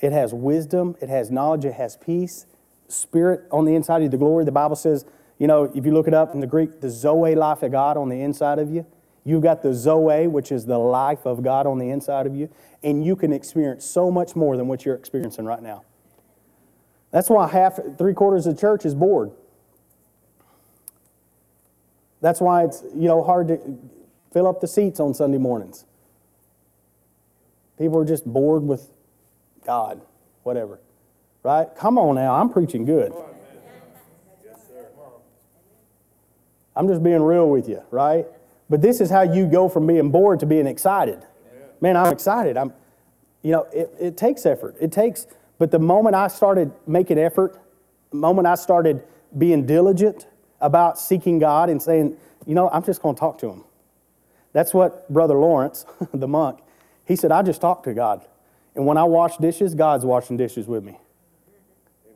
it 0.00 0.10
has 0.10 0.34
wisdom, 0.34 0.96
it 1.00 1.08
has 1.08 1.30
knowledge, 1.30 1.64
it 1.64 1.74
has 1.74 1.96
peace, 1.96 2.44
spirit 2.88 3.42
on 3.52 3.66
the 3.66 3.76
inside 3.76 3.98
of 3.98 4.02
you, 4.02 4.08
the 4.08 4.16
glory. 4.16 4.44
The 4.44 4.50
Bible 4.50 4.74
says, 4.74 5.04
you 5.38 5.46
know, 5.46 5.70
if 5.72 5.86
you 5.86 5.92
look 5.92 6.08
it 6.08 6.12
up 6.12 6.34
in 6.34 6.40
the 6.40 6.46
Greek, 6.48 6.80
the 6.80 6.90
Zoe 6.90 7.36
life 7.36 7.62
of 7.62 7.70
God 7.70 7.96
on 7.96 8.08
the 8.08 8.20
inside 8.20 8.58
of 8.58 8.68
you. 8.68 8.84
You've 9.22 9.44
got 9.44 9.62
the 9.62 9.72
Zoe, 9.74 10.26
which 10.26 10.50
is 10.50 10.66
the 10.66 10.76
life 10.76 11.24
of 11.24 11.44
God 11.44 11.68
on 11.68 11.78
the 11.78 11.88
inside 11.90 12.26
of 12.26 12.34
you, 12.34 12.50
and 12.82 13.04
you 13.04 13.14
can 13.14 13.32
experience 13.32 13.84
so 13.84 14.10
much 14.10 14.34
more 14.34 14.56
than 14.56 14.66
what 14.66 14.84
you're 14.84 14.96
experiencing 14.96 15.44
right 15.44 15.62
now. 15.62 15.84
That's 17.12 17.30
why 17.30 17.46
half, 17.46 17.78
three 17.96 18.12
quarters 18.12 18.48
of 18.48 18.56
the 18.56 18.60
church 18.60 18.86
is 18.86 18.96
bored. 18.96 19.30
That's 22.22 22.40
why 22.40 22.64
it's 22.64 22.82
you 22.92 23.06
know 23.06 23.22
hard 23.22 23.46
to 23.46 23.60
fill 24.32 24.48
up 24.48 24.60
the 24.60 24.66
seats 24.66 24.98
on 24.98 25.14
Sunday 25.14 25.38
mornings. 25.38 25.84
People 27.78 27.98
are 27.98 28.04
just 28.04 28.26
bored 28.26 28.62
with 28.62 28.90
God, 29.64 30.00
whatever. 30.42 30.80
Right? 31.42 31.68
Come 31.76 31.98
on 31.98 32.16
now, 32.16 32.34
I'm 32.34 32.50
preaching 32.50 32.84
good. 32.84 33.12
I'm 36.74 36.86
just 36.86 37.02
being 37.02 37.22
real 37.22 37.48
with 37.48 37.68
you, 37.68 37.82
right? 37.90 38.26
But 38.70 38.82
this 38.82 39.00
is 39.00 39.10
how 39.10 39.22
you 39.22 39.46
go 39.46 39.68
from 39.68 39.86
being 39.86 40.10
bored 40.10 40.40
to 40.40 40.46
being 40.46 40.66
excited. 40.66 41.24
Man, 41.80 41.96
I'm 41.96 42.12
excited. 42.12 42.56
I'm, 42.56 42.72
you 43.42 43.52
know, 43.52 43.66
it, 43.72 43.92
it 44.00 44.16
takes 44.16 44.46
effort. 44.46 44.76
It 44.80 44.92
takes, 44.92 45.26
but 45.58 45.70
the 45.70 45.78
moment 45.78 46.14
I 46.14 46.28
started 46.28 46.72
making 46.86 47.18
effort, 47.18 47.60
the 48.10 48.16
moment 48.16 48.46
I 48.46 48.54
started 48.54 49.02
being 49.36 49.66
diligent 49.66 50.26
about 50.60 50.98
seeking 50.98 51.38
God 51.38 51.68
and 51.68 51.82
saying, 51.82 52.16
you 52.46 52.54
know, 52.54 52.68
I'm 52.70 52.82
just 52.84 53.02
going 53.02 53.14
to 53.14 53.18
talk 53.18 53.38
to 53.38 53.50
Him. 53.50 53.64
That's 54.52 54.72
what 54.72 55.12
Brother 55.12 55.34
Lawrence, 55.34 55.84
the 56.14 56.28
monk, 56.28 56.60
he 57.08 57.16
said, 57.16 57.32
I 57.32 57.42
just 57.42 57.62
talk 57.62 57.82
to 57.84 57.94
God. 57.94 58.24
And 58.74 58.86
when 58.86 58.98
I 58.98 59.04
wash 59.04 59.38
dishes, 59.38 59.74
God's 59.74 60.04
washing 60.04 60.36
dishes 60.36 60.68
with 60.68 60.84
me. 60.84 60.98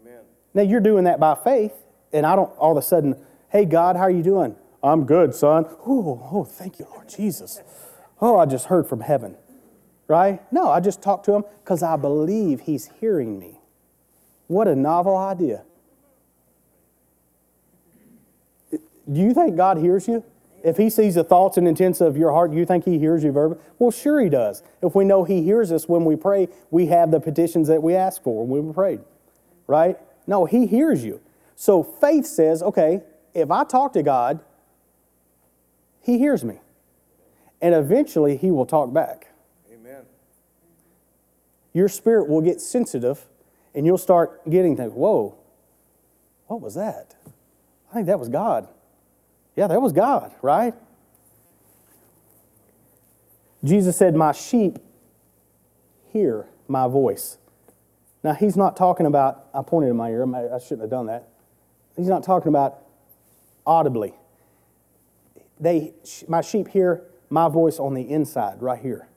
Amen. 0.02 0.20
Now 0.52 0.62
you're 0.62 0.80
doing 0.80 1.04
that 1.04 1.18
by 1.18 1.34
faith, 1.34 1.72
and 2.12 2.26
I 2.26 2.36
don't 2.36 2.50
all 2.58 2.72
of 2.72 2.76
a 2.76 2.82
sudden, 2.82 3.16
hey 3.48 3.64
God, 3.64 3.96
how 3.96 4.02
are 4.02 4.10
you 4.10 4.22
doing? 4.22 4.54
I'm 4.82 5.04
good, 5.06 5.34
son. 5.34 5.64
Oh, 5.86 6.28
oh, 6.30 6.44
thank 6.44 6.78
you, 6.78 6.86
Lord 6.90 7.08
Jesus. 7.08 7.62
Oh, 8.20 8.38
I 8.38 8.44
just 8.44 8.66
heard 8.66 8.86
from 8.86 9.00
heaven. 9.00 9.36
Right? 10.08 10.42
No, 10.52 10.70
I 10.70 10.80
just 10.80 11.00
talked 11.00 11.24
to 11.24 11.32
him 11.32 11.44
because 11.64 11.82
I 11.82 11.96
believe 11.96 12.60
he's 12.60 12.90
hearing 13.00 13.38
me. 13.38 13.60
What 14.46 14.68
a 14.68 14.76
novel 14.76 15.16
idea. 15.16 15.62
Do 18.70 19.20
you 19.20 19.32
think 19.32 19.56
God 19.56 19.78
hears 19.78 20.06
you? 20.06 20.22
If 20.62 20.76
he 20.76 20.90
sees 20.90 21.16
the 21.16 21.24
thoughts 21.24 21.56
and 21.56 21.66
intents 21.66 22.00
of 22.00 22.16
your 22.16 22.32
heart, 22.32 22.52
you 22.52 22.64
think 22.64 22.84
he 22.84 22.98
hears 22.98 23.24
you 23.24 23.32
verbally? 23.32 23.60
Well, 23.78 23.90
sure 23.90 24.20
he 24.20 24.28
does. 24.28 24.62
If 24.80 24.94
we 24.94 25.04
know 25.04 25.24
he 25.24 25.42
hears 25.42 25.72
us 25.72 25.88
when 25.88 26.04
we 26.04 26.14
pray, 26.14 26.48
we 26.70 26.86
have 26.86 27.10
the 27.10 27.20
petitions 27.20 27.68
that 27.68 27.82
we 27.82 27.94
ask 27.96 28.22
for 28.22 28.46
when 28.46 28.68
we 28.68 28.72
prayed. 28.72 29.00
Right? 29.66 29.98
No, 30.26 30.44
he 30.44 30.66
hears 30.66 31.04
you. 31.04 31.20
So 31.56 31.82
faith 31.82 32.26
says, 32.26 32.62
okay, 32.62 33.02
if 33.34 33.50
I 33.50 33.64
talk 33.64 33.92
to 33.94 34.02
God, 34.02 34.40
he 36.00 36.18
hears 36.18 36.44
me. 36.44 36.60
And 37.60 37.74
eventually 37.74 38.36
he 38.36 38.50
will 38.50 38.66
talk 38.66 38.92
back. 38.92 39.28
Amen. 39.72 40.02
Your 41.72 41.88
spirit 41.88 42.28
will 42.28 42.40
get 42.40 42.60
sensitive 42.60 43.26
and 43.74 43.86
you'll 43.86 43.98
start 43.98 44.48
getting 44.48 44.76
things. 44.76 44.92
Whoa, 44.92 45.36
what 46.46 46.60
was 46.60 46.74
that? 46.74 47.14
I 47.90 47.94
think 47.94 48.06
that 48.06 48.18
was 48.18 48.28
God. 48.28 48.68
Yeah, 49.56 49.66
that 49.66 49.80
was 49.80 49.92
God, 49.92 50.32
right? 50.42 50.74
Jesus 53.64 53.96
said, 53.96 54.14
My 54.14 54.32
sheep 54.32 54.78
hear 56.12 56.46
my 56.68 56.88
voice. 56.88 57.38
Now, 58.24 58.34
he's 58.34 58.56
not 58.56 58.76
talking 58.76 59.06
about, 59.06 59.46
I 59.52 59.62
pointed 59.62 59.90
in 59.90 59.96
my 59.96 60.10
ear, 60.10 60.24
I 60.24 60.58
shouldn't 60.58 60.82
have 60.82 60.90
done 60.90 61.06
that. 61.06 61.28
He's 61.96 62.08
not 62.08 62.22
talking 62.22 62.48
about 62.48 62.78
audibly 63.66 64.14
they, 65.62 65.94
my 66.26 66.40
sheep 66.40 66.68
hear 66.68 67.04
my 67.30 67.48
voice 67.48 67.78
on 67.78 67.94
the 67.94 68.02
inside, 68.02 68.60
right 68.60 68.80
here. 68.80 69.08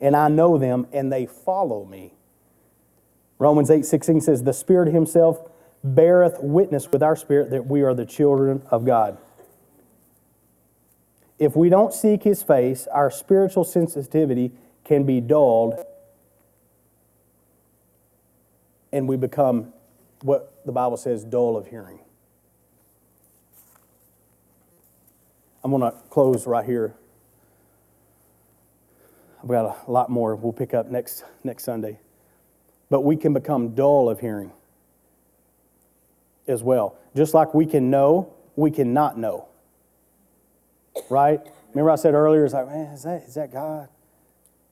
And 0.00 0.16
I 0.16 0.28
know 0.28 0.58
them, 0.58 0.86
and 0.92 1.10
they 1.12 1.24
follow 1.24 1.84
me. 1.84 2.14
Romans 3.38 3.70
8 3.70 3.86
16 3.86 4.20
says, 4.20 4.42
The 4.42 4.52
Spirit 4.52 4.92
Himself 4.92 5.48
beareth 5.84 6.38
witness 6.40 6.88
with 6.90 7.02
our 7.02 7.16
spirit 7.16 7.50
that 7.50 7.66
we 7.66 7.82
are 7.82 7.94
the 7.94 8.06
children 8.06 8.62
of 8.70 8.84
God. 8.84 9.18
If 11.38 11.54
we 11.54 11.68
don't 11.68 11.94
seek 11.94 12.24
His 12.24 12.42
face, 12.42 12.86
our 12.88 13.10
spiritual 13.10 13.64
sensitivity 13.64 14.52
can 14.84 15.04
be 15.04 15.20
dulled, 15.20 15.74
and 18.92 19.06
we 19.06 19.16
become 19.16 19.72
what 20.22 20.60
the 20.66 20.72
Bible 20.72 20.96
says 20.96 21.24
dull 21.24 21.56
of 21.56 21.68
hearing. 21.68 22.00
I'm 25.62 25.70
going 25.70 25.82
to 25.82 25.96
close 26.08 26.46
right 26.46 26.64
here. 26.64 26.94
I've 29.42 29.48
got 29.48 29.86
a 29.86 29.90
lot 29.90 30.10
more 30.10 30.34
we'll 30.34 30.52
pick 30.52 30.74
up 30.74 30.90
next, 30.90 31.24
next 31.44 31.64
Sunday. 31.64 32.00
But 32.90 33.02
we 33.02 33.16
can 33.16 33.32
become 33.32 33.74
dull 33.74 34.08
of 34.08 34.18
hearing 34.18 34.52
as 36.48 36.62
well. 36.62 36.96
Just 37.14 37.34
like 37.34 37.54
we 37.54 37.66
can 37.66 37.90
know, 37.90 38.32
we 38.56 38.70
can 38.70 38.92
not 38.92 39.18
know. 39.18 39.48
Right? 41.10 41.40
Remember 41.70 41.90
I 41.90 41.96
said 41.96 42.14
earlier, 42.14 42.44
it's 42.44 42.54
like, 42.54 42.66
man, 42.66 42.92
is 42.92 43.02
that, 43.04 43.22
is 43.22 43.34
that 43.34 43.52
God? 43.52 43.88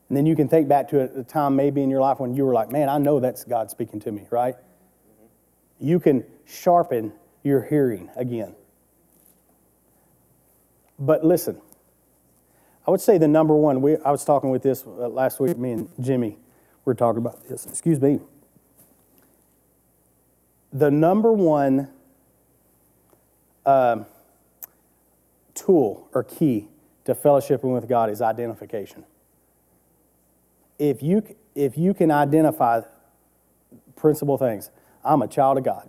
And 0.09 0.17
then 0.17 0.27
you 0.27 0.37
can 0.37 0.49
think 0.49 0.69
back 0.69 0.89
to 0.89 1.21
a 1.21 1.25
time 1.25 1.57
maybe 1.57 1.83
in 1.83 1.91
your 1.91 2.01
life 2.01 2.21
when 2.21 2.35
you 2.35 2.45
were 2.45 2.55
like, 2.55 2.71
man, 2.71 2.89
I 2.89 2.99
know 2.99 3.21
that's 3.21 3.45
God 3.45 3.71
speaking 3.71 4.01
to 4.01 4.13
me, 4.13 4.27
right? 4.31 4.55
You 5.79 6.01
can 6.01 6.25
sharpen 6.45 7.13
your 7.43 7.63
hearing 7.63 8.11
again. 8.17 8.55
But 10.99 11.25
listen, 11.25 11.61
I 12.87 12.91
would 12.91 13.01
say 13.01 13.19
the 13.19 13.29
number 13.29 13.55
one, 13.55 13.83
we, 13.83 13.97
I 13.99 14.11
was 14.11 14.25
talking 14.25 14.51
with 14.51 14.63
this 14.63 14.85
uh, 14.87 15.09
last 15.09 15.41
week, 15.41 15.59
me 15.59 15.73
and 15.73 15.89
Jimmy 16.01 16.39
we 16.87 16.91
were 16.91 16.95
talking 16.95 17.19
about 17.19 17.47
this. 17.49 17.67
Excuse 17.67 18.01
me. 18.01 18.21
The 20.77 20.91
number 20.91 21.33
one 21.33 21.89
um, 23.65 24.05
tool 25.55 26.07
or 26.13 26.23
key 26.23 26.69
to 27.07 27.15
fellowshipping 27.15 27.73
with 27.73 27.89
God 27.89 28.11
is 28.11 28.21
identification. 28.21 29.05
If 30.79 31.03
you, 31.03 31.35
if 31.55 31.79
you 31.79 31.95
can 31.95 32.11
identify 32.11 32.83
principal 33.97 34.37
things, 34.37 34.71
I'm 35.03 35.23
a 35.23 35.29
child 35.29 35.57
of 35.57 35.65
God. 35.65 35.89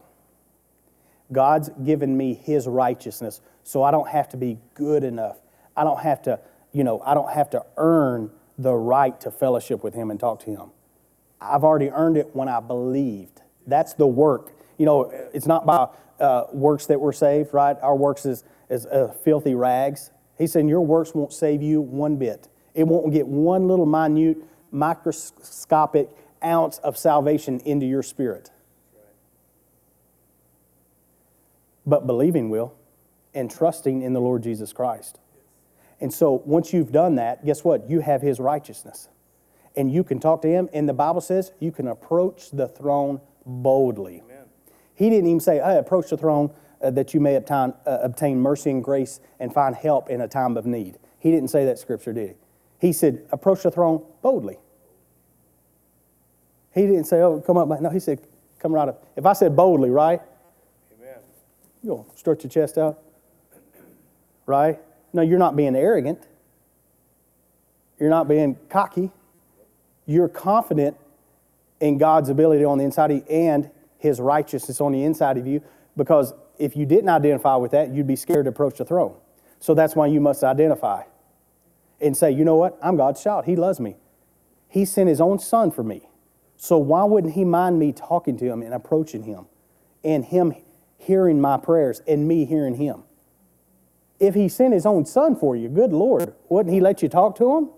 God's 1.33 1.67
given 1.83 2.15
me 2.15 2.33
His 2.33 2.65
righteousness, 2.65 3.41
so 3.65 3.83
I 3.83 3.91
don't 3.91 4.07
have 4.07 4.29
to 4.29 4.37
be 4.37 4.57
good 4.73 5.03
enough. 5.03 5.35
I 5.75 5.83
don't 5.83 5.99
have 5.99 6.21
to, 6.21 6.39
you 6.71 6.85
know, 6.85 7.01
I 7.01 7.13
don't 7.13 7.33
have 7.33 7.49
to 7.49 7.65
earn 7.75 8.31
the 8.57 8.73
right 8.73 9.19
to 9.19 9.31
fellowship 9.31 9.83
with 9.83 9.93
Him 9.93 10.11
and 10.11 10.17
talk 10.17 10.39
to 10.45 10.49
Him. 10.49 10.69
I've 11.41 11.65
already 11.65 11.89
earned 11.89 12.15
it 12.15 12.33
when 12.33 12.47
I 12.47 12.61
believed. 12.61 13.41
That's 13.65 13.93
the 13.93 14.07
work. 14.07 14.53
You 14.77 14.85
know, 14.85 15.11
it's 15.33 15.45
not 15.45 15.65
by 15.65 15.87
uh, 16.19 16.45
works 16.51 16.85
that 16.87 16.99
we're 16.99 17.13
saved, 17.13 17.53
right? 17.53 17.77
Our 17.81 17.95
works 17.95 18.25
is, 18.25 18.43
is 18.69 18.85
uh, 18.85 19.13
filthy 19.23 19.55
rags. 19.55 20.11
He 20.37 20.47
said, 20.47 20.67
Your 20.67 20.81
works 20.81 21.13
won't 21.13 21.33
save 21.33 21.61
you 21.61 21.81
one 21.81 22.17
bit. 22.17 22.47
It 22.73 22.83
won't 22.83 23.11
get 23.11 23.27
one 23.27 23.67
little 23.67 23.85
minute, 23.85 24.37
microscopic 24.71 26.09
ounce 26.43 26.77
of 26.79 26.97
salvation 26.97 27.59
into 27.65 27.85
your 27.85 28.03
spirit. 28.03 28.51
but 31.87 32.05
believing 32.05 32.49
will 32.49 32.75
and 33.33 33.49
trusting 33.49 34.01
in 34.01 34.13
the 34.13 34.19
Lord 34.19 34.43
Jesus 34.43 34.73
Christ. 34.73 35.19
And 35.99 36.13
so 36.13 36.43
once 36.45 36.73
you've 36.73 36.91
done 36.91 37.15
that, 37.15 37.43
guess 37.45 37.63
what? 37.63 37.89
You 37.89 38.01
have 38.01 38.21
his 38.21 38.39
righteousness. 38.39 39.07
And 39.75 39.91
you 39.91 40.03
can 40.03 40.19
talk 40.19 40.41
to 40.41 40.47
him. 40.47 40.69
And 40.73 40.87
the 40.87 40.93
Bible 40.93 41.21
says 41.21 41.53
you 41.59 41.71
can 41.71 41.87
approach 41.87 42.51
the 42.51 42.67
throne 42.67 43.21
boldly. 43.45 44.21
Amen. 44.25 44.36
He 44.97 45.11
didn't 45.11 45.27
even 45.27 45.39
say, 45.39 45.59
I 45.59 45.73
approach 45.73 46.09
the 46.09 46.17
throne 46.17 46.51
uh, 46.81 46.89
that 46.91 47.13
you 47.13 47.19
may 47.19 47.35
obtain, 47.35 47.73
uh, 47.85 47.99
obtain 48.01 48.39
mercy 48.39 48.71
and 48.71 48.83
grace 48.83 49.19
and 49.39 49.53
find 49.53 49.75
help 49.75 50.09
in 50.09 50.21
a 50.21 50.27
time 50.27 50.57
of 50.57 50.65
need. 50.65 50.97
He 51.19 51.29
didn't 51.29 51.49
say 51.49 51.65
that 51.65 51.77
scripture, 51.77 52.13
did 52.13 52.29
he? 52.29 52.87
He 52.87 52.93
said, 52.93 53.23
approach 53.31 53.61
the 53.61 53.69
throne 53.69 54.03
boldly. 54.23 54.57
He 56.73 56.81
didn't 56.81 57.05
say, 57.05 57.21
oh, 57.21 57.39
come 57.45 57.57
up. 57.57 57.67
No, 57.79 57.91
he 57.91 57.99
said, 57.99 58.21
come 58.57 58.73
right 58.73 58.89
up. 58.89 59.05
If 59.15 59.27
I 59.27 59.33
said 59.33 59.55
boldly, 59.55 59.91
right? 59.91 60.19
Amen. 60.99 61.19
You'll 61.83 62.11
stretch 62.15 62.43
your 62.43 62.49
chest 62.49 62.79
out. 62.79 62.99
Right? 64.47 64.79
No, 65.13 65.21
you're 65.21 65.39
not 65.39 65.55
being 65.55 65.75
arrogant. 65.75 66.25
You're 67.99 68.09
not 68.09 68.27
being 68.27 68.57
cocky. 68.69 69.11
You're 70.07 70.29
confident 70.29 70.97
in 71.79 71.99
God's 71.99 72.29
ability 72.29 72.63
on 72.63 72.79
the 72.79 72.83
inside 72.83 73.11
of 73.11 73.17
you 73.17 73.23
and 73.29 73.69
His 73.97 74.19
righteousness 74.19 74.79
on 74.81 74.91
the 74.91 75.03
inside 75.03 75.37
of 75.37 75.47
you 75.47 75.61
because 75.95 76.33
if 76.59 76.75
you 76.75 76.85
didn't 76.85 77.09
identify 77.09 77.55
with 77.55 77.71
that, 77.71 77.93
you'd 77.93 78.07
be 78.07 78.15
scared 78.15 78.45
to 78.45 78.49
approach 78.49 78.77
the 78.77 78.85
throne. 78.85 79.15
So 79.59 79.73
that's 79.73 79.95
why 79.95 80.07
you 80.07 80.21
must 80.21 80.43
identify 80.43 81.03
and 81.99 82.15
say, 82.15 82.31
you 82.31 82.45
know 82.45 82.55
what? 82.55 82.77
I'm 82.81 82.95
God's 82.97 83.23
child. 83.23 83.45
He 83.45 83.55
loves 83.55 83.79
me. 83.79 83.97
He 84.67 84.85
sent 84.85 85.09
His 85.09 85.19
own 85.19 85.39
Son 85.39 85.71
for 85.71 85.83
me. 85.83 86.09
So 86.57 86.77
why 86.77 87.03
wouldn't 87.03 87.33
He 87.33 87.43
mind 87.43 87.79
me 87.79 87.91
talking 87.91 88.37
to 88.37 88.45
Him 88.45 88.61
and 88.61 88.73
approaching 88.73 89.23
Him 89.23 89.45
and 90.03 90.25
Him 90.25 90.53
hearing 90.97 91.39
my 91.39 91.57
prayers 91.57 92.01
and 92.07 92.27
me 92.27 92.45
hearing 92.45 92.75
him. 92.75 93.03
If 94.19 94.33
he 94.33 94.49
sent 94.49 94.73
his 94.73 94.85
own 94.85 95.05
son 95.05 95.35
for 95.35 95.55
you, 95.55 95.69
good 95.69 95.93
Lord, 95.93 96.33
wouldn't 96.49 96.73
he 96.73 96.81
let 96.81 97.01
you 97.03 97.09
talk 97.09 97.35
to 97.37 97.55
him? 97.55 97.69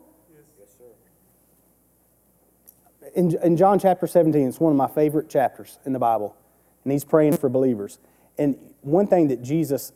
Yes, 0.58 0.70
sir. 0.78 0.86
In, 3.16 3.36
in 3.44 3.58
John 3.58 3.80
chapter 3.80 4.08
17, 4.08 4.48
it's 4.48 4.60
one 4.60 4.72
of 4.72 4.78
my 4.78 4.88
favorite 4.88 5.30
chapters 5.30 5.80
in 5.86 5.94
the 5.94 6.00
Bible, 6.00 6.36
and 6.84 6.92
he's 6.92 7.04
praying 7.04 7.38
for 7.38 7.50
believers. 7.50 8.00
And 8.38 8.58
one 8.82 9.08
thing 9.08 9.28
that 9.28 9.42
Jesus 9.42 9.92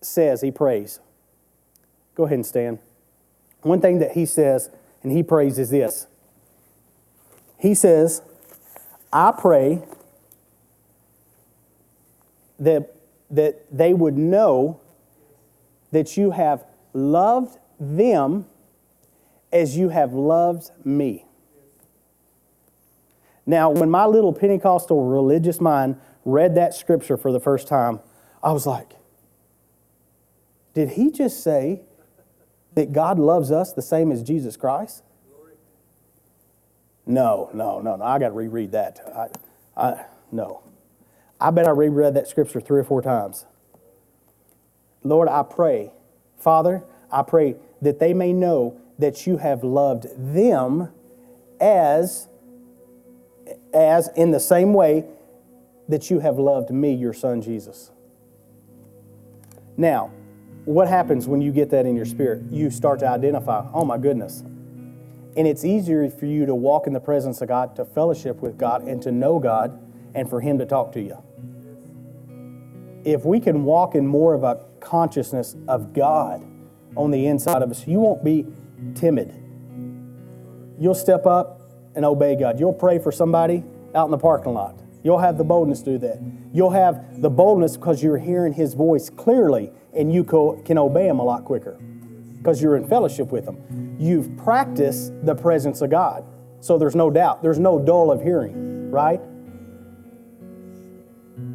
says, 0.00 0.40
he 0.40 0.50
prays. 0.50 1.00
Go 2.14 2.24
ahead 2.24 2.36
and 2.36 2.46
stand. 2.46 2.78
One 3.62 3.80
thing 3.80 3.98
that 3.98 4.12
he 4.12 4.26
says, 4.26 4.70
and 5.02 5.12
he 5.12 5.22
prays, 5.22 5.58
is 5.58 5.70
this 5.70 6.06
He 7.58 7.74
says, 7.74 8.22
I 9.12 9.32
pray 9.36 9.82
that, 12.58 12.94
that 13.30 13.64
they 13.70 13.94
would 13.94 14.16
know 14.16 14.80
that 15.90 16.16
you 16.16 16.32
have 16.32 16.64
loved 16.92 17.58
them 17.80 18.46
as 19.52 19.76
you 19.76 19.88
have 19.88 20.12
loved 20.12 20.70
me. 20.84 21.24
Now, 23.48 23.70
when 23.70 23.88
my 23.88 24.04
little 24.04 24.34
Pentecostal 24.34 25.06
religious 25.06 25.58
mind 25.58 25.98
read 26.26 26.54
that 26.56 26.74
scripture 26.74 27.16
for 27.16 27.32
the 27.32 27.40
first 27.40 27.66
time, 27.66 28.00
I 28.42 28.52
was 28.52 28.66
like, 28.66 28.90
did 30.74 30.90
he 30.90 31.10
just 31.10 31.42
say 31.42 31.80
that 32.74 32.92
God 32.92 33.18
loves 33.18 33.50
us 33.50 33.72
the 33.72 33.80
same 33.80 34.12
as 34.12 34.22
Jesus 34.22 34.58
Christ? 34.58 35.02
No, 37.06 37.48
no, 37.54 37.80
no, 37.80 37.96
no. 37.96 38.04
I 38.04 38.18
got 38.18 38.28
to 38.28 38.34
reread 38.34 38.72
that. 38.72 39.00
I, 39.74 39.82
I, 39.82 40.04
no. 40.30 40.62
I 41.40 41.50
bet 41.50 41.66
I 41.66 41.70
reread 41.70 42.12
that 42.14 42.28
scripture 42.28 42.60
three 42.60 42.80
or 42.80 42.84
four 42.84 43.00
times. 43.00 43.46
Lord, 45.02 45.26
I 45.26 45.42
pray, 45.42 45.92
Father, 46.36 46.84
I 47.10 47.22
pray 47.22 47.56
that 47.80 47.98
they 47.98 48.12
may 48.12 48.34
know 48.34 48.78
that 48.98 49.26
you 49.26 49.38
have 49.38 49.64
loved 49.64 50.06
them 50.18 50.90
as, 51.58 52.28
as 53.74 54.08
in 54.16 54.30
the 54.30 54.40
same 54.40 54.72
way 54.74 55.04
that 55.88 56.10
you 56.10 56.20
have 56.20 56.38
loved 56.38 56.70
me, 56.70 56.94
your 56.94 57.12
son 57.12 57.40
Jesus. 57.40 57.90
Now, 59.76 60.12
what 60.64 60.88
happens 60.88 61.26
when 61.26 61.40
you 61.40 61.52
get 61.52 61.70
that 61.70 61.86
in 61.86 61.96
your 61.96 62.04
spirit? 62.04 62.42
You 62.50 62.70
start 62.70 63.00
to 63.00 63.08
identify, 63.08 63.66
oh 63.72 63.84
my 63.84 63.96
goodness. 63.96 64.40
And 64.40 65.46
it's 65.46 65.64
easier 65.64 66.10
for 66.10 66.26
you 66.26 66.46
to 66.46 66.54
walk 66.54 66.86
in 66.86 66.92
the 66.92 67.00
presence 67.00 67.40
of 67.40 67.48
God, 67.48 67.76
to 67.76 67.84
fellowship 67.84 68.40
with 68.40 68.58
God, 68.58 68.82
and 68.82 69.00
to 69.02 69.12
know 69.12 69.38
God, 69.38 69.80
and 70.14 70.28
for 70.28 70.40
Him 70.40 70.58
to 70.58 70.66
talk 70.66 70.92
to 70.92 71.00
you 71.00 71.22
if 73.04 73.24
we 73.24 73.40
can 73.40 73.64
walk 73.64 73.94
in 73.94 74.06
more 74.06 74.34
of 74.34 74.44
a 74.44 74.64
consciousness 74.80 75.56
of 75.66 75.92
God 75.92 76.44
on 76.96 77.10
the 77.10 77.26
inside 77.26 77.62
of 77.62 77.70
us, 77.70 77.86
you 77.86 78.00
won't 78.00 78.22
be 78.22 78.46
timid. 78.94 79.34
You'll 80.78 80.94
step 80.94 81.26
up 81.26 81.57
and 81.98 82.06
obey 82.06 82.36
God. 82.36 82.60
You'll 82.60 82.72
pray 82.72 83.00
for 83.00 83.10
somebody 83.10 83.64
out 83.92 84.04
in 84.04 84.12
the 84.12 84.18
parking 84.18 84.54
lot. 84.54 84.78
You'll 85.02 85.18
have 85.18 85.36
the 85.36 85.42
boldness 85.42 85.82
to 85.82 85.90
do 85.90 85.98
that. 85.98 86.20
You'll 86.52 86.70
have 86.70 87.20
the 87.20 87.28
boldness 87.28 87.76
because 87.76 88.04
you're 88.04 88.18
hearing 88.18 88.52
His 88.52 88.74
voice 88.74 89.10
clearly 89.10 89.72
and 89.92 90.12
you 90.12 90.22
can 90.22 90.78
obey 90.78 91.08
Him 91.08 91.18
a 91.18 91.24
lot 91.24 91.44
quicker 91.44 91.72
because 92.36 92.62
you're 92.62 92.76
in 92.76 92.86
fellowship 92.86 93.32
with 93.32 93.48
Him. 93.48 93.96
You've 93.98 94.36
practiced 94.36 95.12
the 95.26 95.34
presence 95.34 95.80
of 95.80 95.90
God. 95.90 96.24
So 96.60 96.78
there's 96.78 96.94
no 96.94 97.10
doubt. 97.10 97.42
There's 97.42 97.58
no 97.58 97.80
dull 97.80 98.12
of 98.12 98.22
hearing, 98.22 98.92
right? 98.92 99.20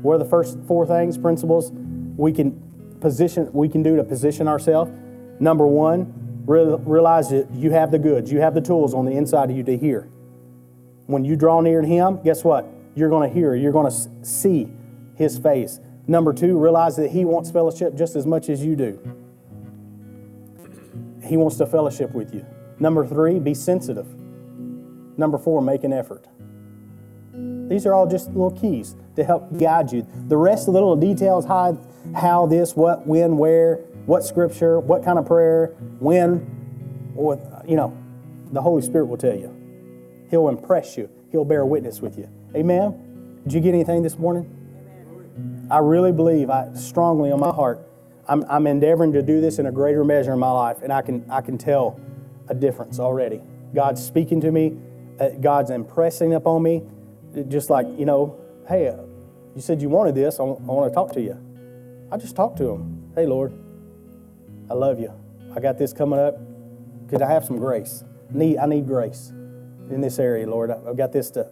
What 0.01 0.15
are 0.15 0.17
the 0.17 0.25
first 0.25 0.59
four 0.67 0.85
things, 0.85 1.17
principles 1.17 1.71
we 2.17 2.33
can 2.33 2.51
position 2.99 3.49
we 3.53 3.69
can 3.69 3.81
do 3.81 3.95
to 3.95 4.03
position 4.03 4.49
ourselves? 4.49 4.91
Number 5.39 5.65
one, 5.65 6.43
realize 6.45 7.29
that 7.29 7.49
you 7.53 7.71
have 7.71 7.91
the 7.91 7.99
goods, 7.99 8.29
you 8.29 8.41
have 8.41 8.53
the 8.53 8.61
tools 8.61 8.93
on 8.93 9.05
the 9.05 9.13
inside 9.13 9.49
of 9.49 9.55
you 9.55 9.63
to 9.63 9.77
hear. 9.77 10.09
When 11.13 11.23
you 11.23 11.35
draw 11.35 11.61
near 11.61 11.81
to 11.81 11.87
Him, 11.87 12.19
guess 12.23 12.43
what? 12.43 12.67
You're 12.95 13.09
going 13.09 13.29
to 13.29 13.33
hear, 13.33 13.53
you're 13.53 13.71
going 13.71 13.91
to 13.91 14.25
see 14.25 14.67
His 15.15 15.37
face. 15.37 15.79
Number 16.07 16.33
two, 16.33 16.57
realize 16.57 16.95
that 16.95 17.11
He 17.11 17.23
wants 17.23 17.51
fellowship 17.51 17.93
just 17.93 18.15
as 18.15 18.25
much 18.25 18.49
as 18.49 18.65
you 18.65 18.75
do. 18.75 18.99
He 21.23 21.37
wants 21.37 21.57
to 21.57 21.67
fellowship 21.67 22.13
with 22.13 22.33
you. 22.33 22.43
Number 22.79 23.05
three, 23.05 23.37
be 23.37 23.53
sensitive. 23.53 24.07
Number 25.15 25.37
four, 25.37 25.61
make 25.61 25.83
an 25.83 25.93
effort. 25.93 26.25
These 27.69 27.85
are 27.85 27.93
all 27.93 28.07
just 28.07 28.29
little 28.29 28.49
keys 28.49 28.95
to 29.15 29.23
help 29.23 29.55
guide 29.55 29.91
you. 29.91 30.07
The 30.27 30.37
rest 30.37 30.67
of 30.67 30.73
the 30.73 30.79
little 30.79 30.95
details 30.95 31.45
how, 31.45 31.79
how 32.15 32.47
this, 32.47 32.75
what, 32.75 33.05
when, 33.05 33.37
where, 33.37 33.75
what 34.07 34.23
scripture, 34.23 34.79
what 34.79 35.05
kind 35.05 35.19
of 35.19 35.27
prayer, 35.27 35.75
when, 35.99 37.13
or, 37.15 37.39
you 37.67 37.75
know, 37.75 37.95
the 38.51 38.63
Holy 38.63 38.81
Spirit 38.81 39.05
will 39.05 39.17
tell 39.17 39.37
you. 39.37 39.62
He'll 40.33 40.49
impress 40.49 40.97
you. 40.97 41.11
He'll 41.31 41.45
bear 41.45 41.63
witness 41.63 42.01
with 42.01 42.17
you. 42.17 42.27
Amen? 42.55 43.39
Did 43.43 43.53
you 43.53 43.59
get 43.59 43.75
anything 43.75 44.01
this 44.01 44.17
morning? 44.17 45.67
I 45.69 45.77
really 45.77 46.11
believe, 46.11 46.49
I 46.49 46.73
strongly 46.73 47.31
on 47.31 47.39
my 47.39 47.51
heart, 47.51 47.87
I'm, 48.27 48.43
I'm 48.49 48.65
endeavoring 48.65 49.13
to 49.13 49.21
do 49.21 49.41
this 49.41 49.59
in 49.59 49.67
a 49.67 49.71
greater 49.71 50.03
measure 50.03 50.33
in 50.33 50.39
my 50.39 50.49
life, 50.49 50.81
and 50.81 50.91
I 50.91 51.03
can, 51.03 51.23
I 51.29 51.41
can 51.41 51.59
tell 51.59 51.99
a 52.47 52.55
difference 52.55 52.97
already. 52.99 53.43
God's 53.75 54.03
speaking 54.03 54.41
to 54.41 54.51
me, 54.51 54.75
uh, 55.19 55.29
God's 55.39 55.69
impressing 55.69 56.33
upon 56.33 56.63
me, 56.63 56.81
just 57.47 57.69
like, 57.69 57.85
you 57.95 58.05
know, 58.05 58.35
hey, 58.67 58.87
uh, 58.87 59.03
you 59.55 59.61
said 59.61 59.83
you 59.83 59.89
wanted 59.89 60.15
this, 60.15 60.39
I, 60.39 60.43
I 60.45 60.47
want 60.47 60.91
to 60.91 60.95
talk 60.95 61.11
to 61.11 61.21
you. 61.21 61.37
I 62.11 62.17
just 62.17 62.35
talked 62.35 62.57
to 62.57 62.71
him. 62.71 63.11
Hey, 63.13 63.27
Lord, 63.27 63.53
I 64.67 64.73
love 64.73 64.99
you. 64.99 65.13
I 65.55 65.59
got 65.59 65.77
this 65.77 65.93
coming 65.93 66.17
up. 66.17 66.39
Could 67.07 67.21
I 67.21 67.29
have 67.31 67.45
some 67.45 67.59
grace? 67.59 68.03
Need 68.31 68.57
I 68.57 68.65
need 68.65 68.87
grace 68.87 69.31
in 69.89 70.01
this 70.01 70.19
area, 70.19 70.47
Lord. 70.49 70.71
I've 70.71 70.97
got 70.97 71.11
this 71.11 71.31
to. 71.31 71.49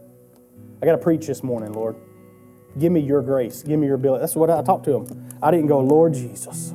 I 0.82 0.86
got 0.86 0.94
to 0.94 0.98
preach 0.98 1.28
this 1.28 1.44
morning, 1.44 1.74
Lord. 1.74 1.96
Give 2.80 2.92
me 2.92 3.02
your 3.02 3.22
grace. 3.22 3.64
Give 3.64 3.80
me 3.80 3.88
your 3.88 3.96
ability. 3.96 4.22
That's 4.22 4.36
what 4.36 4.50
I 4.50 4.62
talked 4.64 4.86
to 4.86 4.96
him. 4.96 5.30
I 5.42 5.52
didn't 5.52 5.68
go, 5.68 5.80
Lord 5.80 6.14
Jesus. 6.14 6.74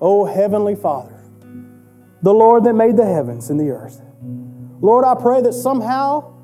Oh, 0.00 0.24
Heavenly 0.26 0.76
Father, 0.76 1.18
the 2.22 2.34
Lord 2.34 2.64
that 2.64 2.74
made 2.74 2.96
the 2.96 3.06
heavens 3.06 3.50
and 3.50 3.58
the 3.58 3.70
earth. 3.70 4.02
Lord, 4.80 5.04
I 5.04 5.14
pray 5.14 5.40
that 5.42 5.54
somehow, 5.54 6.34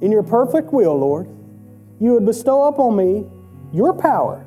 in 0.00 0.12
your 0.12 0.22
perfect 0.22 0.72
will, 0.72 0.98
Lord, 0.98 1.26
you 1.98 2.12
would 2.12 2.26
bestow 2.26 2.64
upon 2.64 2.96
me 2.96 3.26
your 3.72 3.94
power 3.94 4.46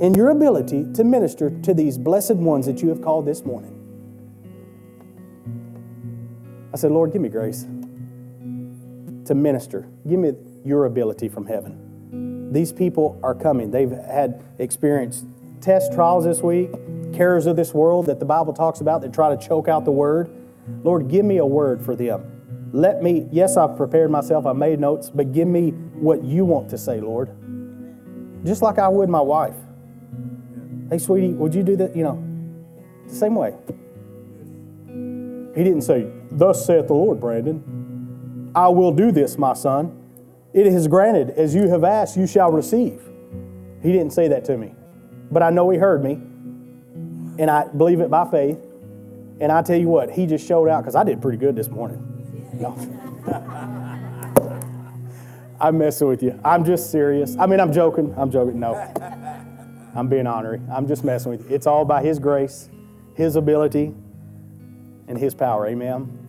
and 0.00 0.16
your 0.16 0.30
ability 0.30 0.92
to 0.94 1.04
minister 1.04 1.50
to 1.62 1.74
these 1.74 1.98
blessed 1.98 2.36
ones 2.36 2.66
that 2.66 2.82
you 2.82 2.88
have 2.88 3.02
called 3.02 3.26
this 3.26 3.44
morning. 3.44 3.81
I 6.72 6.76
said, 6.76 6.90
Lord, 6.90 7.12
give 7.12 7.20
me 7.20 7.28
grace 7.28 7.66
to 9.26 9.34
minister. 9.34 9.88
Give 10.08 10.18
me 10.18 10.32
your 10.64 10.86
ability 10.86 11.28
from 11.28 11.46
heaven. 11.46 12.50
These 12.52 12.72
people 12.72 13.18
are 13.22 13.34
coming. 13.34 13.70
They've 13.70 13.90
had 13.90 14.42
experienced 14.58 15.26
test 15.60 15.92
trials 15.92 16.24
this 16.24 16.40
week, 16.40 16.70
cares 17.12 17.46
of 17.46 17.56
this 17.56 17.72
world 17.72 18.06
that 18.06 18.18
the 18.18 18.24
Bible 18.24 18.52
talks 18.52 18.80
about 18.80 19.00
that 19.02 19.12
try 19.12 19.34
to 19.34 19.46
choke 19.48 19.68
out 19.68 19.84
the 19.84 19.92
word. 19.92 20.30
Lord, 20.82 21.08
give 21.08 21.24
me 21.24 21.38
a 21.38 21.46
word 21.46 21.84
for 21.84 21.94
them. 21.94 22.70
Let 22.72 23.02
me, 23.02 23.28
yes, 23.30 23.56
I've 23.56 23.76
prepared 23.76 24.10
myself, 24.10 24.46
I 24.46 24.52
made 24.54 24.80
notes, 24.80 25.10
but 25.10 25.32
give 25.32 25.46
me 25.46 25.70
what 25.70 26.24
you 26.24 26.44
want 26.44 26.70
to 26.70 26.78
say, 26.78 27.00
Lord. 27.00 27.30
Just 28.44 28.62
like 28.62 28.78
I 28.78 28.88
would 28.88 29.08
my 29.08 29.20
wife. 29.20 29.54
Hey, 30.90 30.98
sweetie, 30.98 31.32
would 31.32 31.54
you 31.54 31.62
do 31.62 31.76
that? 31.76 31.94
You 31.94 32.02
know, 32.02 32.24
the 33.06 33.14
same 33.14 33.34
way. 33.34 33.54
He 35.54 35.64
didn't 35.64 35.82
say, 35.82 36.10
Thus 36.32 36.66
saith 36.66 36.86
the 36.86 36.94
Lord, 36.94 37.20
Brandon. 37.20 38.50
I 38.54 38.68
will 38.68 38.92
do 38.92 39.12
this, 39.12 39.38
my 39.38 39.54
son. 39.54 39.98
It 40.52 40.66
is 40.66 40.86
granted, 40.88 41.30
as 41.30 41.54
you 41.54 41.68
have 41.68 41.84
asked, 41.84 42.16
you 42.16 42.26
shall 42.26 42.50
receive. 42.50 43.00
He 43.82 43.92
didn't 43.92 44.12
say 44.12 44.28
that 44.28 44.44
to 44.46 44.56
me. 44.56 44.74
But 45.30 45.42
I 45.42 45.50
know 45.50 45.70
he 45.70 45.78
heard 45.78 46.04
me, 46.04 46.12
and 47.38 47.50
I 47.50 47.66
believe 47.68 48.00
it 48.00 48.10
by 48.10 48.30
faith. 48.30 48.58
And 49.40 49.50
I 49.50 49.62
tell 49.62 49.78
you 49.78 49.88
what, 49.88 50.10
he 50.10 50.26
just 50.26 50.46
showed 50.46 50.68
out 50.68 50.82
because 50.82 50.94
I 50.94 51.04
did 51.04 51.22
pretty 51.22 51.38
good 51.38 51.56
this 51.56 51.68
morning. 51.68 51.98
No. 52.54 52.76
I'm 55.60 55.78
messing 55.78 56.08
with 56.08 56.22
you. 56.22 56.38
I'm 56.44 56.64
just 56.64 56.90
serious. 56.90 57.36
I 57.38 57.46
mean, 57.46 57.60
I'm 57.60 57.72
joking. 57.72 58.14
I'm 58.16 58.30
joking. 58.30 58.60
No. 58.60 58.74
I'm 59.94 60.08
being 60.08 60.26
honorary. 60.26 60.60
I'm 60.70 60.86
just 60.86 61.04
messing 61.04 61.30
with 61.30 61.48
you. 61.48 61.54
It's 61.54 61.66
all 61.66 61.84
by 61.84 62.02
His 62.02 62.18
grace, 62.18 62.68
His 63.14 63.36
ability, 63.36 63.94
and 65.08 65.18
His 65.18 65.34
power. 65.34 65.66
Amen. 65.66 66.21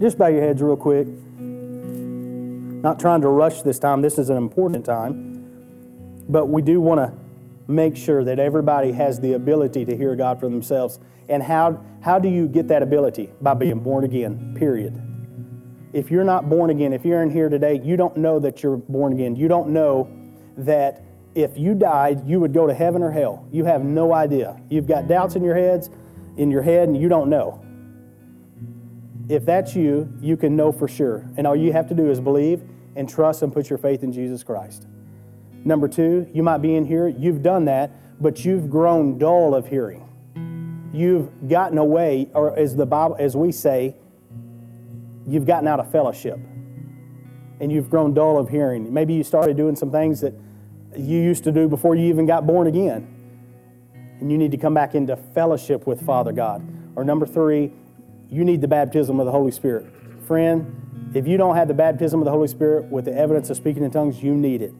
Just 0.00 0.18
bow 0.18 0.26
your 0.26 0.42
heads 0.42 0.60
real 0.60 0.76
quick. 0.76 1.06
Not 1.38 2.98
trying 2.98 3.20
to 3.20 3.28
rush 3.28 3.62
this 3.62 3.78
time. 3.78 4.02
This 4.02 4.18
is 4.18 4.28
an 4.28 4.36
important 4.36 4.84
time. 4.84 6.24
But 6.28 6.46
we 6.46 6.62
do 6.62 6.80
want 6.80 6.98
to 6.98 7.12
make 7.66 7.96
sure 7.96 8.24
that 8.24 8.38
everybody 8.38 8.92
has 8.92 9.20
the 9.20 9.34
ability 9.34 9.84
to 9.84 9.96
hear 9.96 10.16
God 10.16 10.40
for 10.40 10.48
themselves. 10.48 10.98
And 11.28 11.42
how, 11.42 11.82
how 12.02 12.18
do 12.18 12.28
you 12.28 12.48
get 12.48 12.68
that 12.68 12.82
ability? 12.82 13.30
By 13.40 13.54
being 13.54 13.80
born 13.80 14.04
again, 14.04 14.54
period. 14.58 15.00
If 15.92 16.10
you're 16.10 16.24
not 16.24 16.50
born 16.50 16.70
again, 16.70 16.92
if 16.92 17.04
you're 17.04 17.22
in 17.22 17.30
here 17.30 17.48
today, 17.48 17.80
you 17.82 17.96
don't 17.96 18.16
know 18.16 18.38
that 18.40 18.62
you're 18.62 18.76
born 18.76 19.12
again. 19.12 19.36
You 19.36 19.48
don't 19.48 19.68
know 19.70 20.10
that 20.56 21.04
if 21.34 21.56
you 21.56 21.74
died, 21.74 22.26
you 22.28 22.40
would 22.40 22.52
go 22.52 22.66
to 22.66 22.74
heaven 22.74 23.02
or 23.02 23.10
hell. 23.10 23.46
You 23.52 23.64
have 23.64 23.84
no 23.84 24.12
idea. 24.12 24.60
You've 24.68 24.86
got 24.86 25.08
doubts 25.08 25.36
in 25.36 25.44
your 25.44 25.54
heads, 25.54 25.88
in 26.36 26.50
your 26.50 26.62
head, 26.62 26.88
and 26.88 27.00
you 27.00 27.08
don't 27.08 27.30
know. 27.30 27.63
If 29.28 29.44
that's 29.46 29.74
you, 29.74 30.12
you 30.20 30.36
can 30.36 30.54
know 30.56 30.70
for 30.70 30.86
sure. 30.86 31.26
And 31.36 31.46
all 31.46 31.56
you 31.56 31.72
have 31.72 31.88
to 31.88 31.94
do 31.94 32.10
is 32.10 32.20
believe 32.20 32.62
and 32.96 33.08
trust 33.08 33.42
and 33.42 33.52
put 33.52 33.70
your 33.70 33.78
faith 33.78 34.02
in 34.02 34.12
Jesus 34.12 34.42
Christ. 34.42 34.86
Number 35.64 35.88
two, 35.88 36.28
you 36.32 36.42
might 36.42 36.58
be 36.58 36.74
in 36.74 36.84
here, 36.84 37.08
you've 37.08 37.42
done 37.42 37.64
that, 37.64 37.90
but 38.20 38.44
you've 38.44 38.68
grown 38.70 39.18
dull 39.18 39.54
of 39.54 39.66
hearing. 39.66 40.08
You've 40.92 41.48
gotten 41.48 41.78
away, 41.78 42.28
or 42.34 42.56
as 42.56 42.76
the 42.76 42.86
Bible, 42.86 43.16
as 43.18 43.34
we 43.36 43.50
say, 43.50 43.96
you've 45.26 45.46
gotten 45.46 45.66
out 45.66 45.80
of 45.80 45.90
fellowship. 45.90 46.38
And 47.60 47.72
you've 47.72 47.88
grown 47.88 48.14
dull 48.14 48.38
of 48.38 48.48
hearing. 48.48 48.92
Maybe 48.92 49.14
you 49.14 49.24
started 49.24 49.56
doing 49.56 49.74
some 49.74 49.90
things 49.90 50.20
that 50.20 50.34
you 50.96 51.18
used 51.18 51.44
to 51.44 51.52
do 51.52 51.66
before 51.66 51.94
you 51.94 52.06
even 52.06 52.26
got 52.26 52.46
born 52.46 52.66
again. 52.66 53.08
And 54.20 54.30
you 54.30 54.38
need 54.38 54.50
to 54.50 54.56
come 54.56 54.74
back 54.74 54.94
into 54.94 55.16
fellowship 55.16 55.86
with 55.86 56.04
Father 56.04 56.32
God. 56.32 56.62
Or 56.94 57.04
number 57.04 57.26
three, 57.26 57.72
you 58.34 58.44
need 58.44 58.60
the 58.60 58.68
baptism 58.68 59.20
of 59.20 59.26
the 59.26 59.32
Holy 59.32 59.52
Spirit. 59.52 59.86
Friend, 60.26 61.12
if 61.14 61.28
you 61.28 61.36
don't 61.36 61.54
have 61.54 61.68
the 61.68 61.74
baptism 61.74 62.20
of 62.20 62.24
the 62.24 62.32
Holy 62.32 62.48
Spirit 62.48 62.86
with 62.90 63.04
the 63.04 63.16
evidence 63.16 63.48
of 63.48 63.56
speaking 63.56 63.84
in 63.84 63.92
tongues, 63.92 64.20
you 64.24 64.34
need 64.34 64.60
it. 64.60 64.74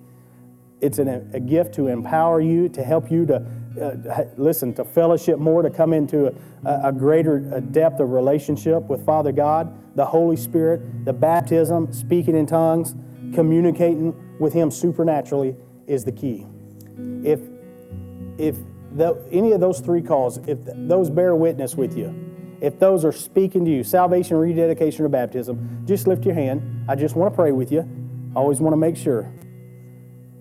It's 0.81 0.99
an, 0.99 1.31
a 1.33 1.39
gift 1.39 1.73
to 1.77 1.87
empower 1.87 2.41
you, 2.41 2.69
to 2.71 2.83
help 2.83 3.13
you 3.13 3.25
to 3.27 3.47
uh, 3.81 4.25
listen, 4.37 4.75
to 4.75 4.85
fellowship 4.85 5.39
more, 5.39 5.63
to 5.63 5.71
come 5.71 5.93
into 5.93 6.35
a, 6.65 6.89
a 6.89 6.93
greater 6.93 7.61
depth 7.61 8.01
of 8.01 8.11
relationship 8.11 8.83
with 8.89 9.07
Father 9.07 9.31
God, 9.31 9.73
the 9.97 10.05
Holy 10.05 10.37
Spirit, 10.37 11.05
the 11.05 11.13
baptism, 11.13 11.93
speaking 11.93 12.35
in 12.37 12.47
tongues, 12.47 12.97
communicating 13.35 14.37
with 14.41 14.53
Him 14.53 14.69
supernaturally 14.69 15.55
is 15.87 16.05
the 16.05 16.13
key. 16.13 16.45
If 17.23 17.41
if 18.37 18.57
the, 18.97 19.25
any 19.31 19.53
of 19.53 19.61
those 19.61 19.79
three 19.79 20.03
calls, 20.03 20.39
if 20.49 20.59
those 20.65 21.09
bear 21.09 21.37
witness 21.37 21.77
with 21.77 21.97
you, 21.97 22.34
if 22.61 22.79
those 22.79 23.05
are 23.05 23.13
speaking 23.13 23.65
to 23.65 23.71
you, 23.71 23.85
salvation, 23.85 24.37
rededication, 24.37 25.05
or 25.05 25.09
baptism, 25.09 25.85
just 25.87 26.07
lift 26.07 26.25
your 26.25 26.35
hand. 26.35 26.85
I 26.89 26.95
just 26.95 27.17
want 27.17 27.33
to 27.33 27.37
pray 27.37 27.53
with 27.53 27.73
you. 27.73 27.89
I 28.35 28.39
always 28.39 28.61
want 28.61 28.73
to 28.73 28.77
make 28.77 28.97
sure. 28.97 29.31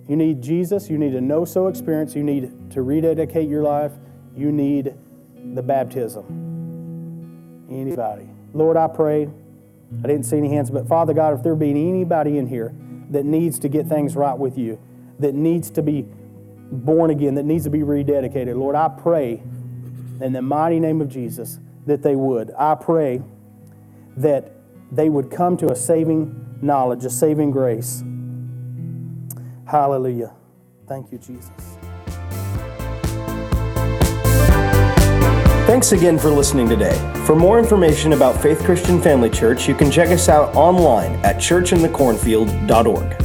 You 0.07 0.15
need 0.15 0.41
Jesus. 0.41 0.89
You 0.89 0.97
need 0.97 1.15
a 1.15 1.21
know 1.21 1.45
so 1.45 1.67
experience. 1.67 2.15
You 2.15 2.23
need 2.23 2.71
to 2.71 2.81
rededicate 2.81 3.47
your 3.47 3.63
life. 3.63 3.91
You 4.35 4.51
need 4.51 4.95
the 5.53 5.61
baptism. 5.61 7.67
Anybody. 7.69 8.29
Lord, 8.53 8.77
I 8.77 8.87
pray. 8.87 9.29
I 10.03 10.07
didn't 10.07 10.23
see 10.23 10.37
any 10.37 10.49
hands, 10.49 10.71
but 10.71 10.87
Father 10.87 11.13
God, 11.13 11.35
if 11.35 11.43
there 11.43 11.55
be 11.55 11.69
anybody 11.69 12.37
in 12.37 12.47
here 12.47 12.73
that 13.11 13.25
needs 13.25 13.59
to 13.59 13.69
get 13.69 13.87
things 13.87 14.15
right 14.15 14.37
with 14.37 14.57
you, 14.57 14.79
that 15.19 15.35
needs 15.35 15.69
to 15.71 15.83
be 15.83 16.07
born 16.71 17.11
again, 17.11 17.35
that 17.35 17.43
needs 17.43 17.63
to 17.65 17.69
be 17.69 17.79
rededicated, 17.79 18.57
Lord, 18.57 18.75
I 18.75 18.89
pray 18.89 19.43
in 20.19 20.33
the 20.33 20.41
mighty 20.41 20.79
name 20.79 20.99
of 20.99 21.09
Jesus 21.09 21.59
that 21.85 22.01
they 22.01 22.15
would. 22.15 22.51
I 22.57 22.75
pray 22.75 23.21
that 24.17 24.51
they 24.91 25.09
would 25.09 25.31
come 25.31 25.57
to 25.57 25.71
a 25.71 25.75
saving 25.75 26.59
knowledge, 26.61 27.03
a 27.05 27.09
saving 27.09 27.51
grace. 27.51 28.03
Hallelujah. 29.65 30.33
Thank 30.87 31.11
you, 31.11 31.17
Jesus. 31.17 31.49
Thanks 35.65 35.93
again 35.93 36.19
for 36.19 36.29
listening 36.29 36.67
today. 36.67 36.93
For 37.25 37.35
more 37.35 37.57
information 37.57 38.13
about 38.13 38.39
Faith 38.41 38.59
Christian 38.63 39.01
Family 39.01 39.29
Church, 39.29 39.67
you 39.67 39.73
can 39.73 39.89
check 39.89 40.09
us 40.09 40.27
out 40.27 40.53
online 40.55 41.13
at 41.25 41.37
churchinthecornfield.org. 41.37 43.22